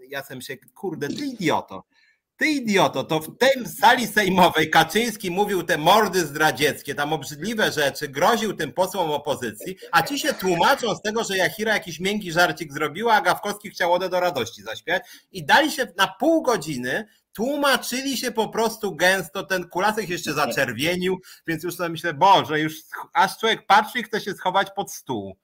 [0.10, 1.84] Ja sam się, kurde, ty idioto.
[2.38, 8.08] Ty idioto, to w tej sali sejmowej Kaczyński mówił te mordy zdradzieckie, tam obrzydliwe rzeczy,
[8.08, 12.74] groził tym posłom opozycji, a ci się tłumaczą z tego, że Jachira jakiś miękki żarcik
[12.74, 18.18] zrobiła, a Gawkowski chciał ode do radości zaśpiewać i dali się na pół godziny tłumaczyli
[18.18, 22.74] się po prostu gęsto, ten kulasek jeszcze zaczerwienił, więc już sobie myślę, Boże, już
[23.14, 25.38] aż człowiek patrzy i chce się schować pod stół.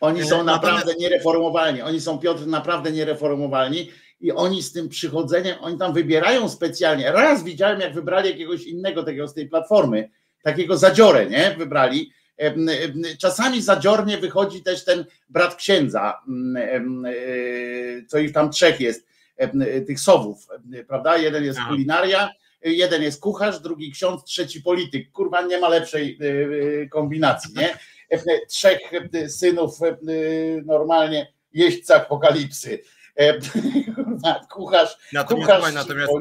[0.00, 5.78] Oni są naprawdę niereformowalni, oni są, Piotr, naprawdę niereformowalni i oni z tym przychodzeniem, oni
[5.78, 7.12] tam wybierają specjalnie.
[7.12, 10.10] Raz widziałem, jak wybrali jakiegoś innego takiego z tej platformy,
[10.42, 11.54] takiego zadziorę, nie?
[11.58, 12.12] Wybrali.
[13.18, 16.20] Czasami zadziornie wychodzi też ten brat księdza,
[16.56, 16.82] e,
[18.06, 19.06] co ich tam trzech jest,
[19.86, 20.46] tych sowów,
[20.88, 21.16] prawda?
[21.16, 22.30] Jeden jest kulinaria,
[22.62, 25.12] jeden jest kucharz, drugi ksiądz, trzeci polityk.
[25.12, 27.78] Kurwa, nie ma lepszej e, kombinacji, nie?
[28.48, 28.78] Trzech
[29.28, 29.78] synów
[30.64, 32.78] normalnie jeźdźca apokalipsy
[33.20, 33.38] E,
[34.50, 36.12] kucharz, natomiast, kucharz natomiast,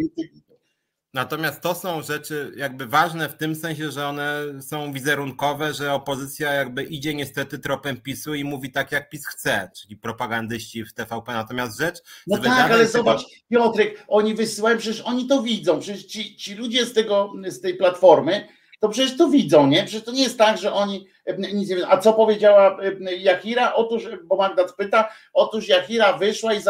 [1.13, 6.53] natomiast to są rzeczy jakby ważne w tym sensie, że one są wizerunkowe, że opozycja
[6.53, 11.33] jakby idzie niestety tropem PiSu i mówi tak jak PiS chce, czyli propagandyści w TVP.
[11.33, 11.97] Natomiast rzecz...
[12.27, 16.85] No tak, ale zobacz, Piotrek, oni wysyłają, przecież oni to widzą, przecież ci, ci ludzie
[16.85, 18.47] z, tego, z tej platformy
[18.79, 19.83] to przecież to widzą, nie?
[19.83, 21.87] Przecież to nie jest tak, że oni e, nic nie wiedzą.
[21.87, 23.73] A co powiedziała e, Jakira?
[23.73, 26.61] Otóż, bo Magda pyta, otóż Jakira wyszła i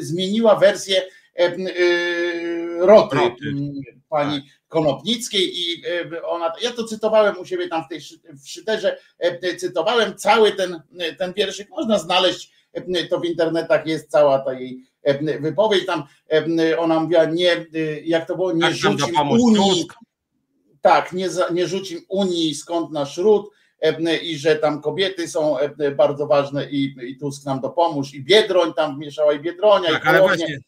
[0.00, 1.02] zmieniła wersję
[1.34, 1.56] e,
[2.78, 3.16] roty
[4.08, 4.58] pani tak.
[4.68, 5.82] Konopnickiej i
[6.24, 8.00] ona, ja to cytowałem u siebie tam w tej
[8.42, 8.98] w szyterze,
[9.58, 10.82] cytowałem cały ten,
[11.18, 12.52] ten wierszyk, można znaleźć
[13.10, 14.84] to w internetach jest cała ta jej
[15.40, 16.02] wypowiedź, tam
[16.78, 17.66] ona mówiła nie,
[18.04, 19.86] jak to było, nie rzucił Unii,
[20.88, 23.50] tak, nie, nie rzuci Unii skąd nasz ród
[24.22, 25.56] i że tam kobiety są
[25.96, 30.08] bardzo ważne i, i Tusk nam dopomóż i Biedroń tam wmieszała i Biedronia tak, i
[30.08, 30.58] ale właśnie,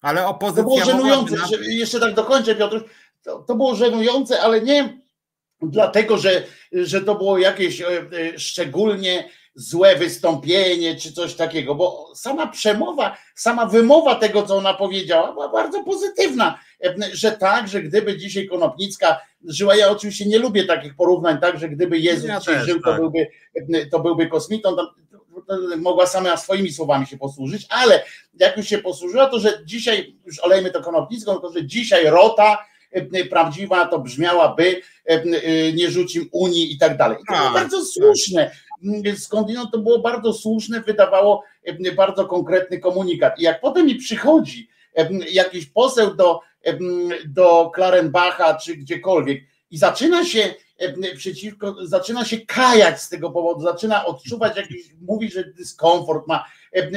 [0.00, 0.62] ale opozycja...
[0.62, 1.46] To było żenujące, na...
[1.68, 2.84] jeszcze tak dokończę Piotr,
[3.22, 4.98] to, to było żenujące, ale nie
[5.62, 12.12] dlatego, że, że to było jakieś e, e, szczególnie złe wystąpienie czy coś takiego, bo
[12.14, 16.58] sama przemowa, sama wymowa tego, co ona powiedziała, była bardzo pozytywna,
[17.12, 21.68] że tak, że gdyby dzisiaj Konopnicka żyła, ja oczywiście nie lubię takich porównań, tak, że
[21.68, 23.00] gdyby Jezus ja dzisiaj też, żył, to, tak.
[23.00, 23.26] byłby,
[23.90, 24.94] to byłby kosmitą, to,
[25.48, 28.04] to mogła sama swoimi słowami się posłużyć, ale
[28.40, 32.58] jak już się posłużyła, to że dzisiaj, już olejmy to Konopnicką, to że dzisiaj Rota
[33.30, 34.80] prawdziwa to brzmiałaby
[35.74, 37.18] nie rzucim Unii i tak dalej.
[37.22, 37.86] I to tak, bardzo tak.
[37.86, 38.50] słuszne,
[39.16, 41.44] skądinąd to było bardzo słuszne, wydawało
[41.96, 43.38] bardzo konkretny komunikat.
[43.38, 44.68] I jak potem mi przychodzi
[45.32, 46.40] jakiś poseł do,
[47.26, 50.54] do Klarenbacha czy gdziekolwiek i zaczyna się
[51.16, 56.44] przeciwko, zaczyna się kajać z tego powodu, zaczyna odczuwać jakiś, mówi, że dyskomfort ma,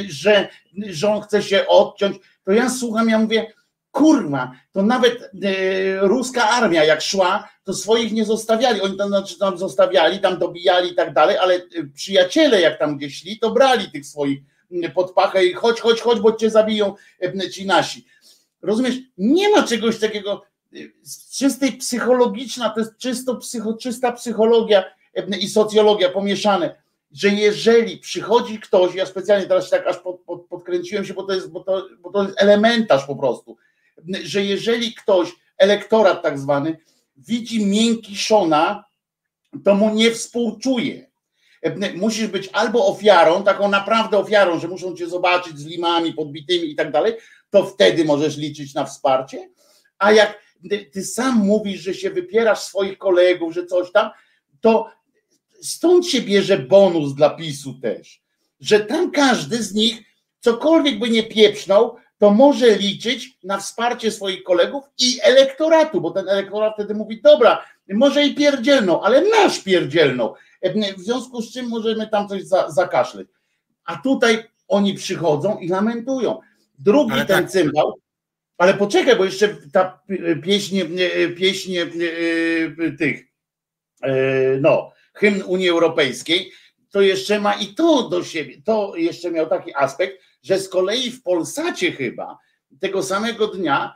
[0.09, 0.49] że,
[0.87, 3.53] że on chce się odciąć, to ja słucham, ja mówię,
[3.91, 5.27] kurwa, to nawet e,
[6.07, 10.91] ruska armia jak szła, to swoich nie zostawiali, oni tam, znaczy, tam zostawiali, tam dobijali
[10.91, 11.61] i tak dalej, ale e,
[11.93, 14.39] przyjaciele jak tam gdzieś szli, to brali tych swoich
[14.93, 18.05] pod pachę i chodź, chodź, chodź, bo cię zabiją e, ci nasi.
[18.61, 20.45] Rozumiesz, nie ma czegoś takiego,
[21.37, 24.83] czystej psychologiczna, to jest czysto psycho, czysta psychologia
[25.39, 26.75] i socjologia pomieszane,
[27.11, 31.33] że jeżeli przychodzi ktoś, ja specjalnie teraz tak aż pod, pod, podkręciłem się, bo to,
[31.33, 33.57] jest, bo, to, bo to jest elementarz po prostu,
[34.23, 36.77] że jeżeli ktoś, elektorat tak zwany,
[37.17, 38.85] widzi miękki szona,
[39.63, 41.11] to mu nie współczuje.
[41.95, 46.75] Musisz być albo ofiarą, taką naprawdę ofiarą, że muszą cię zobaczyć z limami podbitymi i
[46.75, 47.13] tak dalej,
[47.49, 49.49] to wtedy możesz liczyć na wsparcie.
[49.97, 50.45] A jak
[50.93, 54.09] ty sam mówisz, że się wypierasz swoich kolegów, że coś tam,
[54.61, 54.89] to
[55.61, 58.21] stąd się bierze bonus dla PiSu też,
[58.59, 60.03] że tam każdy z nich
[60.39, 66.29] cokolwiek by nie pieprznął, to może liczyć na wsparcie swoich kolegów i elektoratu, bo ten
[66.29, 70.33] elektorat wtedy mówi, dobra, może i pierdzielną, ale nasz pierdzielną,
[70.97, 73.27] w związku z czym możemy tam coś za, zakaszleć.
[73.85, 76.39] A tutaj oni przychodzą i lamentują.
[76.79, 77.51] Drugi ale ten tak.
[77.51, 77.99] cymbał,
[78.57, 79.99] ale poczekaj, bo jeszcze ta
[80.43, 80.79] pieśń,
[81.37, 81.75] pieśń
[82.99, 83.25] tych,
[84.61, 86.51] no, hymn Unii Europejskiej,
[86.91, 91.11] to jeszcze ma i to do siebie, to jeszcze miał taki aspekt, że z kolei
[91.11, 92.37] w Polsacie chyba
[92.79, 93.95] tego samego dnia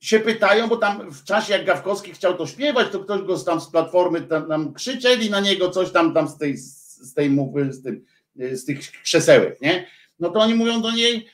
[0.00, 3.60] się pytają, bo tam w czasie jak Gawkowski chciał to śpiewać, to ktoś go tam
[3.60, 7.36] z platformy tam, tam krzyczeli na niego coś tam, tam z tej, z tej
[7.70, 8.04] z tym,
[8.36, 9.86] z tych krzesełek, nie?
[10.18, 11.28] No to oni mówią do niej,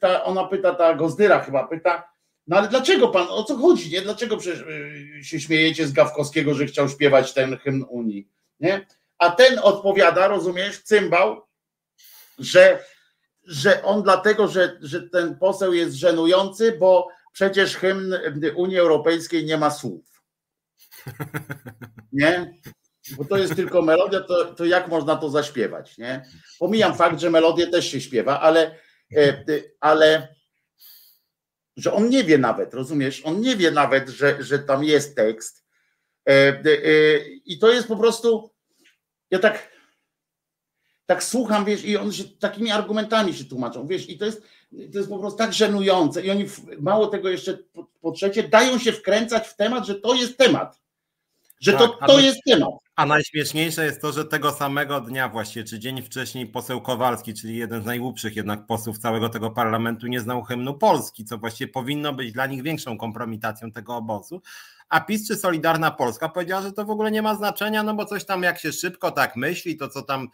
[0.00, 2.12] ta, ona pyta, ta Gozdyra chyba pyta,
[2.46, 4.02] no ale dlaczego pan, o co chodzi, nie?
[4.02, 4.40] Dlaczego
[5.22, 8.28] się śmiejecie z Gawkowskiego, że chciał śpiewać ten hymn Unii,
[8.60, 8.86] nie?
[9.18, 11.42] A ten odpowiada, rozumiesz, cymbał,
[12.38, 12.84] że,
[13.44, 18.14] że on dlatego, że, że ten poseł jest żenujący, bo przecież hymn
[18.56, 20.22] Unii Europejskiej nie ma słów.
[22.12, 22.60] Nie?
[23.16, 26.24] Bo to jest tylko melodia, to, to jak można to zaśpiewać, nie?
[26.58, 28.78] Pomijam fakt, że melodię też się śpiewa, ale,
[29.16, 29.44] e,
[29.80, 30.34] ale
[31.76, 33.22] że on nie wie nawet, rozumiesz?
[33.24, 35.64] On nie wie nawet, że, że tam jest tekst.
[36.28, 38.50] E, e, I to jest po prostu.
[39.30, 39.68] Ja tak
[41.06, 44.42] tak słucham, wiesz, i on się takimi argumentami się tłumaczą, wiesz, i to jest,
[44.92, 46.22] to jest po prostu tak żenujące.
[46.22, 46.44] I oni
[46.80, 50.80] mało tego jeszcze po, po trzecie dają się wkręcać w temat, że to jest temat,
[51.60, 52.70] że tak, to, to jest temat.
[52.96, 57.56] A najśmieszniejsze jest to, że tego samego dnia właściwie, czy dzień wcześniej poseł Kowalski, czyli
[57.56, 62.12] jeden z najgłupszych jednak posłów całego tego parlamentu nie znał hymnu Polski, co właściwie powinno
[62.12, 64.42] być dla nich większą kompromitacją tego obozu,
[64.88, 68.04] a PiS czy Solidarna Polska powiedziała, że to w ogóle nie ma znaczenia, no bo
[68.04, 70.28] coś tam jak się szybko tak myśli, to co tam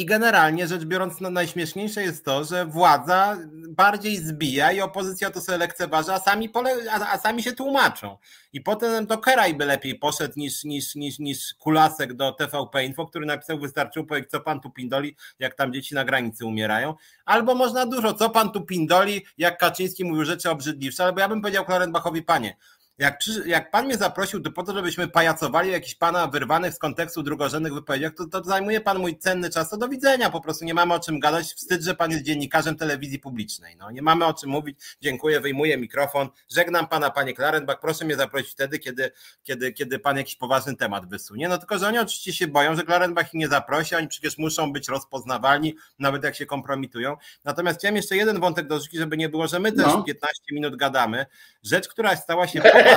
[0.00, 3.36] i generalnie rzecz biorąc, no najśmieszniejsze jest to, że władza
[3.68, 8.18] bardziej zbija i opozycja to sobie lekceważy, a sami, pole, a, a, sami się tłumaczą.
[8.52, 13.06] I potem to Keraj by lepiej poszedł niż, niż, niż, niż Kulasek do TVP Info,
[13.06, 16.94] który napisał, wystarczył powiedzieć, co pan tu pindoli, jak tam dzieci na granicy umierają.
[17.24, 21.40] Albo można dużo, co pan tu pindoli, jak Kaczyński mówił rzeczy obrzydliwsze, albo ja bym
[21.40, 22.56] powiedział Klarenbachowi, panie,
[23.00, 27.22] jak, jak pan mnie zaprosił to po to, żebyśmy pajacowali jakiś pana wyrwanych z kontekstu
[27.22, 30.74] drugorzędnych wypowiedziach, to, to zajmuje pan mój cenny czas, to do widzenia, po prostu nie
[30.74, 34.34] mamy o czym gadać, wstyd, że pan jest dziennikarzem telewizji publicznej, no nie mamy o
[34.34, 39.10] czym mówić, dziękuję, wyjmuję mikrofon, żegnam pana panie Klarenbach, proszę mnie zaprosić wtedy, kiedy,
[39.42, 42.82] kiedy, kiedy pan jakiś poważny temat wysunie, no tylko, że oni oczywiście się boją, że
[42.82, 47.96] Klarenbach ich nie zaprosi, oni przecież muszą być rozpoznawalni, nawet jak się kompromitują, natomiast chciałem
[47.96, 50.02] jeszcze jeden wątek dorzucić, żeby nie było, że my też no.
[50.02, 51.26] 15 minut gadamy,
[51.62, 52.62] rzecz, która stała się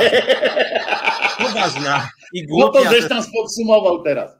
[1.37, 2.79] poważna i głupia.
[2.79, 4.31] No to żeś tam podsumował teraz.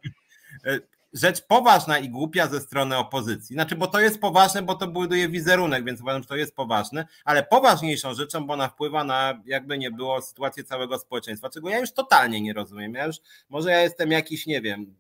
[0.66, 0.80] E,
[1.14, 3.54] rzecz poważna i głupia ze strony opozycji.
[3.54, 7.06] Znaczy, bo to jest poważne, bo to buduje wizerunek, więc uważam, że to jest poważne,
[7.26, 11.80] ale poważniejszą rzeczą, bo ona wpływa na, jakby nie było, sytuację całego społeczeństwa, czego ja
[11.80, 12.94] już totalnie nie rozumiem.
[12.94, 13.16] Ja już,
[13.50, 14.96] może ja jestem jakiś, nie wiem,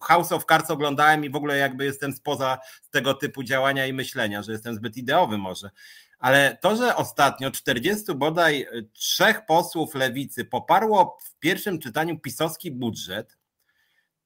[0.00, 2.58] House of Cards oglądałem i w ogóle jakby jestem spoza
[2.90, 5.70] tego typu działania i myślenia, że jestem zbyt ideowy może,
[6.18, 13.38] ale to, że ostatnio 40 bodaj trzech posłów lewicy poparło w pierwszym czytaniu pisowski budżet,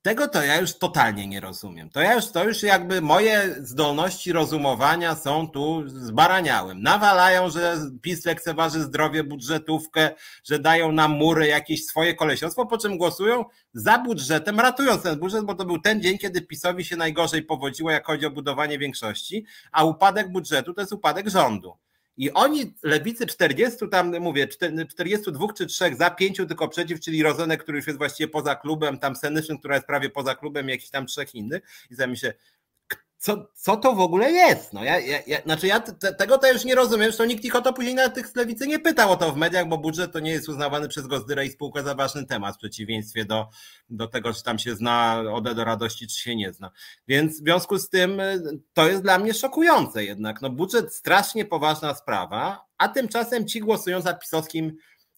[0.03, 1.91] tego to ja już totalnie nie rozumiem.
[1.91, 6.83] To, ja już, to już jakby moje zdolności rozumowania są tu zbaraniałym.
[6.83, 10.11] Nawalają, że PiS lekceważy zdrowie, budżetówkę,
[10.45, 13.45] że dają nam mury jakieś swoje kolesiostwo, po czym głosują
[13.75, 17.91] za budżetem, ratując ten budżet, bo to był ten dzień, kiedy PiSowi się najgorzej powodziło,
[17.91, 21.77] jak chodzi o budowanie większości, a upadek budżetu to jest upadek rządu.
[22.21, 24.49] I oni, lewicy 40, tam mówię,
[24.89, 28.99] 42 czy 3 za, 5 tylko przeciw, czyli Rozenek, który już jest właściwie poza klubem,
[28.99, 31.63] tam Senyszyn, która jest prawie poza klubem, jakiś tam trzech innych.
[31.91, 32.35] I zamiast się,
[33.21, 34.73] co, co to w ogóle jest?
[34.73, 37.57] No ja, ja, ja znaczy ja te, tego to już nie rozumiem, zresztą nikt ich
[37.57, 40.13] o to później na tych z lewicy nie pytał o to w mediach, bo budżet
[40.13, 43.49] to nie jest uznawany przez Gozdyrę i spółkę za ważny temat, w przeciwieństwie do,
[43.91, 46.71] do tego, czy tam się zna ode do radości, czy się nie zna.
[47.09, 50.43] Więc w związku z tym y, to jest dla mnie szokujące jednak.
[50.43, 54.77] No budżet strasznie poważna sprawa, a tymczasem ci głosują za pisowskim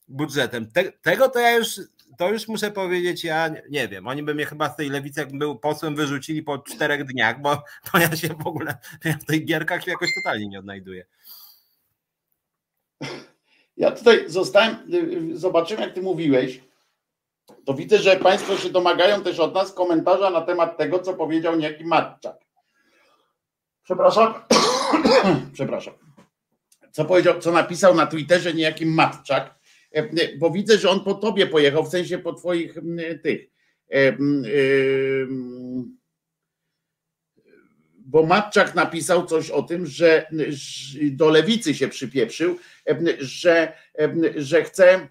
[0.09, 0.73] budżetem.
[0.73, 1.81] Te, tego to ja już
[2.19, 5.39] to już muszę powiedzieć, ja nie wiem, oni by mnie chyba z tej lewicy, jak
[5.39, 7.63] był posłem, wyrzucili po czterech dniach, bo,
[7.93, 11.07] bo ja się w ogóle ja w tych gierkach jakoś totalnie nie odnajduję.
[13.77, 14.77] Ja tutaj zostałem,
[15.35, 16.61] zobaczymy jak ty mówiłeś,
[17.65, 21.57] to widzę, że Państwo się domagają też od nas komentarza na temat tego, co powiedział
[21.57, 22.37] niejaki Matczak.
[23.85, 24.35] Przepraszam.
[25.53, 25.95] Przepraszam.
[26.93, 29.55] Co powiedział, co napisał na Twitterze niejaki Matczak
[30.39, 32.75] bo widzę, że on po tobie pojechał, w sensie po twoich
[33.23, 33.51] tych.
[33.93, 34.17] E,
[37.97, 40.27] bo Matczak napisał coś o tym, że
[41.11, 42.59] do lewicy się przypieprzył,
[43.19, 43.73] że,
[44.37, 45.09] że chce,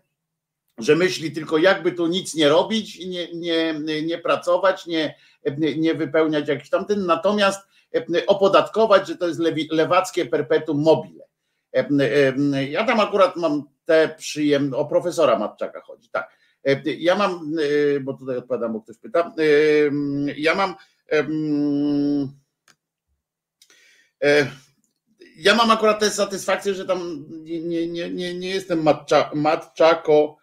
[0.78, 5.16] że myśli tylko jakby tu nic nie robić, nie, nie, nie pracować, nie,
[5.78, 7.60] nie wypełniać jakiś tamten, natomiast
[8.28, 9.40] opodatkować, że to jest
[9.72, 11.26] lewackie perpetuum mobile.
[12.70, 16.38] Ja tam akurat mam te przyjemne, o profesora Matczaka chodzi, tak.
[16.98, 17.56] Ja mam,
[18.02, 19.34] bo tutaj odpowiadam, bo ktoś pyta,
[20.38, 20.76] ja mam
[25.36, 30.38] ja mam akurat tę satysfakcję, że tam nie, nie, nie, nie jestem matcza, matczako,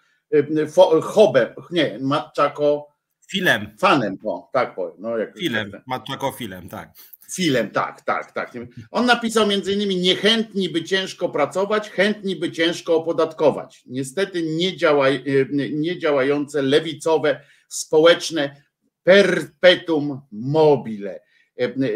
[1.02, 2.88] hobem, nie, matczako
[3.30, 3.76] Filem.
[3.78, 4.96] Fanem, o, tak powiem.
[4.98, 6.90] No, jak filem, Matczako filem, tak.
[7.32, 8.52] Filem, tak, tak, tak.
[8.90, 13.82] On napisał między innymi niechętni by ciężko pracować, chętni by ciężko opodatkować.
[13.86, 15.24] Niestety nie, działaj,
[15.72, 18.62] nie działające lewicowe, społeczne
[19.02, 21.20] perpetuum mobile.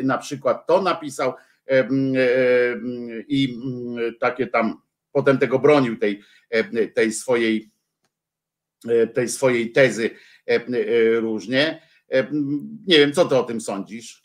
[0.03, 1.33] Na przykład to napisał
[3.29, 3.59] i
[4.21, 4.81] takie tam,
[5.13, 6.23] potem tego bronił tej,
[6.95, 7.73] tej swojej
[9.15, 10.11] tej swojej tezy
[11.21, 11.83] różnie.
[12.87, 14.22] Nie wiem, co ty o tym sądzisz?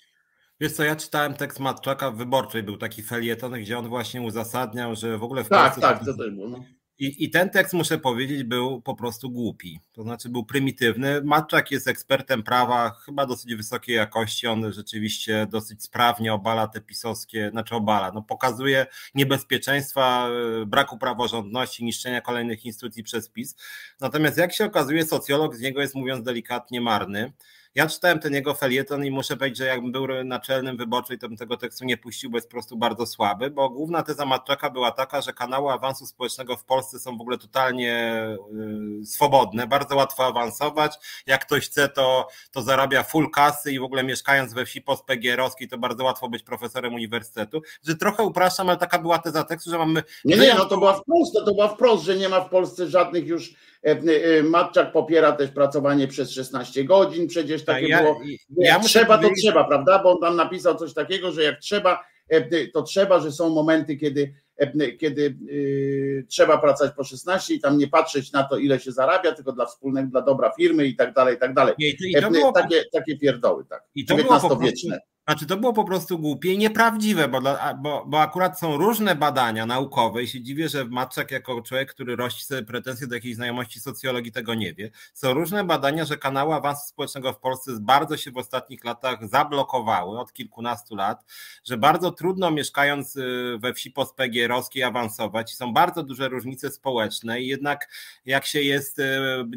[0.59, 4.95] Wiesz co, ja czytałem tekst Matczaka w Wyborczej, był taki felieton, gdzie on właśnie uzasadniał,
[4.95, 6.49] że w ogóle w Tak, Polsce tak, to też było.
[6.49, 6.63] No.
[6.99, 9.79] I, I, ten tekst, muszę powiedzieć, był po prostu głupi.
[9.93, 11.21] To znaczy był prymitywny.
[11.23, 14.47] Matczak jest ekspertem prawa, chyba dosyć wysokiej jakości.
[14.47, 18.85] On rzeczywiście dosyć sprawnie obala te pisowskie, znaczy obala, no pokazuje
[19.15, 20.29] niebezpieczeństwa
[20.61, 23.55] e, braku praworządności, niszczenia kolejnych instytucji przez PiS.
[23.99, 27.33] Natomiast jak się okazuje, socjolog z niego jest, mówiąc delikatnie, marny.
[27.77, 31.37] Ja czytałem ten jego felieton i muszę powiedzieć, że jakbym był naczelnym wyborczym, to bym
[31.37, 34.91] tego tekstu nie puścił, bo jest po prostu bardzo słaby, bo główna teza Matczaka była
[34.91, 38.23] taka, że kanały awansu społecznego w Polsce są w ogóle totalnie
[39.01, 40.95] y, swobodne, bardzo łatwo awansować.
[41.27, 45.41] Jak ktoś chce, to, to zarabia full kasy i w ogóle mieszkając we wsi postpgr
[45.69, 47.61] to bardzo łatwo być profesorem uniwersytetu.
[47.83, 50.03] Że trochę upraszczam, ale taka była teza tekstu, że mamy.
[50.25, 53.27] Nie, nie, no to była wprost, to była wprost, że nie ma w Polsce żadnych
[53.27, 53.53] już
[54.43, 58.21] Matczak popiera też pracowanie przez 16 godzin, przecież tak, takie ja, było.
[58.57, 59.99] Jak ja trzeba, to trzeba, prawda?
[60.03, 63.97] Bo on tam napisał coś takiego, że jak trzeba, e, to trzeba, że są momenty,
[63.97, 64.33] kiedy,
[64.99, 65.37] kiedy
[66.29, 69.65] trzeba pracować po 16 i tam nie patrzeć na to, ile się zarabia, tylko dla
[69.65, 71.75] wspólnego, dla dobra firmy i tak dalej, i tak dalej.
[71.77, 73.83] I to, i to było, takie, takie pierdoły, tak.
[73.97, 74.99] XIX-wieczne.
[75.27, 77.41] Znaczy, to było po prostu głupie i nieprawdziwe, bo,
[77.77, 82.15] bo, bo akurat są różne badania naukowe i się dziwię, że Matczak jako człowiek, który
[82.15, 84.91] rości sobie pretensje do jakiejś znajomości socjologii, tego nie wie.
[85.13, 90.19] Są różne badania, że kanały awansu społecznego w Polsce bardzo się w ostatnich latach zablokowały,
[90.19, 91.25] od kilkunastu lat,
[91.63, 95.55] że bardzo trudno mieszkając y, we wsi postpegierowskiej awansować.
[95.55, 97.89] Są bardzo duże różnice społeczne i jednak
[98.25, 99.03] jak się jest y,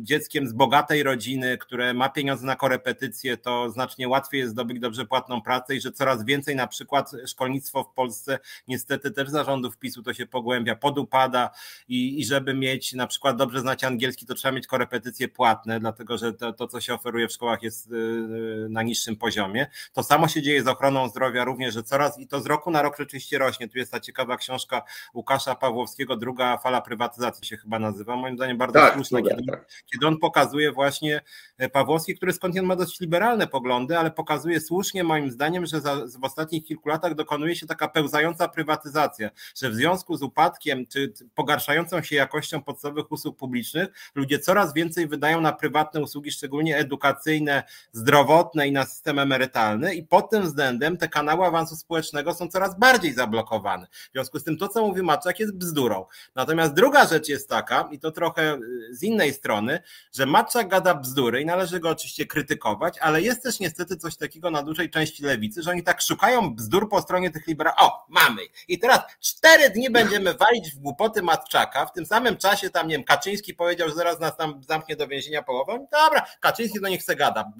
[0.00, 5.06] dzieckiem z bogatej rodziny, które ma pieniądze na korepetycje, to znacznie łatwiej jest zdobyć dobrze
[5.06, 8.38] płatną pracę pracę i że coraz więcej na przykład szkolnictwo w Polsce
[8.68, 11.50] niestety też zarządów PiSu to się pogłębia, podupada
[11.88, 16.18] i, i żeby mieć na przykład dobrze znać angielski, to trzeba mieć korepetycje płatne, dlatego
[16.18, 19.66] że to, to, co się oferuje w szkołach jest y, na niższym poziomie.
[19.92, 22.82] To samo się dzieje z ochroną zdrowia również, że coraz i to z roku na
[22.82, 23.68] rok rzeczywiście rośnie.
[23.68, 24.82] Tu jest ta ciekawa książka
[25.14, 29.66] Łukasza Pawłowskiego, druga fala prywatyzacji się chyba nazywa, moim zdaniem bardzo tak, słuszna, kiedy, tak.
[29.92, 31.20] kiedy on pokazuje właśnie
[31.58, 35.80] e, Pawłowski, który skądinąd ma dość liberalne poglądy, ale pokazuje słusznie moim zdaniem, zdaniem, że
[35.80, 40.86] za, w ostatnich kilku latach dokonuje się taka pełzająca prywatyzacja, że w związku z upadkiem
[40.86, 46.76] czy pogarszającą się jakością podstawowych usług publicznych ludzie coraz więcej wydają na prywatne usługi, szczególnie
[46.76, 47.62] edukacyjne,
[47.92, 52.78] zdrowotne i na system emerytalny i pod tym względem te kanały awansu społecznego są coraz
[52.78, 53.86] bardziej zablokowane.
[53.86, 56.04] W związku z tym to, co mówi Maczak jest bzdurą.
[56.34, 59.80] Natomiast druga rzecz jest taka, i to trochę y, z innej strony,
[60.12, 64.50] że Maczak gada bzdury i należy go oczywiście krytykować, ale jest też niestety coś takiego
[64.50, 67.80] na dużej części lewicy, lewicy, że oni tak szukają bzdur po stronie tych liberałów.
[67.80, 68.42] O, mamy.
[68.68, 71.86] I teraz cztery dni będziemy walić w głupoty Matczaka.
[71.86, 75.08] W tym samym czasie tam, nie wiem, Kaczyński powiedział, że zaraz nas tam zamknie do
[75.08, 75.86] więzienia połową.
[75.92, 77.52] Dobra, Kaczyński to nie chce gada.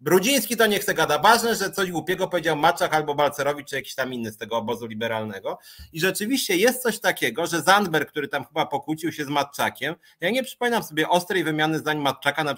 [0.00, 1.18] Brudziński to nie chce gada.
[1.18, 4.86] Ważne, że coś głupiego powiedział Maczak albo Balcerowicz, czy jakiś tam inny z tego obozu
[4.86, 5.58] liberalnego.
[5.92, 10.30] I rzeczywiście jest coś takiego, że Zandberg, który tam chyba pokłócił się z Matczakiem, ja
[10.30, 12.54] nie przypominam sobie ostrej wymiany zdań Matczaka, na,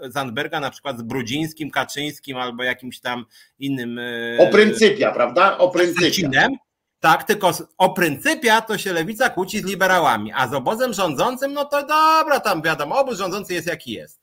[0.00, 3.26] Zandberga na przykład z Brudzińskim, Kaczyńskim albo jakimś tam
[3.58, 3.98] innym.
[3.98, 5.58] E, o pryncypia, prawda?
[5.58, 6.48] O pryncypia.
[7.02, 11.64] Tak, tylko o pryncypia to się lewica kłóci z liberałami, a z obozem rządzącym, no
[11.64, 14.20] to dobra, tam wiadomo, obóz rządzący jest jaki jest.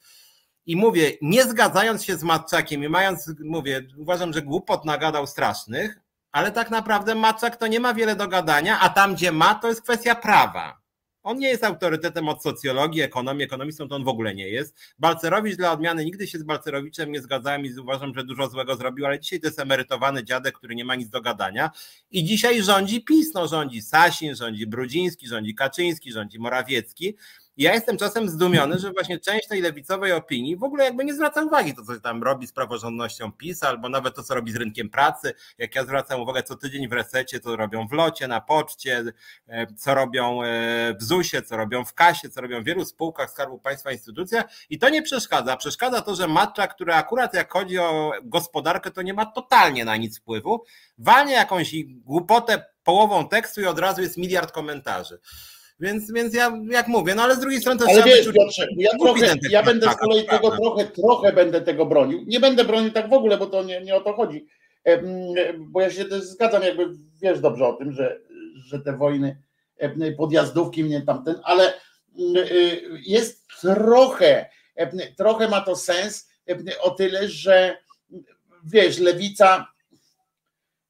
[0.70, 6.00] I mówię, nie zgadzając się z Matczakiem i mając, mówię, uważam, że głupot nagadał strasznych,
[6.32, 9.68] ale tak naprawdę Matczak to nie ma wiele do gadania, a tam gdzie ma, to
[9.68, 10.82] jest kwestia prawa.
[11.24, 14.76] On nie jest autorytetem od socjologii, ekonomii, ekonomistą to on w ogóle nie jest.
[15.00, 19.06] Balcerowicz dla odmiany, nigdy się z Balcerowiczem nie zgadzałem i uważam, że dużo złego zrobił,
[19.06, 21.72] ale dzisiaj to jest emerytowany dziadek, który nie ma nic do gadania
[22.12, 27.16] i dzisiaj rządzi PiS, no rządzi Sasin, rządzi Brudziński, rządzi Kaczyński, rządzi Morawiecki
[27.60, 31.44] ja jestem czasem zdumiony, że właśnie część tej lewicowej opinii w ogóle jakby nie zwraca
[31.44, 34.90] uwagi to, co tam robi z praworządnością PiS, albo nawet to, co robi z rynkiem
[34.90, 35.34] pracy.
[35.58, 39.04] Jak ja zwracam uwagę co tydzień w resecie, co robią w locie, na poczcie,
[39.48, 43.32] e, co robią e, w ZUS-ie, co robią w kasie, co robią w wielu spółkach
[43.32, 45.58] Skarbu Państwa, instytucjach i to nie przeszkadza.
[45.58, 49.98] Przeszkadza to, że Matcza, który akurat jak chodzi o gospodarkę, to nie ma totalnie na
[49.98, 50.64] nic wpływu,
[50.98, 55.20] walnie jakąś głupotę połową tekstu i od razu jest miliard komentarzy.
[55.80, 58.92] Więc, więc ja jak mówię, no ale z drugiej strony też ale wiesz, Piotrze, ja,
[59.00, 62.24] trochę, ja będę z kolei tego trochę, trochę będę tego bronił.
[62.28, 64.48] Nie będę bronił tak w ogóle, bo to nie, nie o to chodzi.
[65.58, 66.90] Bo ja się też zgadzam, jakby
[67.22, 68.20] wiesz dobrze o tym, że,
[68.66, 69.42] że te wojny
[70.18, 71.74] podjazdówki mnie tamten, ale
[72.20, 74.50] y, jest trochę,
[75.18, 76.30] trochę ma to sens
[76.82, 77.78] o tyle, że
[78.64, 79.68] wiesz, lewica,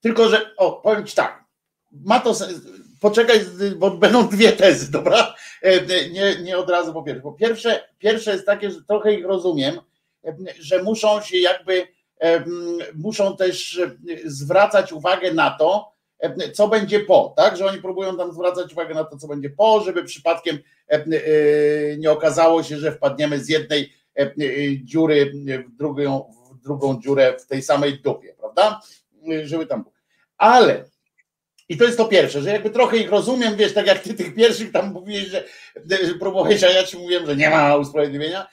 [0.02, 1.44] tylko że, o, powiem ci tak,
[1.91, 2.61] ma to sens,
[3.00, 3.46] poczekaj,
[3.78, 5.36] bo będą dwie tezy, dobra?
[6.12, 7.22] Nie, nie od razu po pierwsze.
[7.22, 9.80] Po pierwsze, pierwsze jest takie, że trochę ich rozumiem,
[10.60, 11.88] że muszą się jakby,
[12.96, 13.82] muszą też
[14.26, 15.92] zwracać uwagę na to,
[16.54, 17.58] co będzie po, tak?
[17.58, 20.60] Że oni próbują tam zwracać uwagę na to, co będzie po, żeby przypadkiem
[21.98, 23.94] nie okazało się, że wpadniemy z jednej
[24.84, 25.32] dziury
[25.70, 28.82] w drugą, w drugą dziurę w tej samej dupie, prawda?
[29.44, 29.86] Żeby tam.
[30.38, 30.86] Ale
[31.70, 34.36] i to jest to pierwsze, że jakby trochę ich rozumiem, wiesz, tak jak ty tych
[34.36, 35.48] pierwszych tam mówiłeś, że,
[36.04, 38.48] że próbowałeś, a ja ci mówiłem, że nie ma usprawiedliwienia.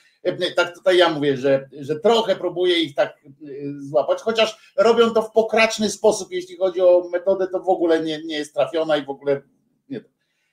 [0.57, 3.19] Tak tutaj ja mówię, że, że trochę próbuję ich tak
[3.49, 8.01] y, złapać, chociaż robią to w pokraczny sposób, jeśli chodzi o metodę, to w ogóle
[8.01, 9.43] nie, nie jest trafiona i w ogóle
[9.89, 10.05] nie.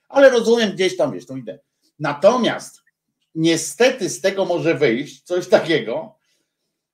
[0.09, 1.59] Ale rozumiem gdzieś tam, wiesz, tą ideę.
[1.99, 2.81] Natomiast
[3.35, 6.15] niestety z tego może wyjść coś takiego,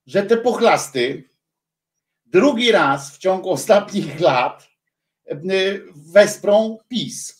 [0.08, 1.30] że te pochlasty
[2.26, 4.69] drugi raz w ciągu ostatnich lat
[5.96, 7.40] wesprą PiS.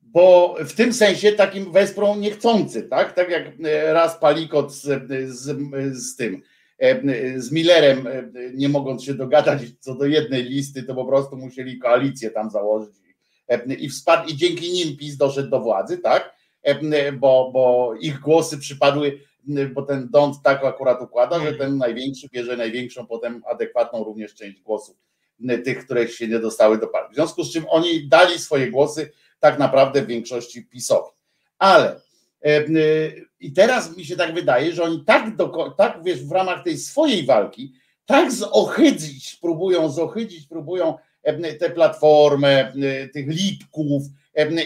[0.00, 3.12] Bo w tym sensie takim wesprą niechcący, tak?
[3.12, 4.82] Tak jak y, raz Palikot z,
[5.28, 5.58] z,
[5.92, 6.42] z tym,
[6.82, 8.08] y, z Millerem,
[8.54, 12.94] nie mogąc się dogadać co do jednej listy, to po prostu musieli koalicję tam założyć
[13.78, 16.34] i wsparł, i dzięki nim PiS doszedł do władzy, tak?
[17.18, 19.20] Bo, bo ich głosy przypadły,
[19.74, 24.60] bo ten Dąd tak akurat układa, że ten największy bierze największą, potem adekwatną również część
[24.60, 25.09] głosów
[25.64, 27.12] tych, które się nie dostały do partii.
[27.12, 29.10] W związku z czym oni dali swoje głosy
[29.40, 31.10] tak naprawdę w większości PiSowi.
[31.58, 32.00] Ale
[32.44, 32.64] e,
[33.40, 36.78] i teraz mi się tak wydaje, że oni tak, do, tak wiesz, w ramach tej
[36.78, 37.72] swojej walki,
[38.06, 40.98] tak zohydzić próbują, zohydzić próbują
[41.60, 42.72] tę platformę,
[43.12, 44.02] tych lipków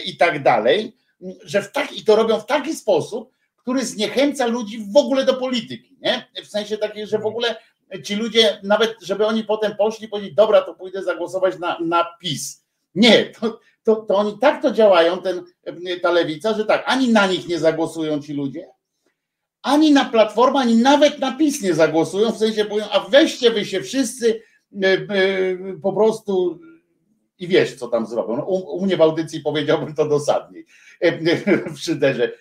[0.05, 0.95] i tak dalej,
[1.43, 5.33] że w tak, i to robią w taki sposób, który zniechęca ludzi w ogóle do
[5.33, 6.27] polityki, nie?
[6.43, 7.55] W sensie takiej, że w ogóle
[8.03, 12.05] ci ludzie, nawet żeby oni potem poszli i powiedzieli, dobra, to pójdę zagłosować na, na
[12.19, 12.65] PiS.
[12.95, 15.43] Nie, to, to, to oni tak to działają, ten,
[16.01, 18.67] ta lewica, że tak, ani na nich nie zagłosują ci ludzie,
[19.61, 23.65] ani na Platformę, ani nawet na PiS nie zagłosują, w sensie powiedzą, a weźcie wy
[23.65, 24.41] się wszyscy
[24.83, 25.07] e, e,
[25.81, 26.59] po prostu
[27.39, 28.37] i wiesz, co tam zrobią.
[28.37, 30.65] No, u, u mnie w audycji powiedziałbym to dosadniej
[31.01, 31.11] e,
[31.75, 32.31] w szyderze,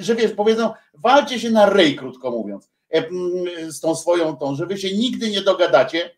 [0.00, 2.70] że wiesz, powiedzą, walcie się na ryj, krótko mówiąc
[3.68, 6.16] z tą swoją tą, że wy się nigdy nie dogadacie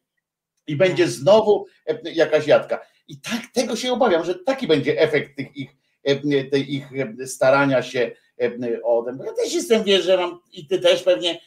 [0.66, 1.66] i będzie znowu
[2.04, 2.80] jakaś jadka.
[3.08, 5.76] I tak tego się obawiam, że taki będzie efekt tych ich,
[6.50, 6.88] tej ich
[7.26, 8.10] starania się
[8.84, 9.18] o ten.
[9.26, 11.40] Ja też jestem, wiesz, że mam i ty też pewnie,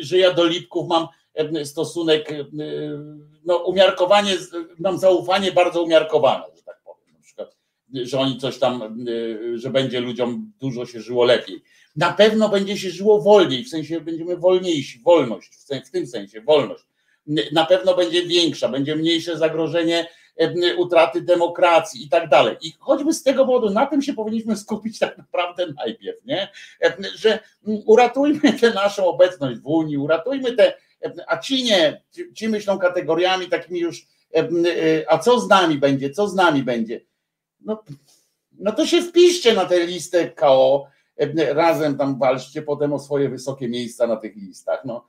[0.00, 1.06] że ja do Lipków mam
[1.64, 2.28] stosunek,
[3.44, 4.36] no umiarkowanie,
[4.78, 7.14] mam zaufanie bardzo umiarkowane, że tak powiem.
[7.14, 7.56] Na przykład,
[7.92, 8.96] że oni coś tam,
[9.54, 11.62] że będzie ludziom dużo się żyło lepiej
[11.96, 15.50] na pewno będzie się żyło wolniej, w sensie będziemy wolniejsi, wolność,
[15.86, 16.84] w tym sensie wolność.
[17.52, 20.08] Na pewno będzie większa, będzie mniejsze zagrożenie
[20.76, 22.56] utraty demokracji i tak dalej.
[22.60, 26.48] I choćby z tego powodu, na tym się powinniśmy skupić tak naprawdę najpierw, nie?
[27.14, 30.74] Że uratujmy tę naszą obecność w Unii, uratujmy te,
[31.26, 32.02] a ci nie,
[32.34, 34.06] ci myślą kategoriami takimi już,
[35.08, 37.00] a co z nami będzie, co z nami będzie?
[37.60, 37.82] No,
[38.58, 40.86] no to się wpiszcie na tę listę KO,
[41.52, 44.84] razem tam walczcie potem o swoje wysokie miejsca na tych listach.
[44.84, 45.08] No.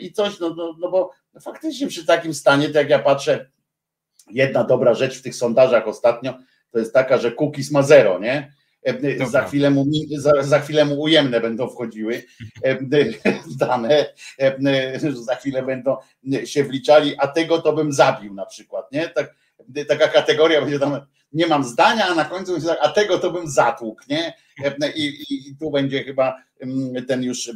[0.00, 1.10] I coś, no, no, no bo
[1.40, 3.50] faktycznie przy takim stanie, to jak ja patrzę,
[4.30, 6.34] jedna dobra rzecz w tych sondażach ostatnio,
[6.70, 8.52] to jest taka, że Cookies ma zero, nie?
[9.30, 9.86] Za chwilę, mu,
[10.16, 12.22] za, za chwilę mu ujemne będą wchodziły
[13.60, 14.06] dane,
[15.12, 15.96] za chwilę będą
[16.44, 19.08] się wliczali, a tego to bym zabił na przykład, nie?
[19.08, 19.34] Tak,
[19.88, 21.00] taka kategoria będzie tam,
[21.32, 24.34] nie mam zdania, a na końcu będzie tak, a tego to bym zatłukł, nie?
[24.94, 27.52] I, i, I, tu będzie chyba mm, ten już y,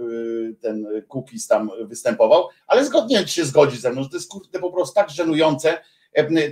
[0.00, 4.58] y, ten cookies tam występował, ale zgodnie się zgodzi ze mną, że to jest kurde
[4.58, 5.78] po prostu tak żenujące,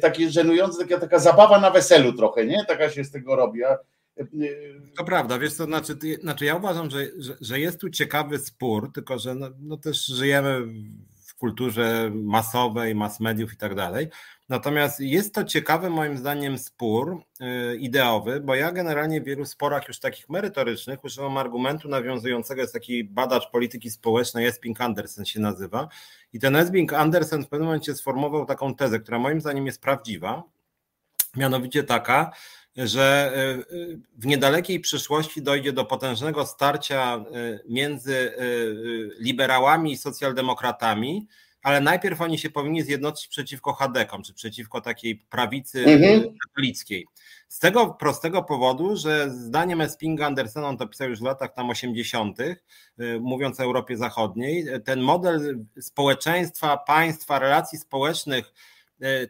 [0.01, 2.64] takie żenujące, taka, taka zabawa na weselu trochę, nie?
[2.68, 3.64] Taka się z tego robi.
[3.64, 3.78] A,
[4.96, 8.92] to prawda, wiesz, to znaczy, znaczy ja uważam, że, że, że jest tu ciekawy spór,
[8.92, 10.62] tylko że no, no też żyjemy
[11.36, 14.09] w kulturze masowej, mass mediów i tak dalej.
[14.48, 19.89] Natomiast jest to ciekawy moim zdaniem spór y, ideowy, bo ja generalnie w wielu sporach
[19.89, 25.89] już takich merytorycznych używam argumentu nawiązującego, jest taki badacz polityki społecznej, Esping Andersen się nazywa
[26.32, 30.43] i ten Esping Andersen w pewnym momencie sformułował taką tezę, która moim zdaniem jest prawdziwa,
[31.36, 32.31] mianowicie taka,
[32.76, 33.32] że
[34.18, 37.24] w niedalekiej przyszłości dojdzie do potężnego starcia
[37.68, 38.32] między
[39.18, 41.28] liberałami i socjaldemokratami,
[41.64, 46.34] ale najpierw oni się powinni zjednoczyć przeciwko Hadekom, czy przeciwko takiej prawicy mhm.
[46.46, 47.06] katolickiej.
[47.48, 51.70] Z tego prostego powodu, że zdaniem Espinga Andersena, on to pisał już w latach tam
[51.70, 52.56] 80., y,
[53.20, 58.73] mówiąc o Europie Zachodniej, ten model społeczeństwa, państwa, relacji społecznych, E,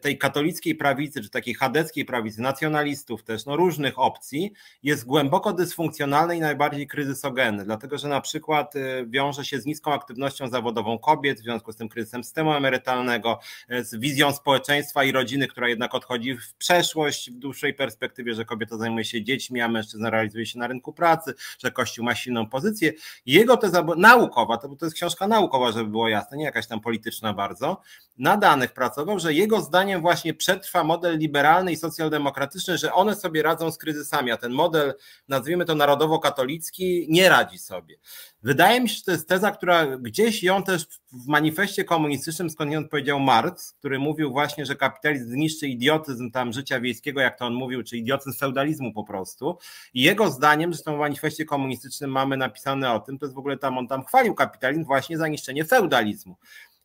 [0.01, 4.53] tej katolickiej prawicy, czy takiej chadeckiej prawicy, nacjonalistów też, no różnych opcji,
[4.83, 9.93] jest głęboko dysfunkcjonalny i najbardziej kryzysogenny, dlatego że na przykład e, wiąże się z niską
[9.93, 15.13] aktywnością zawodową kobiet, w związku z tym kryzysem systemu emerytalnego, e, z wizją społeczeństwa i
[15.13, 19.69] rodziny, która jednak odchodzi w przeszłość w dłuższej perspektywie, że kobieta zajmuje się dziećmi, a
[19.69, 22.93] mężczyzna realizuje się na rynku pracy, że Kościół ma silną pozycję.
[23.27, 27.33] Jego teza naukowa, to, to jest książka naukowa, żeby było jasne, nie jakaś tam polityczna
[27.33, 27.81] bardzo,
[28.19, 33.43] na danych pracował, że jego zdaniem właśnie przetrwa model liberalny i socjaldemokratyczny, że one sobie
[33.43, 34.95] radzą z kryzysami, a ten model,
[35.29, 37.97] nazwijmy to narodowo-katolicki, nie radzi sobie.
[38.43, 42.91] Wydaje mi się, że to jest teza, która gdzieś ją też w manifestie komunistycznym skądinąd
[42.91, 47.55] powiedział Marx, który mówił właśnie, że kapitalizm zniszczy idiotyzm tam życia wiejskiego, jak to on
[47.55, 49.59] mówił, czy idiotyzm feudalizmu po prostu.
[49.95, 53.57] I jego zdaniem, zresztą w manifestie komunistycznym mamy napisane o tym, to jest w ogóle
[53.57, 56.37] tam, on tam chwalił kapitalizm właśnie za niszczenie feudalizmu.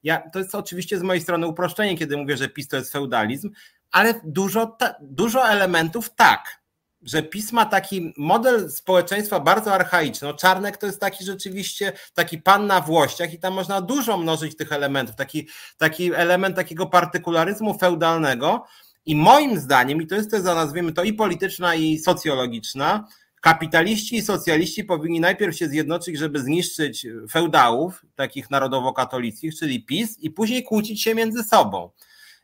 [0.03, 3.51] Ja, to jest oczywiście z mojej strony uproszczenie, kiedy mówię, że PiS to jest feudalizm,
[3.91, 6.59] ale dużo, ta, dużo elementów tak,
[7.01, 10.27] że PiS ma taki model społeczeństwa bardzo archaiczny.
[10.27, 14.57] No Czarnek to jest taki rzeczywiście taki pan na włościach i tam można dużo mnożyć
[14.57, 15.47] tych elementów, taki,
[15.77, 18.65] taki element takiego partykularyzmu feudalnego
[19.05, 23.07] i moim zdaniem, i to jest teza nazwijmy to i polityczna i socjologiczna,
[23.41, 30.32] kapitaliści i socjaliści powinni najpierw się zjednoczyć, żeby zniszczyć feudałów, takich narodowo-katolickich, czyli PiS, i
[30.32, 31.90] później kłócić się między sobą.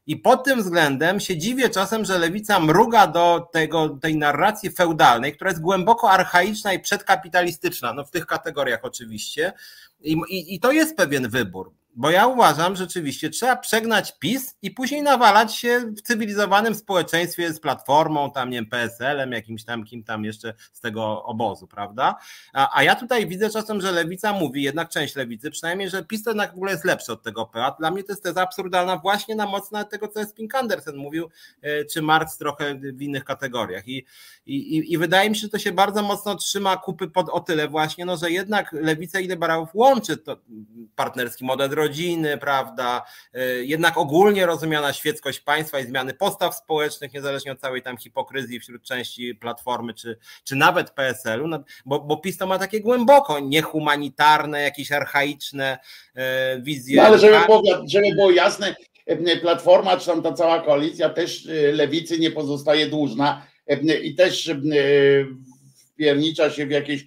[0.07, 5.33] I pod tym względem się dziwię czasem, że lewica mruga do tego, tej narracji feudalnej,
[5.33, 9.53] która jest głęboko archaiczna i przedkapitalistyczna, no w tych kategoriach oczywiście.
[10.01, 11.71] I, i, i to jest pewien wybór.
[11.97, 17.59] Bo ja uważam, rzeczywiście trzeba przegnać PiS i później nawalać się w cywilizowanym społeczeństwie z
[17.59, 22.15] platformą, tam nie PSL-em, jakimś tam, kim tam jeszcze z tego obozu, prawda?
[22.53, 26.23] A, a ja tutaj widzę czasem, że lewica mówi, jednak część lewicy, przynajmniej, że PiS
[26.23, 27.75] to jednak w ogóle jest lepszy od tego PA.
[27.79, 30.95] Dla mnie to jest teza absurdalna właśnie na moc nawet tego, co jest Pink Andersen
[30.95, 31.29] mówił,
[31.61, 33.87] e, czy Marx trochę w innych kategoriach.
[33.87, 34.05] I,
[34.45, 37.67] i, I wydaje mi się, że to się bardzo mocno trzyma kupy pod o tyle
[37.67, 40.37] właśnie, no, że jednak lewica i liberałów łączy to
[40.95, 47.51] partnerski model rodziny, prawda, e, jednak ogólnie rozumiana świeckość państwa i zmiany postaw społecznych, niezależnie
[47.51, 52.37] od całej tam hipokryzji wśród części Platformy, czy, czy nawet PSL-u, no, bo, bo PiS
[52.37, 55.77] to ma takie głęboko niehumanitarne, jakieś archaiczne
[56.15, 56.97] e, wizje.
[56.97, 58.75] No ale żeby było, żeby było jasne,
[59.05, 63.47] e, Platforma, czy tam ta cała koalicja też lewicy nie pozostaje dłużna
[64.03, 64.51] i też
[65.93, 67.05] wpiernicza się w jakieś,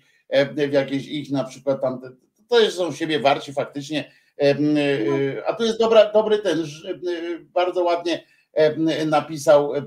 [0.68, 2.09] w jakieś ich na przykład tam, to
[2.48, 4.10] też są siebie warci faktycznie,
[5.47, 8.24] a tu jest dobra, dobry ten, y, bardzo ładnie
[9.06, 9.82] napisał y,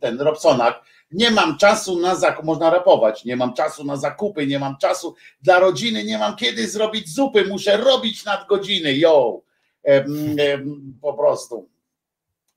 [0.00, 0.80] ten Robsonak.
[1.12, 5.14] Nie mam czasu na zakupy, można rapować, nie mam czasu na zakupy, nie mam czasu
[5.42, 9.40] dla rodziny, nie mam kiedy zrobić zupy, muszę robić nadgodziny, yo.
[11.00, 11.68] Po prostu.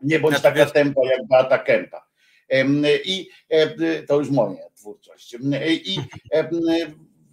[0.01, 2.07] Nie bądź taka tempa jak Beata Kępa.
[3.05, 3.29] I
[4.07, 5.35] to już moja twórczość.
[5.85, 5.97] I,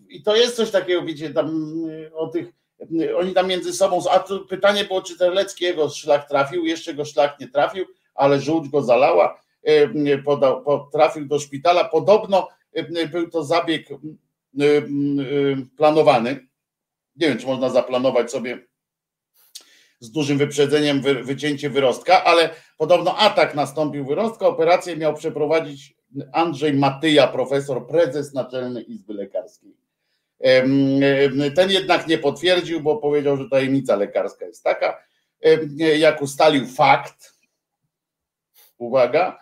[0.08, 1.74] I to jest coś takiego, wiecie, tam
[2.14, 2.52] o tych
[3.16, 7.40] oni tam między sobą, a tu pytanie było, czy Terleckiego szlak trafił, jeszcze go szlak
[7.40, 11.84] nie trafił, ale żółć go zalała, e, podał, trafił do szpitala.
[11.84, 13.96] Podobno e, był to zabieg e,
[15.76, 16.48] planowany.
[17.16, 18.68] Nie wiem, czy można zaplanować sobie
[20.00, 24.46] z dużym wyprzedzeniem wycięcie wyrostka, ale podobno atak nastąpił wyrostka.
[24.46, 25.96] Operację miał przeprowadzić
[26.32, 29.87] Andrzej Matyja, profesor, prezes Naczelnej Izby Lekarskiej.
[31.56, 35.02] Ten jednak nie potwierdził, bo powiedział, że tajemnica lekarska jest taka,
[35.98, 37.34] jak ustalił fakt,
[38.78, 39.38] uwaga,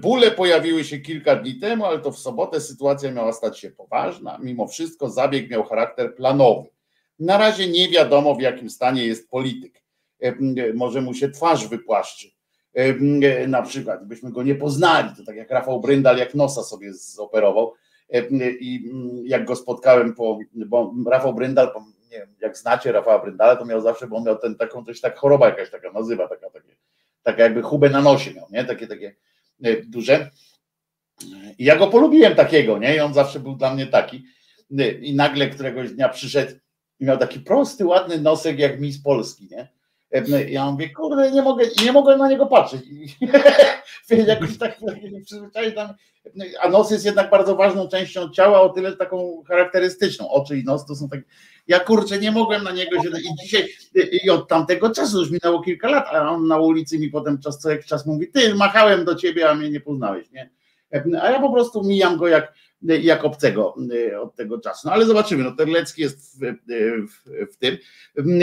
[0.00, 4.38] bóle pojawiły się kilka dni temu, ale to w sobotę sytuacja miała stać się poważna.
[4.42, 6.68] Mimo wszystko zabieg miał charakter planowy.
[7.18, 9.82] Na razie nie wiadomo, w jakim stanie jest polityk.
[10.74, 12.30] Może mu się twarz wypłaszczy.
[13.48, 17.74] Na przykład, byśmy go nie poznali, to tak jak Rafał Bryndal, jak nosa sobie zoperował,
[18.60, 21.72] i mm, jak go spotkałem, po, bo Rafał Bryndal,
[22.10, 25.00] nie wiem, jak znacie Rafała Bryndala, to miał zawsze, bo on miał ten, taką coś
[25.00, 26.76] tak choroba jakaś taka nazywa, taka, takie,
[27.22, 28.64] taka jakby chubę na nosie miał, nie?
[28.64, 29.14] Takie, takie
[29.64, 30.30] e, duże.
[31.58, 32.96] I ja go polubiłem takiego, nie?
[32.96, 34.24] I on zawsze był dla mnie taki.
[35.00, 36.52] I nagle któregoś dnia przyszedł
[37.00, 39.68] i miał taki prosty, ładny nosek jak Miss Polski, nie?
[40.48, 42.80] Ja mówię, kurde, nie mogę, nie mogłem na niego patrzeć.
[44.26, 44.78] jakoś tak
[45.74, 45.94] tam.
[46.60, 50.28] A nos jest jednak bardzo ważną częścią ciała, o tyle taką charakterystyczną.
[50.28, 51.20] Oczy i nos to są tak.
[51.68, 53.08] Ja kurczę, nie mogłem na niego się.
[53.08, 53.68] I dzisiaj,
[54.24, 57.58] i od tamtego czasu już minęło kilka lat, a on na ulicy mi potem czas
[57.58, 60.50] co jakiś czas mówi, ty machałem do ciebie, a mnie nie poznałeś, nie?
[61.20, 63.74] A ja po prostu mijam go jak, jak obcego
[64.22, 64.88] od tego czasu.
[64.88, 66.54] No ale zobaczymy, no Terlecki jest w,
[67.08, 67.78] w, w tym.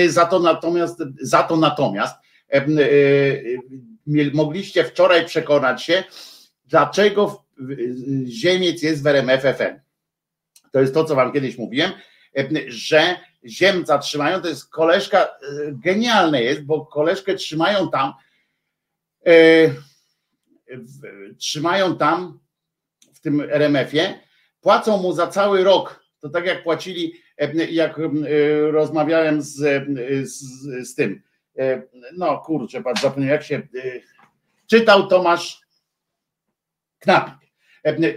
[0.07, 2.16] Za to natomiast, za to natomiast
[4.34, 6.03] mogliście wczoraj przekonać się,
[6.66, 7.44] dlaczego
[8.26, 9.80] Ziemiec jest w RMFFM.
[10.72, 11.91] To jest to, co wam kiedyś mówiłem,
[12.68, 15.28] że Ziemca trzymają, to jest koleżka,
[15.72, 18.14] genialne jest, bo koleżkę trzymają tam,
[21.38, 22.40] trzymają tam
[23.14, 24.20] w tym RMF-ie,
[24.61, 26.03] płacą mu za cały rok.
[26.22, 27.14] To tak jak płacili,
[27.72, 27.99] jak
[28.72, 29.56] rozmawiałem z,
[30.23, 30.41] z,
[30.90, 31.22] z tym,
[32.18, 33.68] no kurczę, patrz, zapomniałem jak się
[34.68, 35.61] czytał Tomasz
[36.99, 37.49] Knapik.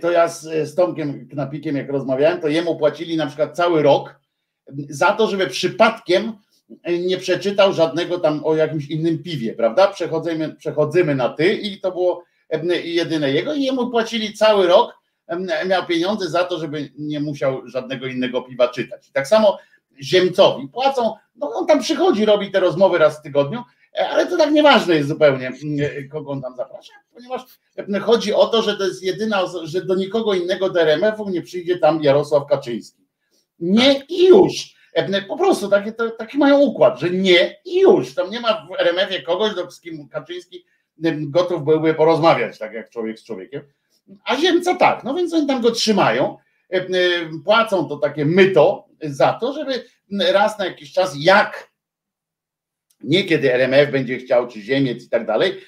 [0.01, 4.21] To ja z, z Tomkiem Knapikiem jak rozmawiałem, to jemu płacili na przykład cały rok
[4.89, 6.33] za to, żeby przypadkiem
[7.01, 9.89] nie przeczytał żadnego tam o jakimś innym piwie, prawda?
[9.89, 12.25] Przechodzimy, przechodzimy na ty i to było
[12.85, 15.02] jedyne jego i jemu płacili cały rok,
[15.67, 19.11] miał pieniądze za to, żeby nie musiał żadnego innego piwa czytać.
[19.11, 19.59] Tak samo
[20.03, 23.63] Ziemcowi płacą, no on tam przychodzi, robi te rozmowy raz w tygodniu,
[24.11, 25.53] ale to tak nieważne jest zupełnie,
[26.11, 27.43] kogo on tam zaprasza, ponieważ
[28.03, 31.79] chodzi o to, że to jest jedyna, że do nikogo innego do RMF-u nie przyjdzie
[31.79, 33.03] tam Jarosław Kaczyński.
[33.61, 34.75] Nie i już.
[35.29, 38.15] Po prostu taki, taki mają układ, że nie i już.
[38.15, 40.65] Tam nie ma w RMF-ie kogoś, z kim Kaczyński
[41.21, 43.63] gotów byłby porozmawiać, tak jak człowiek z człowiekiem.
[44.25, 46.37] A Ziemca tak, no więc oni tam go trzymają,
[47.45, 49.85] płacą to takie myto za to, żeby
[50.33, 51.73] raz na jakiś czas, jak
[53.05, 55.61] nie kiedy RMF będzie chciał, czy Ziemiec i tak dalej,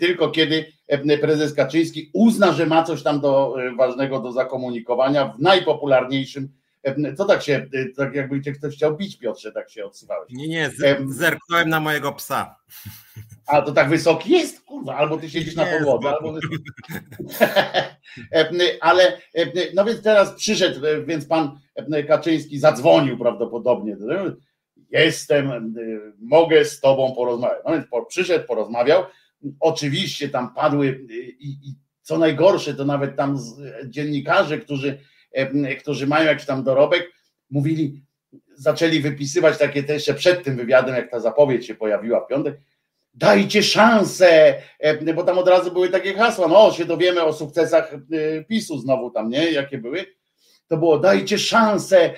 [0.00, 0.72] tylko kiedy
[1.20, 6.48] prezes Kaczyński uzna, że ma coś tam do, ważnego do zakomunikowania w najpopularniejszym
[7.16, 7.66] co tak się,
[7.96, 10.32] tak jakby cię ktoś chciał bić, Piotrze, tak się odsywałeś.
[10.32, 10.70] Nie, nie,
[11.06, 12.56] zerknąłem na mojego psa.
[13.46, 14.60] A to tak wysoki jest?
[14.60, 16.34] Kurwa, albo ty siedzisz na podłodze, albo...
[18.80, 19.18] Ale,
[19.74, 21.58] no więc teraz przyszedł, więc pan
[22.08, 23.96] Kaczyński zadzwonił prawdopodobnie.
[24.90, 25.74] Jestem,
[26.20, 27.58] mogę z tobą porozmawiać.
[27.64, 29.04] No więc przyszedł, porozmawiał.
[29.60, 31.06] Oczywiście tam padły
[31.40, 33.38] i, i co najgorsze, to nawet tam
[33.86, 34.98] dziennikarze, którzy
[35.80, 37.12] którzy mają jakiś tam dorobek,
[37.50, 38.04] mówili,
[38.54, 42.60] zaczęli wypisywać takie też jeszcze przed tym wywiadem, jak ta zapowiedź się pojawiła w piątek,
[43.14, 44.54] dajcie szansę,
[45.14, 47.94] bo tam od razu były takie hasła, no się dowiemy o sukcesach
[48.48, 50.06] PiSu znowu tam, nie, jakie były,
[50.68, 52.10] to było dajcie szansę,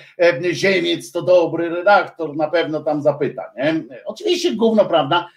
[0.51, 3.83] Ziemiec to dobry redaktor, na pewno tam zapyta, nie?
[4.05, 5.29] Oczywiście gówno, prawda,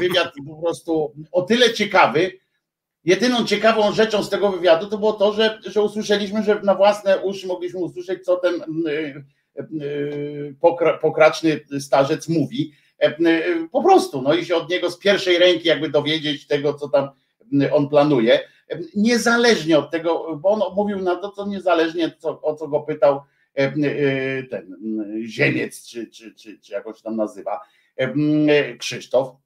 [0.00, 2.32] wywiad po prostu o tyle ciekawy,
[3.04, 7.18] Jedyną ciekawą rzeczą z tego wywiadu to było to, że, że usłyszeliśmy, że na własne
[7.18, 9.24] uszy mogliśmy usłyszeć, co ten mm, y,
[9.82, 10.56] y,
[11.00, 12.72] pokraczny starzec mówi.
[12.98, 16.74] E, y, po prostu, no i się od niego z pierwszej ręki jakby dowiedzieć tego,
[16.74, 17.08] co tam
[17.72, 18.40] on planuje.
[18.68, 22.80] E, niezależnie od tego, bo on mówił na to, co niezależnie co, o co go
[22.80, 23.20] pytał
[23.54, 23.72] e,
[24.42, 24.76] ten
[25.26, 27.60] Ziemiec, czy, czy, czy, czy jakoś tam nazywa,
[28.78, 29.43] Krzysztof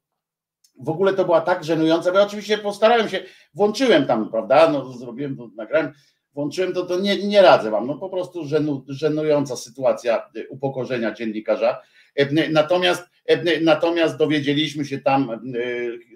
[0.79, 3.23] w ogóle to była tak żenująca, bo ja oczywiście postarałem się,
[3.53, 5.93] włączyłem tam, prawda, no zrobiłem to, nagrałem,
[6.33, 11.13] włączyłem to, to nie, nie radzę wam, no po prostu żenu, żenująca sytuacja y, upokorzenia
[11.13, 11.81] dziennikarza.
[12.15, 15.41] E, natomiast, e, natomiast dowiedzieliśmy się tam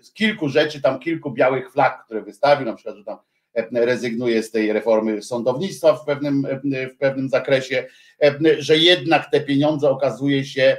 [0.02, 3.18] z kilku rzeczy, tam kilku białych flag, które wystawił, na przykład, że tam
[3.54, 6.48] e, rezygnuje z tej reformy sądownictwa w pewnym,
[6.94, 7.88] w pewnym zakresie,
[8.58, 10.78] że jednak te pieniądze okazuje się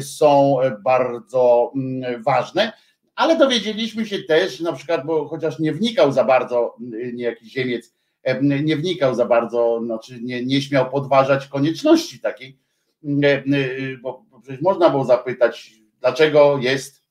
[0.00, 2.72] są bardzo mm, ważne
[3.20, 7.52] ale dowiedzieliśmy się też, na przykład, bo chociaż nie wnikał za bardzo, y, nie jakiś
[7.52, 7.94] ziemiec,
[8.42, 12.58] nie wnikał za bardzo, znaczy nie, nie śmiał podważać konieczności takiej,
[13.04, 17.02] y, bo przecież można było zapytać, dlaczego jest.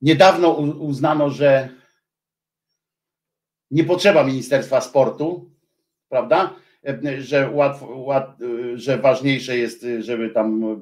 [0.00, 1.68] Niedawno uznano, że
[3.70, 5.50] nie potrzeba Ministerstwa Sportu,
[6.08, 6.54] prawda?
[7.18, 8.04] że, łatwo,
[8.76, 10.78] że ważniejsze jest, żeby tam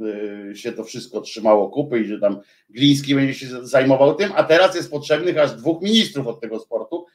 [0.53, 2.41] e, się to wszystko trzymało kupy i że tam
[2.71, 7.07] Gliński będzie się zajmował tym, a teraz jest potrzebnych aż dwóch ministrów od tego sportu.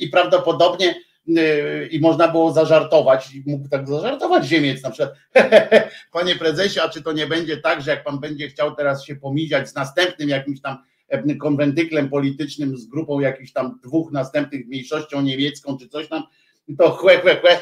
[0.00, 0.94] I prawdopodobnie
[1.36, 5.14] e, i można było zażartować, mógł tak zażartować Ziemiec na przykład,
[6.12, 9.16] panie prezesie, a czy to nie będzie tak, że jak pan będzie chciał teraz się
[9.16, 10.76] pomiziać z następnym jakimś tam
[11.40, 16.22] konwentyklem politycznym, z grupą jakichś tam dwóch następnych mniejszością niemiecką czy coś tam,
[16.78, 17.60] to chłe, chłe, chłe,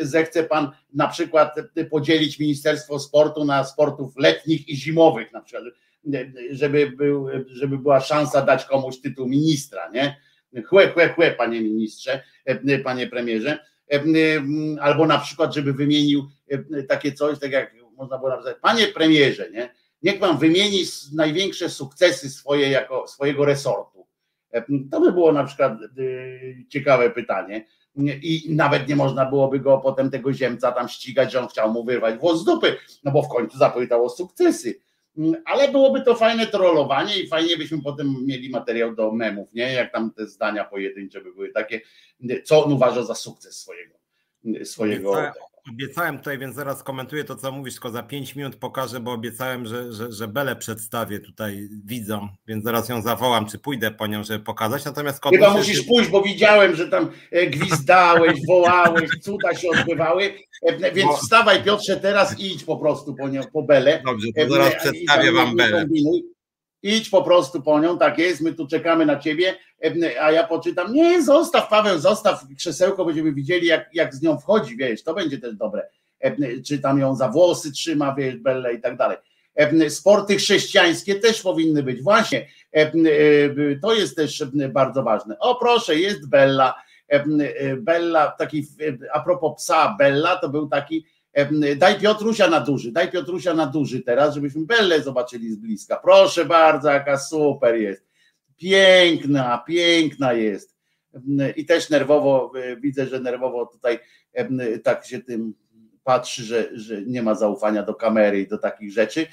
[0.00, 1.54] zechce pan na przykład
[1.90, 5.64] podzielić Ministerstwo Sportu na sportów letnich i zimowych na przykład.
[6.50, 10.16] żeby, był, żeby była szansa dać komuś tytuł ministra, nie?
[10.66, 12.22] Chłe, chłe, chłe, panie ministrze,
[12.84, 13.58] panie premierze.
[14.80, 16.28] Albo na przykład, żeby wymienił
[16.88, 19.74] takie coś, tak jak można było napisać, panie premierze, nie?
[20.02, 20.82] Niech pan wymieni
[21.14, 24.06] największe sukcesy swoje jako swojego resortu.
[24.90, 25.72] To by było na przykład
[26.68, 27.66] ciekawe pytanie
[28.06, 31.84] i nawet nie można byłoby go potem tego ziemca tam ścigać, że on chciał mu
[31.84, 34.80] wyrwać włos z dupy, no bo w końcu zapytał o sukcesy.
[35.44, 39.72] Ale byłoby to fajne trollowanie i fajnie byśmy potem mieli materiał do memów, nie?
[39.72, 41.80] Jak tam te zdania pojedyncze by były takie,
[42.44, 43.94] co on uważa za sukces swojego.
[44.64, 45.32] swojego
[45.70, 49.66] Obiecałem tutaj, więc zaraz komentuję to, co mówisz, tylko za 5 minut pokażę, bo obiecałem,
[49.66, 54.24] że, że, że Belę przedstawię tutaj widzom, więc zaraz ją zawołam, czy pójdę po nią,
[54.24, 54.84] żeby pokazać.
[54.84, 60.92] Natomiast Chyba musisz pójść, bo widziałem, że tam e, gwizdałeś, wołałeś, cuda się odbywały, e,
[60.92, 64.02] więc wstawaj Piotrze teraz i idź po prostu po nią, po Belę.
[64.04, 65.86] Dobrze, to zaraz e, przedstawię wam Belę.
[66.82, 69.54] Idź po prostu po nią, tak jest, my tu czekamy na ciebie,
[70.20, 74.76] a ja poczytam, nie, zostaw Paweł, zostaw krzesełko, będziemy widzieli jak, jak z nią wchodzi,
[74.76, 75.88] wiesz, to będzie też dobre,
[76.66, 79.16] czy tam ją za włosy trzyma, wiesz, Belle i tak dalej.
[79.88, 82.48] Sporty chrześcijańskie też powinny być, właśnie,
[83.82, 85.38] to jest też bardzo ważne.
[85.38, 86.74] O proszę, jest Bella,
[87.78, 88.66] Bella, taki,
[89.12, 91.04] a propos psa Bella, to był taki
[91.76, 95.96] Daj Piotrusia na duży, daj Piotrusia na duży teraz, żebyśmy Bellę zobaczyli z bliska.
[95.96, 98.07] Proszę bardzo, jaka super jest.
[98.58, 100.76] Piękna, piękna jest.
[101.56, 103.98] I też nerwowo, e, widzę, że nerwowo tutaj
[104.84, 105.54] tak się tym
[106.04, 109.26] patrzy, że, że nie ma zaufania do kamery i do takich rzeczy,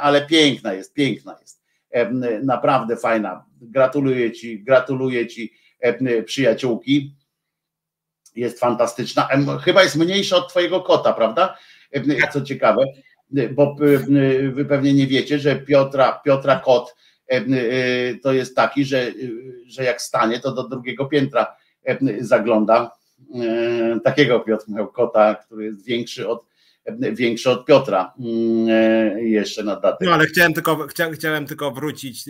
[0.00, 1.62] ale piękna jest, piękna jest.
[2.42, 3.44] Naprawdę fajna.
[3.60, 5.52] Gratuluję Ci, gratuluję Ci
[6.24, 7.16] przyjaciółki
[8.36, 9.28] jest fantastyczna.
[9.64, 11.58] Chyba jest mniejsza od twojego kota, prawda?
[12.32, 12.84] Co ciekawe,
[13.50, 13.76] bo
[14.52, 16.96] wy pewnie nie wiecie, że Piotra, Piotra kot
[18.22, 19.12] to jest taki, że,
[19.66, 21.56] że jak stanie, to do drugiego piętra
[22.20, 22.90] zagląda.
[24.04, 26.44] Takiego Piotr kota, który jest większy od,
[27.12, 30.04] większy od Piotra mm, jeszcze na datę.
[30.04, 32.24] No ale chciałem tylko, chcia, chciałem tylko wrócić,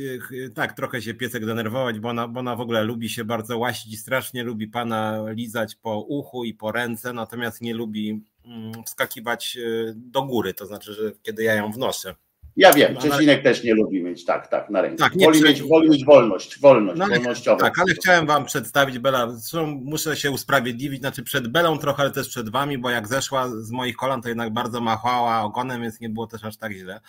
[0.54, 3.94] tak, trochę się piesek denerwować, bo ona, bo ona w ogóle lubi się bardzo łasić
[3.94, 9.58] i strasznie lubi pana lizać po uchu i po ręce, natomiast nie lubi mm, wskakiwać
[9.94, 12.14] do góry, to znaczy, że kiedy ja ją wnoszę.
[12.56, 15.04] Ja wiem, Czesinek też nie lubi mieć tak, tak, na ręce.
[15.04, 17.58] Tak, nie woli, mieć, woli mieć wolność, wolność, no, wolnościową.
[17.58, 19.28] Tak, ale chciałem wam przedstawić Bela,
[19.64, 23.70] muszę się usprawiedliwić, znaczy przed Belą trochę, ale też przed wami, bo jak zeszła z
[23.70, 27.00] moich kolan, to jednak bardzo machała ogonem, więc nie było też aż tak źle.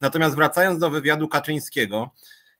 [0.00, 2.10] Natomiast wracając do wywiadu Kaczyńskiego,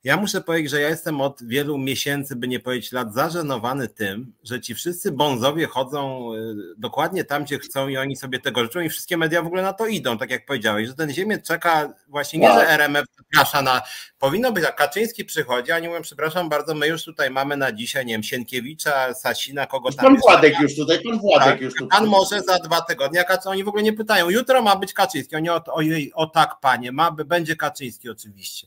[0.05, 4.33] ja muszę powiedzieć, że ja jestem od wielu miesięcy, by nie powiedzieć lat, zażenowany tym,
[4.45, 8.81] że ci wszyscy bonzowie chodzą y, dokładnie tam, gdzie chcą i oni sobie tego życzą
[8.81, 11.95] i wszystkie media w ogóle na to idą, tak jak powiedziałeś, że ten ziemię czeka
[12.09, 12.71] właśnie nie, że tak.
[12.71, 13.83] RMF zaprasza na,
[14.19, 17.73] powinno być, a Kaczyński przychodzi, a nie mówię, przepraszam bardzo, my już tutaj mamy na
[17.73, 21.75] dzisiaj, nie wiem, Sienkiewicza, Sasina, kogo tam Pan Władek już tutaj, pan Władek tak, już
[21.75, 21.99] tutaj.
[21.99, 25.37] Pan może za dwa tygodnie, a oni w ogóle nie pytają, jutro ma być Kaczyński,
[25.37, 25.81] oni o, o,
[26.15, 28.67] o tak, panie, ma, będzie Kaczyński oczywiście.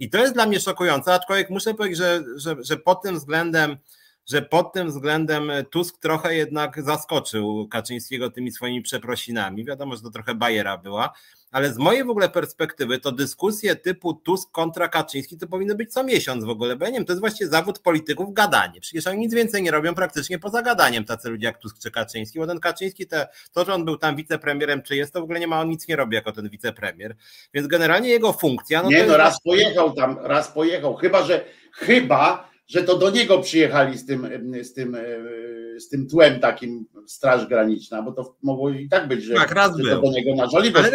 [0.00, 3.76] I to jest dla mnie szokujące, aczkolwiek muszę powiedzieć, że, że, że pod tym względem
[4.30, 9.64] że pod tym względem Tusk trochę jednak zaskoczył Kaczyńskiego tymi swoimi przeprosinami.
[9.64, 11.12] Wiadomo, że to trochę bajera była,
[11.50, 15.92] ale z mojej w ogóle perspektywy to dyskusje typu Tusk kontra Kaczyński to powinno być
[15.92, 18.80] co miesiąc w ogóle, bo ja nie wiem, to jest właśnie zawód polityków gadanie.
[18.80, 22.38] Przecież oni nic więcej nie robią praktycznie poza gadaniem tacy ludzie jak Tusk czy Kaczyński,
[22.38, 25.40] bo ten Kaczyński, te, to, że on był tam wicepremierem czy jest, to w ogóle
[25.40, 27.16] nie ma, on nic nie robi jako ten wicepremier.
[27.54, 28.82] Więc generalnie jego funkcja...
[28.82, 33.38] No nie, no raz pojechał tam, raz pojechał, chyba, że chyba, że to do niego
[33.38, 34.28] przyjechali z tym,
[34.62, 34.96] z tym,
[35.78, 39.76] z tym tłem takim Straż Graniczna, bo to mogło i tak być, że, tak, raz
[39.76, 40.46] że to do niego na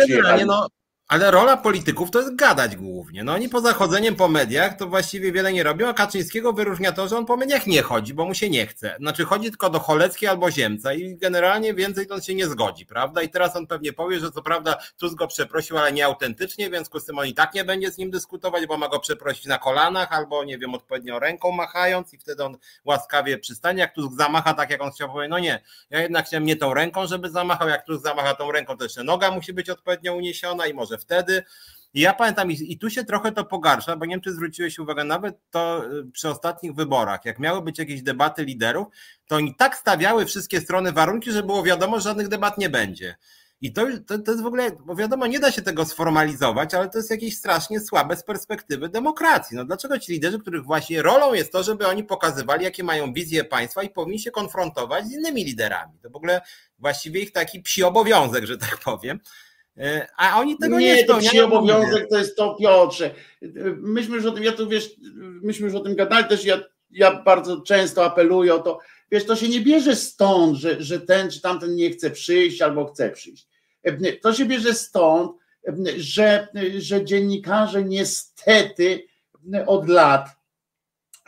[0.04, 0.46] przyjechali.
[0.46, 0.68] No,
[1.08, 3.24] ale rola polityków to jest gadać głównie.
[3.24, 7.08] No oni poza chodzeniem po mediach to właściwie wiele nie robią, a Kaczyńskiego wyróżnia to,
[7.08, 8.96] że on po mediach nie chodzi, bo mu się nie chce.
[9.00, 13.22] Znaczy chodzi tylko do Choleckiej albo Ziemca i generalnie więcej on się nie zgodzi, prawda?
[13.22, 17.06] I teraz on pewnie powie, że co prawda Tusk go przeprosił, ale nieautentycznie, więc z
[17.06, 20.12] tym on i tak nie będzie z nim dyskutować, bo ma go przeprosić na kolanach
[20.12, 23.80] albo nie wiem, odpowiednio ręką machając i wtedy on łaskawie przystanie.
[23.80, 26.74] Jak Tusk zamacha tak, jak on chciał powiedzieć, no nie, ja jednak chciałem nie tą
[26.74, 30.68] ręką, żeby zamachał, jak Tusk zamacha tą ręką, to jeszcze noga musi być odpowiednio uniesiona
[30.68, 31.44] i może wtedy.
[31.94, 35.04] I ja pamiętam, i, tu się trochę to pogarsza, bo nie wiem, czy zwróciłeś uwagę,
[35.04, 38.88] nawet to y, przy ostatnich wyborach, jak miały być jakieś debaty liderów,
[39.28, 43.16] to oni tak stawiały wszystkie strony warunki, że było wiadomo, że żadnych debat nie będzie.
[43.62, 46.90] I to, to, to jest w ogóle, bo wiadomo, nie da się tego sformalizować, ale
[46.90, 49.58] to jest jakieś strasznie słabe z perspektywy demokracji.
[49.58, 53.44] No dlaczego ci liderzy, których właśnie rolą jest to, żeby oni pokazywali, jakie mają wizje
[53.44, 56.00] państwa i powinni się konfrontować z innymi liderami.
[56.02, 56.42] To w ogóle
[56.80, 59.20] właściwie ich taki psi obowiązek, że tak powiem.
[60.18, 61.34] A oni tego nie, nie spełniają.
[61.34, 63.12] Nie, obowiązek to jest to, Piotrze.
[63.78, 64.90] Myśmy już o tym, ja tu wiesz,
[65.42, 66.62] myśmy już o tym gadali, też ja,
[66.92, 68.80] ja bardzo często apeluję o to,
[69.12, 72.86] wiesz, to się nie bierze stąd, że, że ten czy tamten nie chce przyjść albo
[72.86, 73.48] chce przyjść.
[74.22, 75.32] To się bierze stąd,
[75.98, 76.48] że,
[76.78, 79.08] że dziennikarze niestety
[79.68, 80.30] od lat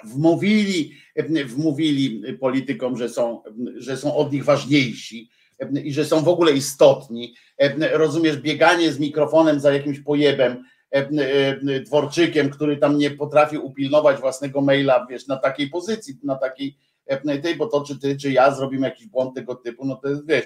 [0.03, 0.97] wmówili,
[1.45, 3.43] wmówili politykom, że są,
[3.75, 5.29] że są od nich ważniejsi
[5.83, 7.35] i że są w ogóle istotni.
[7.91, 10.63] Rozumiesz, bieganie z mikrofonem za jakimś pojebem,
[11.85, 16.77] dworczykiem, który tam nie potrafi upilnować własnego maila, wiesz, na takiej pozycji, na takiej
[17.43, 20.27] tej, bo to czy ty, czy ja zrobimy jakiś błąd tego typu, no to jest,
[20.27, 20.45] wiesz,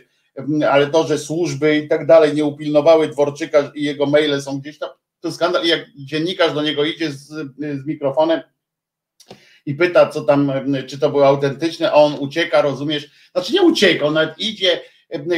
[0.69, 4.79] ale to, że służby i tak dalej nie upilnowały Dworczyka i jego maile są gdzieś
[4.79, 4.89] tam,
[5.19, 5.65] to skandal.
[5.65, 7.27] I jak dziennikarz do niego idzie z,
[7.57, 8.41] z mikrofonem
[9.65, 10.51] i pyta, co tam,
[10.87, 13.29] czy to było autentyczne, on ucieka, rozumiesz?
[13.31, 14.81] Znaczy nie ucieka, on nawet idzie,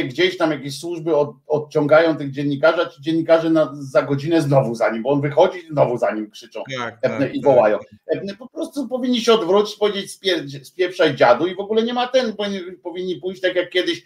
[0.04, 4.74] gdzieś tam jakieś służby od, odciągają tych dziennikarzy, a ci dziennikarze na, za godzinę znowu
[4.74, 7.78] za nim, bo on wychodzi znowu za nim krzyczą tak, tak, i wołają.
[7.78, 8.38] Tak.
[8.38, 10.18] Po prostu powinni się odwrócić, powiedzieć
[10.62, 12.34] spieprzaj dziadu i w ogóle nie ma ten,
[12.82, 14.02] powinni pójść tak jak kiedyś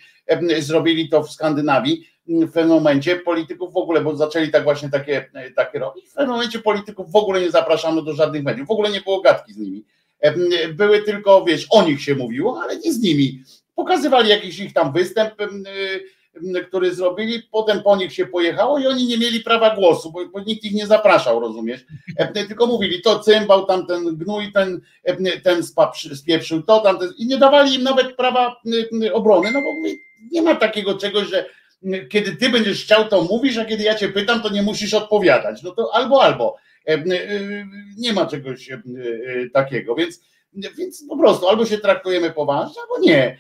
[0.59, 5.31] zrobili to w Skandynawii, w pewnym momencie polityków w ogóle, bo zaczęli tak właśnie takie,
[5.57, 8.91] takie robić, w pewnym momencie polityków w ogóle nie zapraszano do żadnych mediów, w ogóle
[8.91, 9.85] nie było gadki z nimi.
[10.75, 13.43] Były tylko, wiesz, o nich się mówiło, ale nie z nimi
[13.79, 15.35] Pokazywali jakiś ich tam występ,
[16.69, 20.41] który zrobili, potem po nich się pojechało i oni nie mieli prawa głosu, bo, bo
[20.41, 21.85] nikt ich nie zapraszał, rozumiesz?
[22.35, 24.81] Tylko mówili, to cymbał, tam ten gnój, ten,
[25.43, 25.63] ten
[26.15, 28.61] spieprzył to, tamten, i nie dawali im nawet prawa
[29.13, 29.69] obrony, no bo
[30.33, 31.47] nie ma takiego czegoś, że
[32.09, 35.63] kiedy ty będziesz chciał, to mówisz, a kiedy ja cię pytam, to nie musisz odpowiadać.
[35.63, 36.57] No to albo, albo.
[37.97, 38.71] Nie ma czegoś
[39.53, 40.21] takiego, więc,
[40.53, 43.39] więc po prostu albo się traktujemy poważnie, albo nie.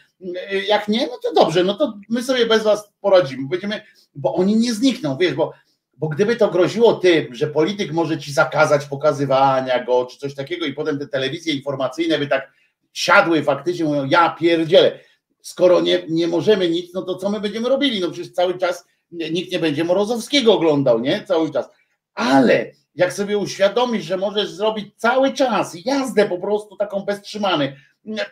[0.68, 3.48] Jak nie, no to dobrze, no to my sobie bez was poradzimy.
[3.48, 3.80] Będziemy,
[4.14, 5.52] bo oni nie znikną, wiesz, bo,
[5.96, 10.66] bo gdyby to groziło tym, że polityk może ci zakazać pokazywania go, czy coś takiego,
[10.66, 12.52] i potem te telewizje informacyjne by tak
[12.92, 15.00] siadły faktycznie, mówią, ja pierdzielę,
[15.42, 18.00] skoro nie, nie możemy nic, no to co my będziemy robili?
[18.00, 21.24] No przecież cały czas nikt nie będzie Morozowskiego oglądał, nie?
[21.24, 21.68] Cały czas.
[22.14, 27.76] Ale jak sobie uświadomisz, że możesz zrobić cały czas jazdę po prostu taką bez trzymany,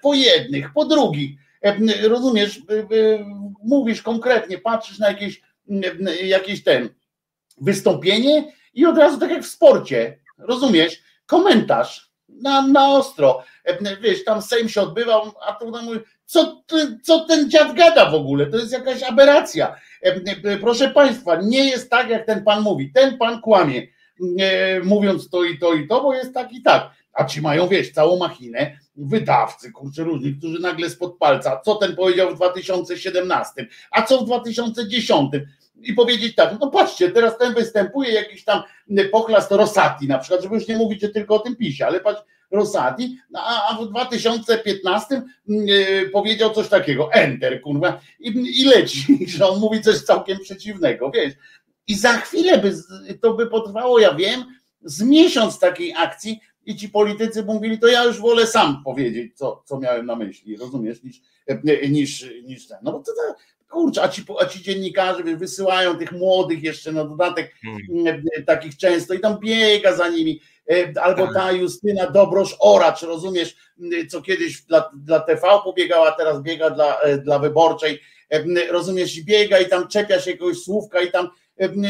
[0.02, 2.86] po jednych, po drugich, E, rozumiesz, e, e,
[3.64, 5.42] mówisz konkretnie, patrzysz na jakieś,
[6.22, 6.88] jakieś ten
[7.60, 13.44] wystąpienie i od razu tak jak w sporcie, rozumiesz, komentarz na, na ostro,
[14.00, 16.62] wiesz, tam Sejm się odbywał, a tu mówi, co,
[17.02, 19.76] co ten dziad gada w ogóle, to jest jakaś aberracja.
[20.60, 23.86] Proszę Państwa, nie jest tak, jak ten pan mówi, ten pan kłamie,
[24.84, 26.90] mówiąc to i to i to, bo jest tak i tak.
[27.12, 31.96] A ci mają, wiesz, całą machinę, wydawcy, kurczę, różni, którzy nagle spod palca, co ten
[31.96, 35.30] powiedział w 2017, a co w 2010
[35.82, 38.62] i powiedzieć tak, no patrzcie, teraz ten występuje jakiś tam
[39.12, 43.18] pochlast Rosati na przykład, żeby już nie mówić tylko o tym pisie, ale patrz, Rosati,
[43.30, 48.28] no, a, w 2015 yy, powiedział coś takiego, enter, kurwa, i,
[48.60, 51.34] i leci, że on mówi coś całkiem przeciwnego, wiesz,
[51.86, 52.74] i za chwilę by,
[53.20, 54.44] to by potrwało, ja wiem,
[54.82, 59.62] z miesiąc takiej akcji, i ci politycy mówili, to ja już wolę sam powiedzieć, co,
[59.66, 61.20] co miałem na myśli, rozumiesz, niż,
[61.90, 62.78] niż, niż ten.
[62.82, 63.34] No bo to, to
[63.68, 68.22] kurczę, a ci, a ci dziennikarze wysyłają tych młodych jeszcze na dodatek hmm.
[68.46, 70.40] takich często i tam biega za nimi.
[70.70, 71.34] E, albo tak.
[71.34, 73.56] ta Justyna Dobrosz Oracz, rozumiesz,
[74.10, 78.00] co kiedyś dla, dla TV pobiegała, teraz biega dla, e, dla wyborczej,
[78.70, 81.28] rozumiesz, biega i tam czepia się jakiegoś słówka i tam,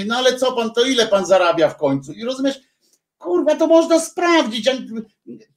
[0.06, 2.12] no ale co pan, to ile pan zarabia w końcu?
[2.12, 2.60] I rozumiesz,
[3.18, 4.70] Kurwa, to można sprawdzić.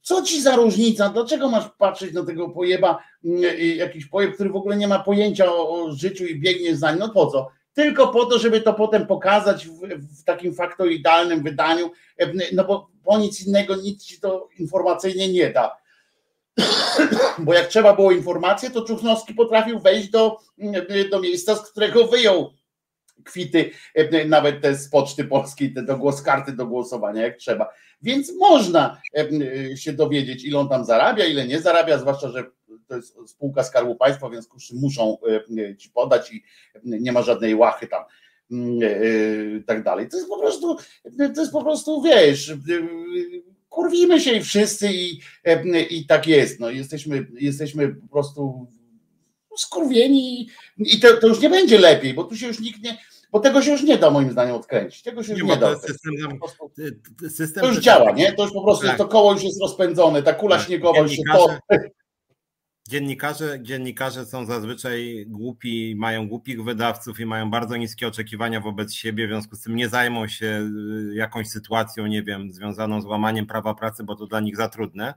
[0.02, 1.08] Co ci za różnica?
[1.08, 3.42] Dlaczego masz patrzeć na tego pojeba, mm,
[3.76, 6.98] jakiś pojeb, który w ogóle nie ma pojęcia o, o życiu i biegnie za nim?
[6.98, 7.48] No po co?
[7.74, 9.80] Tylko po to, żeby to potem pokazać w,
[10.20, 11.90] w takim faktoidalnym wydaniu,
[12.52, 15.76] no bo po nic innego nic ci to informacyjnie nie da.
[17.38, 20.38] Bo jak trzeba było informację, to Czuchnowski potrafił wejść do,
[21.10, 22.50] do miejsca, z którego wyjął
[23.24, 27.68] kwity, e, nawet te z Poczty Polskiej, te do głos, karty do głosowania, jak trzeba.
[28.02, 32.44] Więc można e, się dowiedzieć, ile on tam zarabia, ile nie zarabia, zwłaszcza, że
[32.86, 35.18] to jest spółka Skarbu Państwa, więc muszą
[35.58, 36.42] e, ci podać i
[36.84, 38.04] nie ma żadnej łachy tam
[39.66, 40.08] tak dalej.
[40.08, 40.76] To jest po prostu,
[41.34, 42.54] to jest po prostu, wiesz,
[43.68, 45.20] kurwimy się i wszyscy i,
[45.90, 46.60] i tak jest.
[46.60, 48.66] No, jesteśmy, jesteśmy po prostu
[49.56, 50.48] skurwieni
[50.78, 52.98] i to, to, już nie będzie lepiej, bo tu się już nikt nie,
[53.32, 55.02] bo tego się już nie da moim zdaniem odkręcić.
[55.02, 55.78] Tego się już nie, nie da.
[55.78, 56.14] System,
[57.30, 58.32] system to już działa, nie?
[58.32, 58.98] To już po prostu tak.
[58.98, 60.66] to koło już jest rozpędzone, ta kula tak.
[60.66, 61.48] śniegowa już się to.
[62.88, 69.26] Dziennikarze, dziennikarze są zazwyczaj głupi, mają głupich wydawców i mają bardzo niskie oczekiwania wobec siebie,
[69.26, 70.70] w związku z tym nie zajmą się
[71.10, 74.68] y, jakąś sytuacją, nie wiem, związaną z łamaniem prawa pracy, bo to dla nich za
[74.68, 75.14] trudne.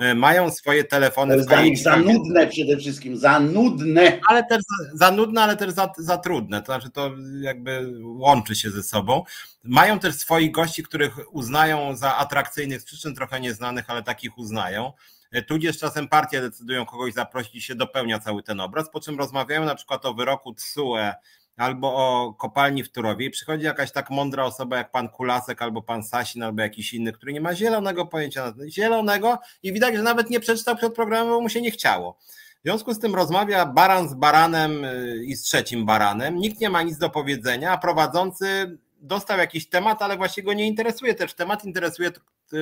[0.00, 1.42] E, mają swoje telefony.
[1.42, 4.20] Za, za nudne przede wszystkim, za nudne.
[4.28, 6.60] Ale też za, za nudne, ale też za, za trudne.
[6.60, 9.24] To znaczy to jakby łączy się ze sobą.
[9.64, 14.92] Mają też swoich gości, których uznają za atrakcyjnych z przyczyn trochę nieznanych, ale takich uznają.
[15.32, 19.18] E, tudzież czasem partie decydują kogoś zaprosić i się dopełnia cały ten obraz, po czym
[19.18, 21.12] rozmawiają na przykład o wyroku TSUE
[21.56, 25.82] albo o kopalni w Turowie i przychodzi jakaś tak mądra osoba jak pan Kulasek albo
[25.82, 30.30] pan Sasin albo jakiś inny, który nie ma zielonego pojęcia, zielonego i widać, że nawet
[30.30, 32.18] nie przeczytał przed programem, bo mu się nie chciało.
[32.64, 36.36] W związku z tym rozmawia baran z baranem y, i z trzecim baranem.
[36.36, 40.66] Nikt nie ma nic do powiedzenia, a prowadzący dostał jakiś temat, ale właśnie go nie
[40.66, 41.34] interesuje też.
[41.34, 42.10] Temat, interesuje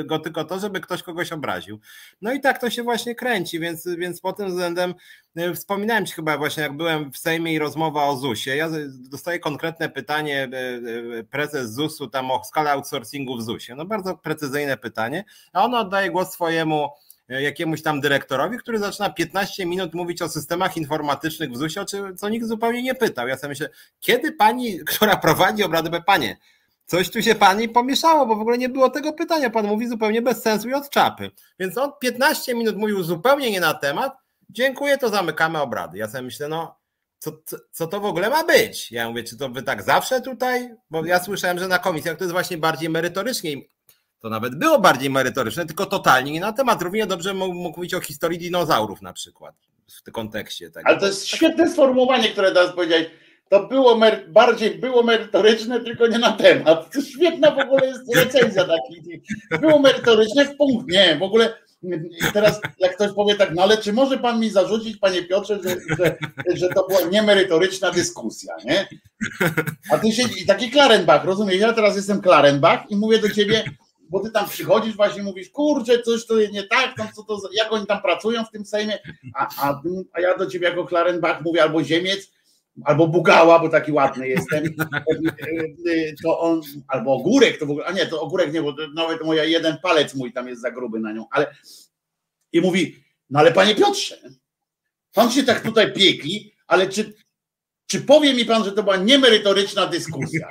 [0.05, 1.81] go tylko to, żeby ktoś kogoś obraził.
[2.23, 4.95] No i tak to się właśnie kręci, więc, więc pod tym względem
[5.37, 9.39] e, wspominałem Ci chyba właśnie, jak byłem w Sejmie i rozmowa o ZUS-ie, ja dostaję
[9.39, 14.77] konkretne pytanie, e, e, prezes ZUS-u tam o skalę outsourcingu w ZUS-ie, no bardzo precyzyjne
[14.77, 16.89] pytanie, a on oddaje głos swojemu
[17.29, 22.47] jakiemuś tam dyrektorowi, który zaczyna 15 minut mówić o systemach informatycznych w ZUS-ie, co nikt
[22.47, 23.29] zupełnie nie pytał.
[23.29, 23.71] Ja sobie myślę,
[24.01, 26.37] kiedy pani, która prowadzi obrady, panie,
[26.87, 29.51] coś tu się pani pomieszało, bo w ogóle nie było tego pytania.
[29.51, 31.31] Pan mówi zupełnie bez sensu i od czapy.
[31.59, 34.13] Więc on 15 minut mówił zupełnie nie na temat.
[34.51, 35.99] Dziękuję, to zamykamy obrady.
[35.99, 36.83] Ja sobie myślę, no
[37.19, 38.93] co, co, co, to w ogóle ma być?
[38.93, 40.71] Ja mówię, czy to wy tak zawsze tutaj?
[40.91, 43.51] Bo ja słyszałem, że na komisjach to jest właśnie bardziej merytorycznie.
[44.23, 46.83] To nawet było bardziej merytoryczne, tylko totalnie nie na temat.
[46.83, 49.55] Równie dobrze mógł mówić o historii dinozaurów na przykład
[49.99, 50.71] w tym kontekście.
[50.85, 53.07] Ale to jest świetne sformułowanie, które teraz powiedziałeś
[53.49, 56.93] to było mer- bardziej było merytoryczne, tylko nie na temat.
[56.93, 59.23] To świetna w ogóle jest recenzja takich.
[59.61, 60.89] Było merytoryczne w punkt.
[60.89, 61.55] Nie, w ogóle
[62.33, 65.77] teraz jak ktoś powie tak, no ale czy może pan mi zarzucić, panie Piotrze, że,
[65.99, 66.17] że,
[66.57, 68.89] że to była niemerytoryczna dyskusja, nie?
[69.93, 71.57] A ty się, i taki Klarenbach, rozumiesz?
[71.61, 73.65] Ja teraz jestem Klarenbach i mówię do ciebie,
[74.13, 77.73] bo ty tam przychodzisz właśnie mówisz, kurczę, coś to nie tak, tam, co to, jak
[77.73, 78.99] oni tam pracują w tym Sejmie,
[79.35, 79.83] a, a,
[80.13, 82.33] a ja do ciebie jako Klarenbach mówię albo Ziemiec,
[82.85, 84.65] albo Bugała, bo taki ładny jestem,
[86.25, 89.45] to on, albo Ogórek, to w ogóle, a nie, to Ogórek nie, bo nawet moja
[89.45, 91.55] jeden palec mój tam jest za gruby na nią, ale
[92.53, 94.19] i mówi, no ale panie Piotrze,
[95.15, 97.15] pan się tak tutaj piekli, ale czy,
[97.87, 100.49] czy powie mi pan, że to była niemerytoryczna dyskusja?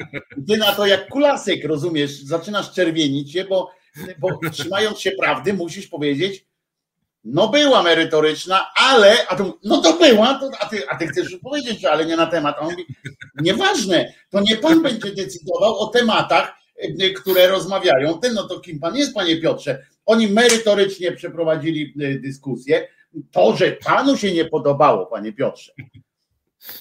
[0.47, 3.71] Ty na to jak kulasek, rozumiesz, zaczynasz czerwienić się, bo,
[4.19, 6.45] bo trzymając się prawdy musisz powiedzieć,
[7.23, 11.37] no była merytoryczna, ale, a tu, no to była, to, a, ty, a ty chcesz
[11.43, 12.55] powiedzieć, ale nie na temat.
[12.57, 12.85] A on mówi,
[13.41, 16.53] nieważne, to nie pan będzie decydował o tematach,
[16.99, 18.19] e, które rozmawiają.
[18.19, 19.85] Ten, no to kim pan jest, panie Piotrze?
[20.05, 22.87] Oni merytorycznie przeprowadzili e, dyskusję.
[23.31, 25.71] To, że panu się nie podobało, panie Piotrze,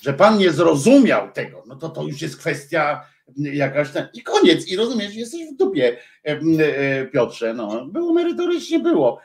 [0.02, 4.06] że pan nie zrozumiał tego, no to to już jest kwestia jakaś tam.
[4.14, 4.68] I koniec.
[4.68, 7.54] I rozumiesz, jesteś w dupie, e, Piotrze.
[7.54, 9.20] No, było merytorycznie, było.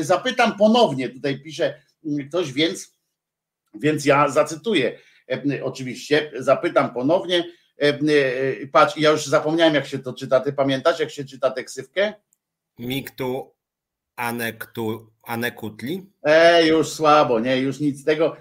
[0.00, 1.82] Zapytam ponownie, tutaj pisze
[2.28, 2.98] ktoś, więc,
[3.74, 4.98] więc ja zacytuję.
[5.62, 7.44] Oczywiście, zapytam ponownie.
[8.72, 10.40] Patrz, ja już zapomniałem, jak się to czyta.
[10.40, 12.12] Ty pamiętasz, jak się czyta tę ksywkę?
[12.78, 13.50] Miktu
[14.16, 16.06] anektu, anekutli?
[16.22, 18.36] E, już słabo, nie, już nic z tego.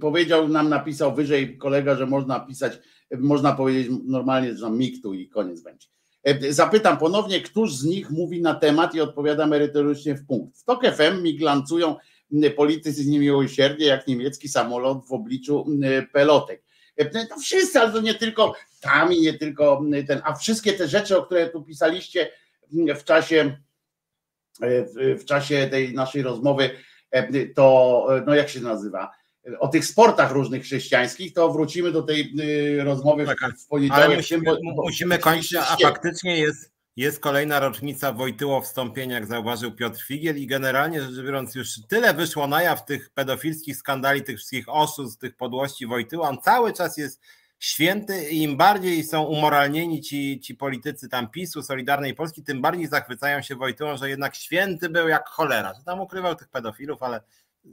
[0.00, 2.78] Powiedział nam, napisał wyżej kolega, że można pisać,
[3.18, 5.88] można powiedzieć normalnie, że miktu i koniec będzie.
[6.24, 10.58] E, zapytam ponownie, któż z nich mówi na temat i odpowiada merytorycznie w punkt.
[10.58, 11.96] W TOK FM mi glancują
[12.56, 15.66] politycy niemiłosiernie, jak niemiecki samolot w obliczu
[16.12, 16.62] pelotek.
[16.96, 20.88] E, to wszyscy, ale to nie tylko tam i nie tylko ten, a wszystkie te
[20.88, 22.30] rzeczy, o które tu pisaliście
[22.96, 23.56] w czasie,
[24.62, 26.70] e, w czasie tej naszej rozmowy,
[27.54, 29.18] to no jak się nazywa?
[29.60, 32.32] o tych sportach różnych chrześcijańskich, to wrócimy do tej
[32.80, 34.04] y, rozmowy w poniedziałek.
[34.04, 39.72] Ale musimy, bo, musimy kończyć, a faktycznie jest, jest kolejna rocznica Wojtyło wstąpienia, jak zauważył
[39.72, 44.36] Piotr Figiel i generalnie rzecz biorąc już tyle wyszło na jaw tych pedofilskich skandali, tych
[44.36, 47.20] wszystkich oszustw, tych podłości Wojtyła, on cały czas jest
[47.58, 52.86] święty i im bardziej są umoralnieni ci, ci politycy tam PiSu, Solidarnej Polski, tym bardziej
[52.86, 57.20] zachwycają się Wojtyłą, że jednak święty był jak cholera, że tam ukrywał tych pedofilów, ale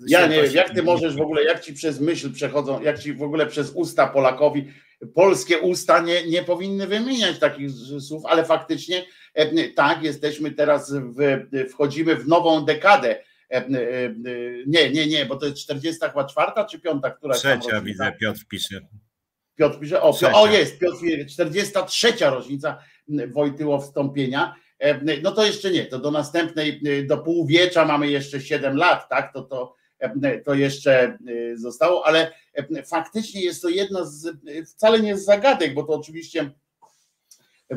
[0.07, 3.13] ja nie wiem, jak ty możesz w ogóle, jak ci przez myśl przechodzą, jak ci
[3.13, 4.73] w ogóle przez usta Polakowi,
[5.13, 11.45] polskie usta nie, nie powinny wymieniać takich słów, ale faktycznie e, tak, jesteśmy teraz, w,
[11.69, 13.09] wchodzimy w nową dekadę.
[13.51, 13.67] E, e,
[14.67, 18.45] nie, nie, nie, bo to jest 40 chyba czwarta czy piąta, która Trzecia widzę, Piotr
[18.49, 18.81] pisze.
[19.55, 20.97] Piotr pisze, o, o jest, Piotr,
[21.29, 22.77] 43 rocznica
[23.33, 24.55] Wojtyło wstąpienia.
[25.23, 29.33] No to jeszcze nie, to do następnej, do półwiecza mamy jeszcze 7 lat, tak?
[29.33, 29.75] To, to
[30.45, 31.17] to jeszcze
[31.55, 32.31] zostało, ale
[32.85, 34.37] faktycznie jest to jedna z,
[34.67, 36.51] wcale nie z zagadek, bo to oczywiście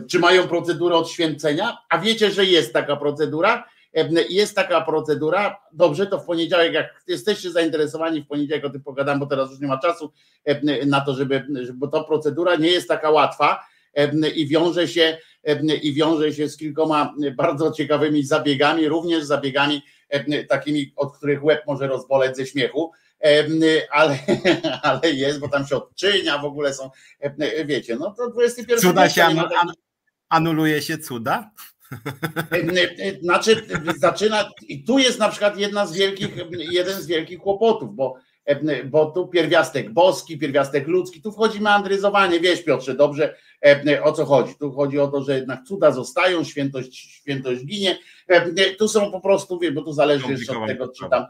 [0.08, 3.68] czy mają procedurę odświęcenia, a wiecie, że jest taka procedura,
[4.28, 9.18] jest taka procedura, dobrze, to w poniedziałek, jak jesteście zainteresowani, w poniedziałek o tym pogadam,
[9.18, 10.12] bo teraz już nie ma czasu
[10.86, 13.64] na to, żeby, bo ta procedura nie jest taka łatwa
[14.34, 15.18] i wiąże się,
[15.82, 19.82] i wiąże się z kilkoma bardzo ciekawymi zabiegami, również zabiegami
[20.48, 22.92] takimi, od których łeb może rozboleć ze śmiechu,
[23.90, 24.18] ale,
[24.82, 26.90] ale jest, bo tam się odczynia, w ogóle są,
[27.64, 29.26] wiecie, no to 21 Cuda się
[30.28, 31.50] anuluje się cuda?
[33.22, 33.62] Znaczy,
[33.98, 38.14] zaczyna, i tu jest na przykład jedna z wielkich, jeden z wielkich kłopotów, bo,
[38.84, 43.34] bo tu pierwiastek boski, pierwiastek ludzki, tu wchodzi meandryzowanie, wiesz Piotrze, dobrze
[44.02, 44.54] o co chodzi.
[44.54, 47.98] Tu chodzi o to, że jednak cuda zostają, świętość, świętość ginie.
[48.78, 51.24] Tu są po prostu, wie, bo tu zależy jeszcze od tego, czy tam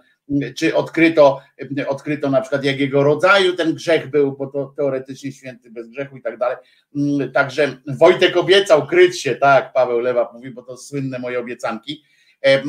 [0.57, 1.41] czy odkryto,
[1.87, 6.23] odkryto na przykład jakiego rodzaju ten grzech był, bo to teoretycznie święty bez grzechu i
[6.23, 6.57] tak dalej.
[6.97, 12.03] Mm, także Wojtek obiecał kryć się, tak, Paweł Lewa mówi, bo to słynne moje obiecanki.
[12.43, 12.63] E,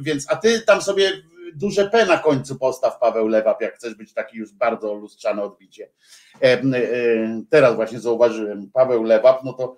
[0.00, 1.12] więc, a ty tam sobie
[1.54, 5.88] duże P na końcu postaw Paweł Lewap, jak chcesz być taki już bardzo lustrzane odbicie.
[6.42, 6.62] E,
[7.50, 9.76] teraz właśnie zauważyłem, Paweł Lewap, no to,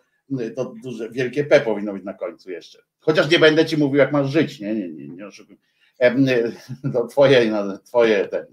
[0.57, 2.79] to duże, wielkie P powinno być na końcu jeszcze.
[3.01, 5.57] Chociaż nie będę ci mówił, jak masz żyć, nie, nie, nie, nie oszukuj.
[6.93, 7.53] To twoje,
[7.85, 8.47] twoje ten.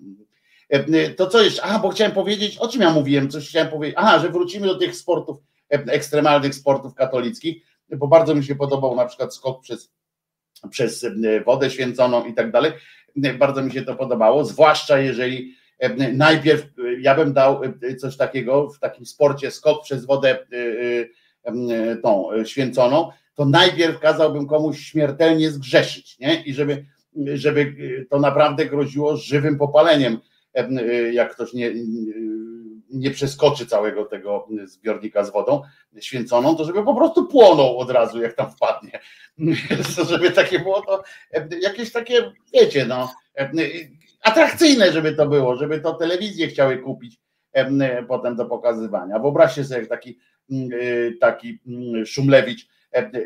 [1.17, 1.79] To co jeszcze?
[1.81, 3.95] Bo chciałem powiedzieć, o czym ja mówiłem, coś chciałem powiedzieć.
[3.99, 5.37] Aha, że wrócimy do tych sportów,
[5.69, 9.91] ekstremalnych sportów katolickich, bo bardzo mi się podobał na przykład skok przez,
[10.69, 11.05] przez
[11.45, 12.71] wodę święconą i tak dalej.
[13.39, 15.53] Bardzo mi się to podobało, zwłaszcza jeżeli
[16.13, 16.65] najpierw
[16.99, 17.61] ja bym dał
[17.99, 20.47] coś takiego w takim sporcie skok przez wodę
[22.03, 26.43] tą święconą, to najpierw kazałbym komuś śmiertelnie zgrzeszyć, nie?
[26.43, 26.85] I żeby
[27.33, 27.75] żeby
[28.09, 30.17] to naprawdę groziło żywym popaleniem,
[31.11, 31.71] jak ktoś nie,
[32.89, 35.61] nie przeskoczy całego tego zbiornika z wodą
[35.99, 38.99] święconą, to żeby po prostu płonął od razu, jak tam wpadnie.
[40.09, 41.03] żeby takie było to
[41.61, 43.13] jakieś takie, wiecie, no,
[44.21, 47.19] atrakcyjne, żeby to było, żeby to telewizje chciały kupić
[48.07, 49.19] potem do pokazywania.
[49.19, 50.19] Wyobraźcie sobie, jak taki,
[51.21, 51.59] taki
[52.05, 52.67] Szumlewicz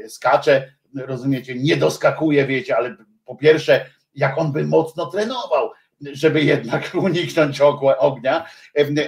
[0.07, 2.95] skacze, rozumiecie, nie doskakuje, wiecie, ale
[3.32, 3.86] po pierwsze,
[4.16, 5.70] jak on by mocno trenował,
[6.02, 7.62] żeby jednak uniknąć
[7.99, 8.45] ognia,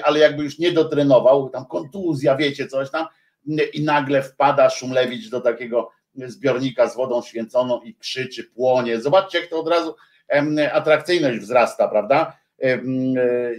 [0.03, 3.05] ale jakby już nie dotrenował, tam kontuzja, wiecie, coś tam,
[3.73, 9.01] i nagle wpada Szumlewicz do takiego zbiornika z wodą święconą i krzyczy, płonie.
[9.01, 9.95] Zobaczcie, jak to od razu
[10.71, 12.37] atrakcyjność wzrasta, prawda?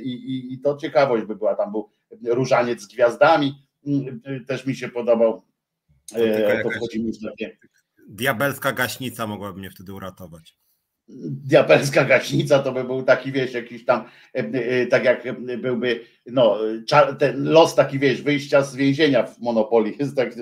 [0.02, 1.54] I, i, i to ciekawość by była.
[1.54, 1.88] Tam był
[2.24, 3.54] różaniec z gwiazdami,
[4.46, 5.42] też mi się podobał.
[6.08, 6.16] To,
[6.62, 7.56] to wchodzi mi w takie
[8.08, 10.56] Diabelska gaśnica mogłaby mnie wtedy uratować.
[11.08, 14.04] Diabelska gaśnica to by był taki, wiesz, jakiś tam,
[14.34, 16.58] e, e, tak jak byłby, no,
[17.18, 20.34] ten los taki, wiesz, wyjścia z więzienia w Monopolii, jest tak,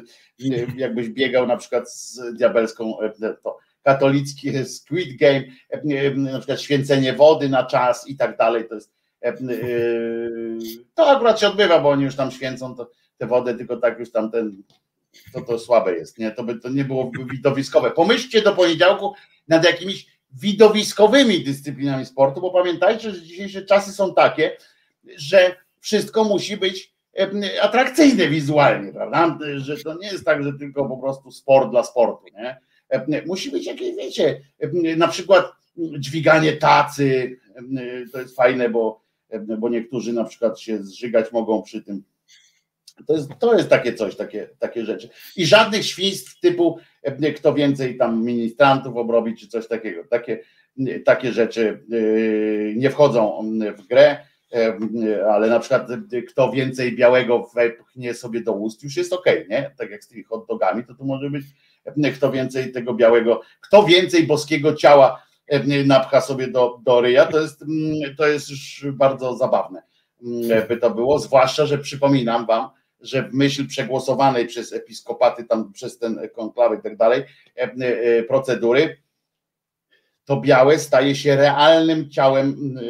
[0.76, 5.42] jakbyś biegał na przykład z diabelską, e, to katolicki Squid Game,
[6.16, 8.92] na przykład święcenie wody na czas i tak dalej, to jest,
[10.94, 14.12] to akurat się odbywa, bo oni już tam święcą to, tę wodę, tylko tak już
[14.12, 14.62] tam ten
[15.32, 16.30] to to słabe jest, nie?
[16.30, 17.90] To by to nie było widowiskowe.
[17.90, 19.14] Pomyślcie do poniedziałku
[19.48, 24.56] nad jakimiś widowiskowymi dyscyplinami sportu, bo pamiętajcie, że dzisiejsze czasy są takie,
[25.16, 26.92] że wszystko musi być
[27.62, 29.38] atrakcyjne wizualnie, prawda?
[29.56, 32.60] Że to nie jest tak, że tylko po prostu sport dla sportu, nie?
[33.26, 34.40] Musi być jakieś, wiecie,
[34.96, 35.52] na przykład
[35.98, 37.38] dźwiganie tacy,
[38.12, 39.02] to jest fajne, bo,
[39.58, 42.04] bo niektórzy na przykład się zżygać mogą przy tym
[43.06, 45.08] to jest, to jest takie coś, takie, takie rzeczy.
[45.36, 50.04] I żadnych świństw typu e, kto więcej tam ministrantów obrobi, czy coś takiego.
[50.10, 50.40] Takie,
[51.04, 51.96] takie rzeczy e,
[52.74, 54.16] nie wchodzą w grę,
[54.52, 54.78] e,
[55.32, 55.88] ale na przykład
[56.28, 59.74] kto więcej białego wepchnie sobie do ust, już jest ok, nie?
[59.78, 61.44] Tak jak z tymi hot dogami, to tu może być
[62.16, 65.22] kto więcej tego białego, kto więcej boskiego ciała
[65.86, 67.64] napcha sobie do, do ryja, to jest,
[68.18, 69.82] to jest już bardzo zabawne
[70.68, 72.68] by to było, zwłaszcza, że przypominam wam,
[73.02, 77.22] że w myśl przegłosowanej przez episkopaty, tam przez ten konklawę i tak dalej,
[77.56, 78.96] e, e, procedury,
[80.24, 82.82] to białe staje się realnym ciałem e,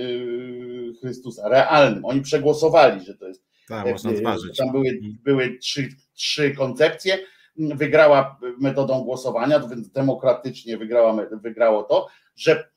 [1.01, 2.05] Chrystusa, realnym.
[2.05, 3.45] Oni przegłosowali, że to jest.
[3.69, 4.57] Tak, można zważyć.
[4.57, 7.19] Tam były, były trzy, trzy koncepcje.
[7.57, 12.69] Wygrała metodą głosowania, więc demokratycznie wygrała, wygrało to, że,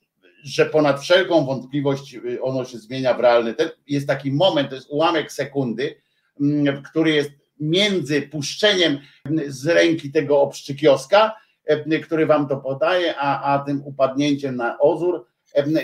[0.43, 3.53] że ponad wszelką wątpliwość ono się zmienia w realny.
[3.53, 5.95] Ten, jest taki moment, to jest ułamek sekundy,
[6.83, 8.99] który jest między puszczeniem
[9.47, 11.35] z ręki tego obszczykioska,
[11.65, 15.25] e, który wam to podaje, a, a tym upadnięciem na ozór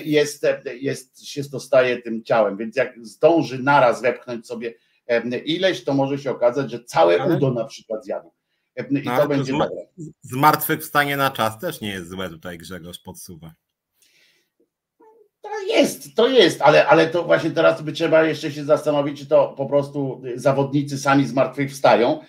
[0.03, 0.45] jest,
[0.81, 4.73] jest, się dostaje tym ciałem, więc jak zdąży naraz wepchnąć sobie
[5.45, 8.31] ileś, to może się okazać, że całe udo na przykład zjadł.
[8.77, 9.69] I no, to będzie dobre.
[10.21, 13.53] Zmartwychwstanie na czas też nie jest złe tutaj Grzegorz podsuwa.
[15.41, 19.25] To jest, to jest, ale, ale to właśnie teraz by trzeba jeszcze się zastanowić, czy
[19.25, 22.19] to po prostu zawodnicy sami zmartwychwstają,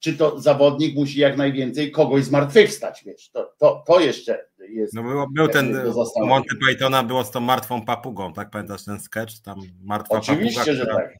[0.00, 4.94] czy to zawodnik musi jak najwięcej kogoś zmartwychwstać, wiesz, to, to, to jeszcze jest.
[4.94, 9.00] No był, był ten, u Monty Pythona było z tą martwą papugą, tak pamiętasz ten
[9.00, 10.96] sketch, tam martwa Oczywiście, papuga, że która...
[10.96, 11.16] tak.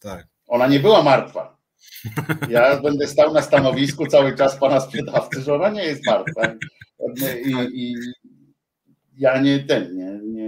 [0.00, 0.26] Tak.
[0.46, 1.56] Ona nie była martwa.
[2.48, 6.42] Ja będę stał na stanowisku cały czas pana sprzedawcy, że ona nie jest martwa.
[7.44, 7.94] I, i
[9.18, 10.39] ja nie ten, nie, nie,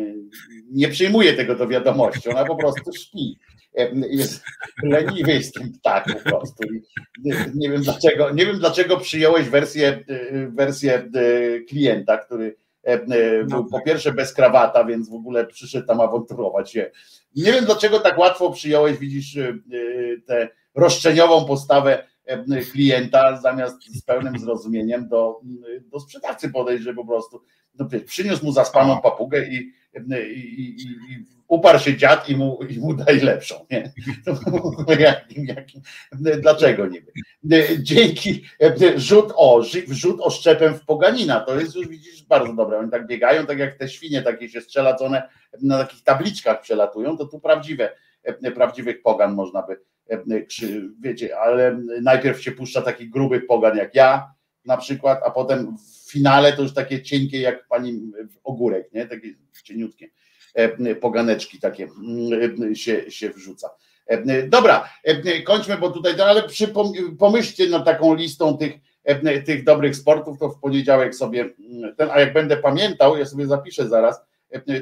[0.70, 2.28] nie przyjmuję tego do wiadomości.
[2.28, 3.38] Ona po prostu śpi.
[4.10, 4.42] Jest
[4.82, 6.64] leniwy jest ten ptak po prostu.
[7.24, 10.04] Nie, nie, wiem dlaczego, nie wiem dlaczego przyjąłeś wersję,
[10.48, 11.10] wersję
[11.68, 12.56] klienta, który
[13.48, 16.90] był po pierwsze bez krawata, więc w ogóle przyszedł tam awanturować się.
[17.36, 19.38] Nie wiem dlaczego tak łatwo przyjąłeś, widzisz,
[20.26, 22.06] tę roszczeniową postawę
[22.72, 25.40] klienta, zamiast z pełnym zrozumieniem do,
[25.92, 27.42] do sprzedawcy podejść, że po prostu no,
[28.06, 29.72] przyniósł mu zaspaną papugę i,
[30.08, 33.66] i, i, i uparł się dziad i mu, i mu daj lepszą.
[33.70, 33.92] Nie?
[34.98, 35.80] Jakim, jakim,
[36.40, 37.02] dlaczego nie
[37.78, 38.44] Dzięki
[38.96, 42.78] rzut o, rzut oszczepem w poganina, to jest już widzisz bardzo dobre.
[42.78, 45.28] Oni tak biegają, tak jak te świnie takie się strzela, co one
[45.62, 47.90] na takich tabliczkach przelatują, to tu prawdziwe,
[48.54, 49.80] prawdziwych pogan można by
[51.00, 54.32] wiecie, ale najpierw się puszcza taki gruby pogan jak ja
[54.64, 55.76] na przykład, a potem
[56.12, 58.12] finale to już takie cienkie jak pani
[58.44, 59.06] ogórek, nie?
[59.06, 59.28] Takie
[59.64, 60.10] cieniutkie
[61.00, 61.88] poganeczki takie
[62.74, 63.70] się, się wrzuca.
[64.48, 64.88] Dobra,
[65.44, 66.42] kończmy, bo tutaj, ale
[67.18, 68.72] pomyślcie nad taką listą tych,
[69.46, 71.50] tych dobrych sportów, to w poniedziałek sobie
[71.96, 74.20] ten, a jak będę pamiętał, ja sobie zapiszę zaraz,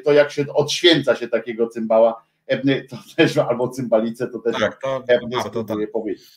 [0.05, 2.24] to jak się odświęca się takiego cymbała,
[2.90, 5.02] to też, albo cymbalice, to też tak, to,
[5.51, 6.28] to, to, powiedzieć.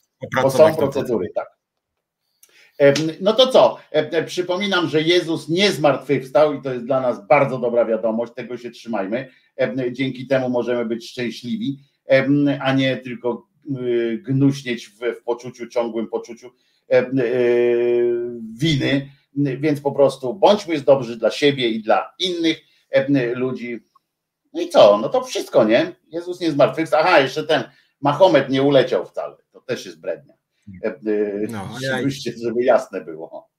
[0.41, 1.52] Bo są procedury, tak.
[3.21, 3.77] No to co?
[4.25, 8.71] Przypominam, że Jezus nie zmartwychwstał i to jest dla nas bardzo dobra wiadomość, tego się
[8.71, 9.29] trzymajmy.
[9.91, 11.77] Dzięki temu możemy być szczęśliwi,
[12.61, 13.47] a nie tylko
[14.17, 16.51] gnuśnieć w, w poczuciu, ciągłym poczuciu
[18.57, 19.09] winy.
[19.35, 22.57] Więc po prostu bądźmy dobrzy dla siebie i dla innych
[23.33, 23.79] ludzi
[24.53, 24.97] no i co?
[24.97, 25.95] No to wszystko, nie?
[26.07, 26.99] Jezus nie zmartwychwstał.
[27.03, 27.63] Aha, jeszcze ten
[28.01, 29.35] Mahomet nie uleciał wcale.
[29.51, 30.32] To też jest brednia.
[30.83, 30.97] E, e,
[31.49, 31.97] no, ja...
[32.43, 33.49] żeby jasne było.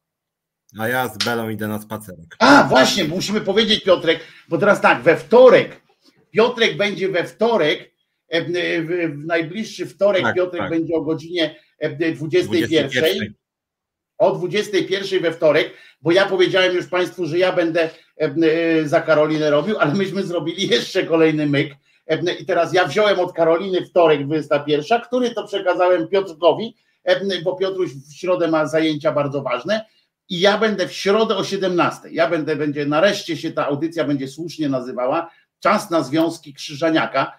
[0.79, 2.37] A ja z Belą idę na spacerek.
[2.39, 5.81] A, właśnie, musimy powiedzieć Piotrek, bo teraz tak, we wtorek,
[6.31, 7.93] Piotrek będzie we wtorek,
[8.29, 8.43] e,
[8.83, 10.71] w najbliższy wtorek tak, Piotrek tak.
[10.71, 11.57] będzie o godzinie
[12.15, 12.89] 21.
[12.89, 13.35] 21
[14.19, 15.71] o 21 we wtorek,
[16.03, 17.91] bo ja powiedziałem już Państwu, że ja będę
[18.85, 21.75] za Karolinę robił, ale myśmy zrobili jeszcze kolejny myk.
[22.41, 26.77] I teraz ja wziąłem od Karoliny wtorek 21, który to przekazałem Piotrkowi,
[27.45, 29.85] bo Piotruś w środę ma zajęcia bardzo ważne.
[30.29, 32.09] I ja będę w środę o 17.
[32.11, 37.39] Ja będę, będzie, nareszcie się ta audycja będzie słusznie nazywała Czas na związki Krzyżaniaka.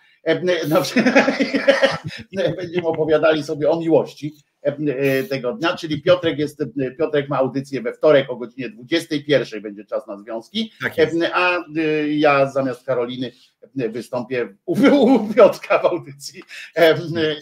[2.58, 4.36] Będziemy opowiadali sobie o miłości.
[4.66, 9.62] E, tego dnia, czyli Piotrek jest, e, Piotrek ma audycję we wtorek o godzinie 21
[9.62, 10.94] będzie czas na związki, tak
[11.34, 13.32] a e, ja zamiast Karoliny
[13.76, 16.44] wystąpię u, u Piotrka w audycji.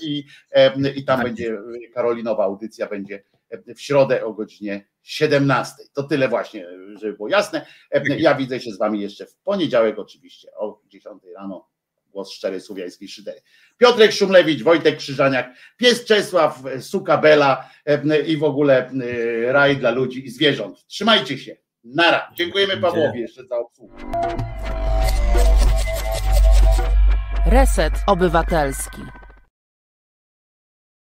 [0.02, 0.26] I,
[0.96, 1.58] i tam tak będzie
[1.94, 3.24] Karolinowa audycja będzie
[3.76, 5.84] w środę o godzinie 17.
[5.94, 6.68] To tyle właśnie,
[7.02, 7.66] żeby było jasne.
[7.92, 11.73] Tak ja widzę się z wami jeszcze w poniedziałek oczywiście o 10 rano
[12.14, 13.42] głos szczery słowiańskiej szydery.
[13.78, 17.70] Piotrek Szumlewicz, Wojtek Krzyżaniak, pies Czesław, suka Bela
[18.28, 18.92] i w ogóle
[19.48, 20.88] raj dla ludzi i zwierząt.
[20.88, 21.56] Trzymajcie się.
[21.84, 22.32] Nara.
[22.36, 23.96] Dziękujemy Pawłowi jeszcze za obsługę.
[27.46, 29.02] Reset Obywatelski.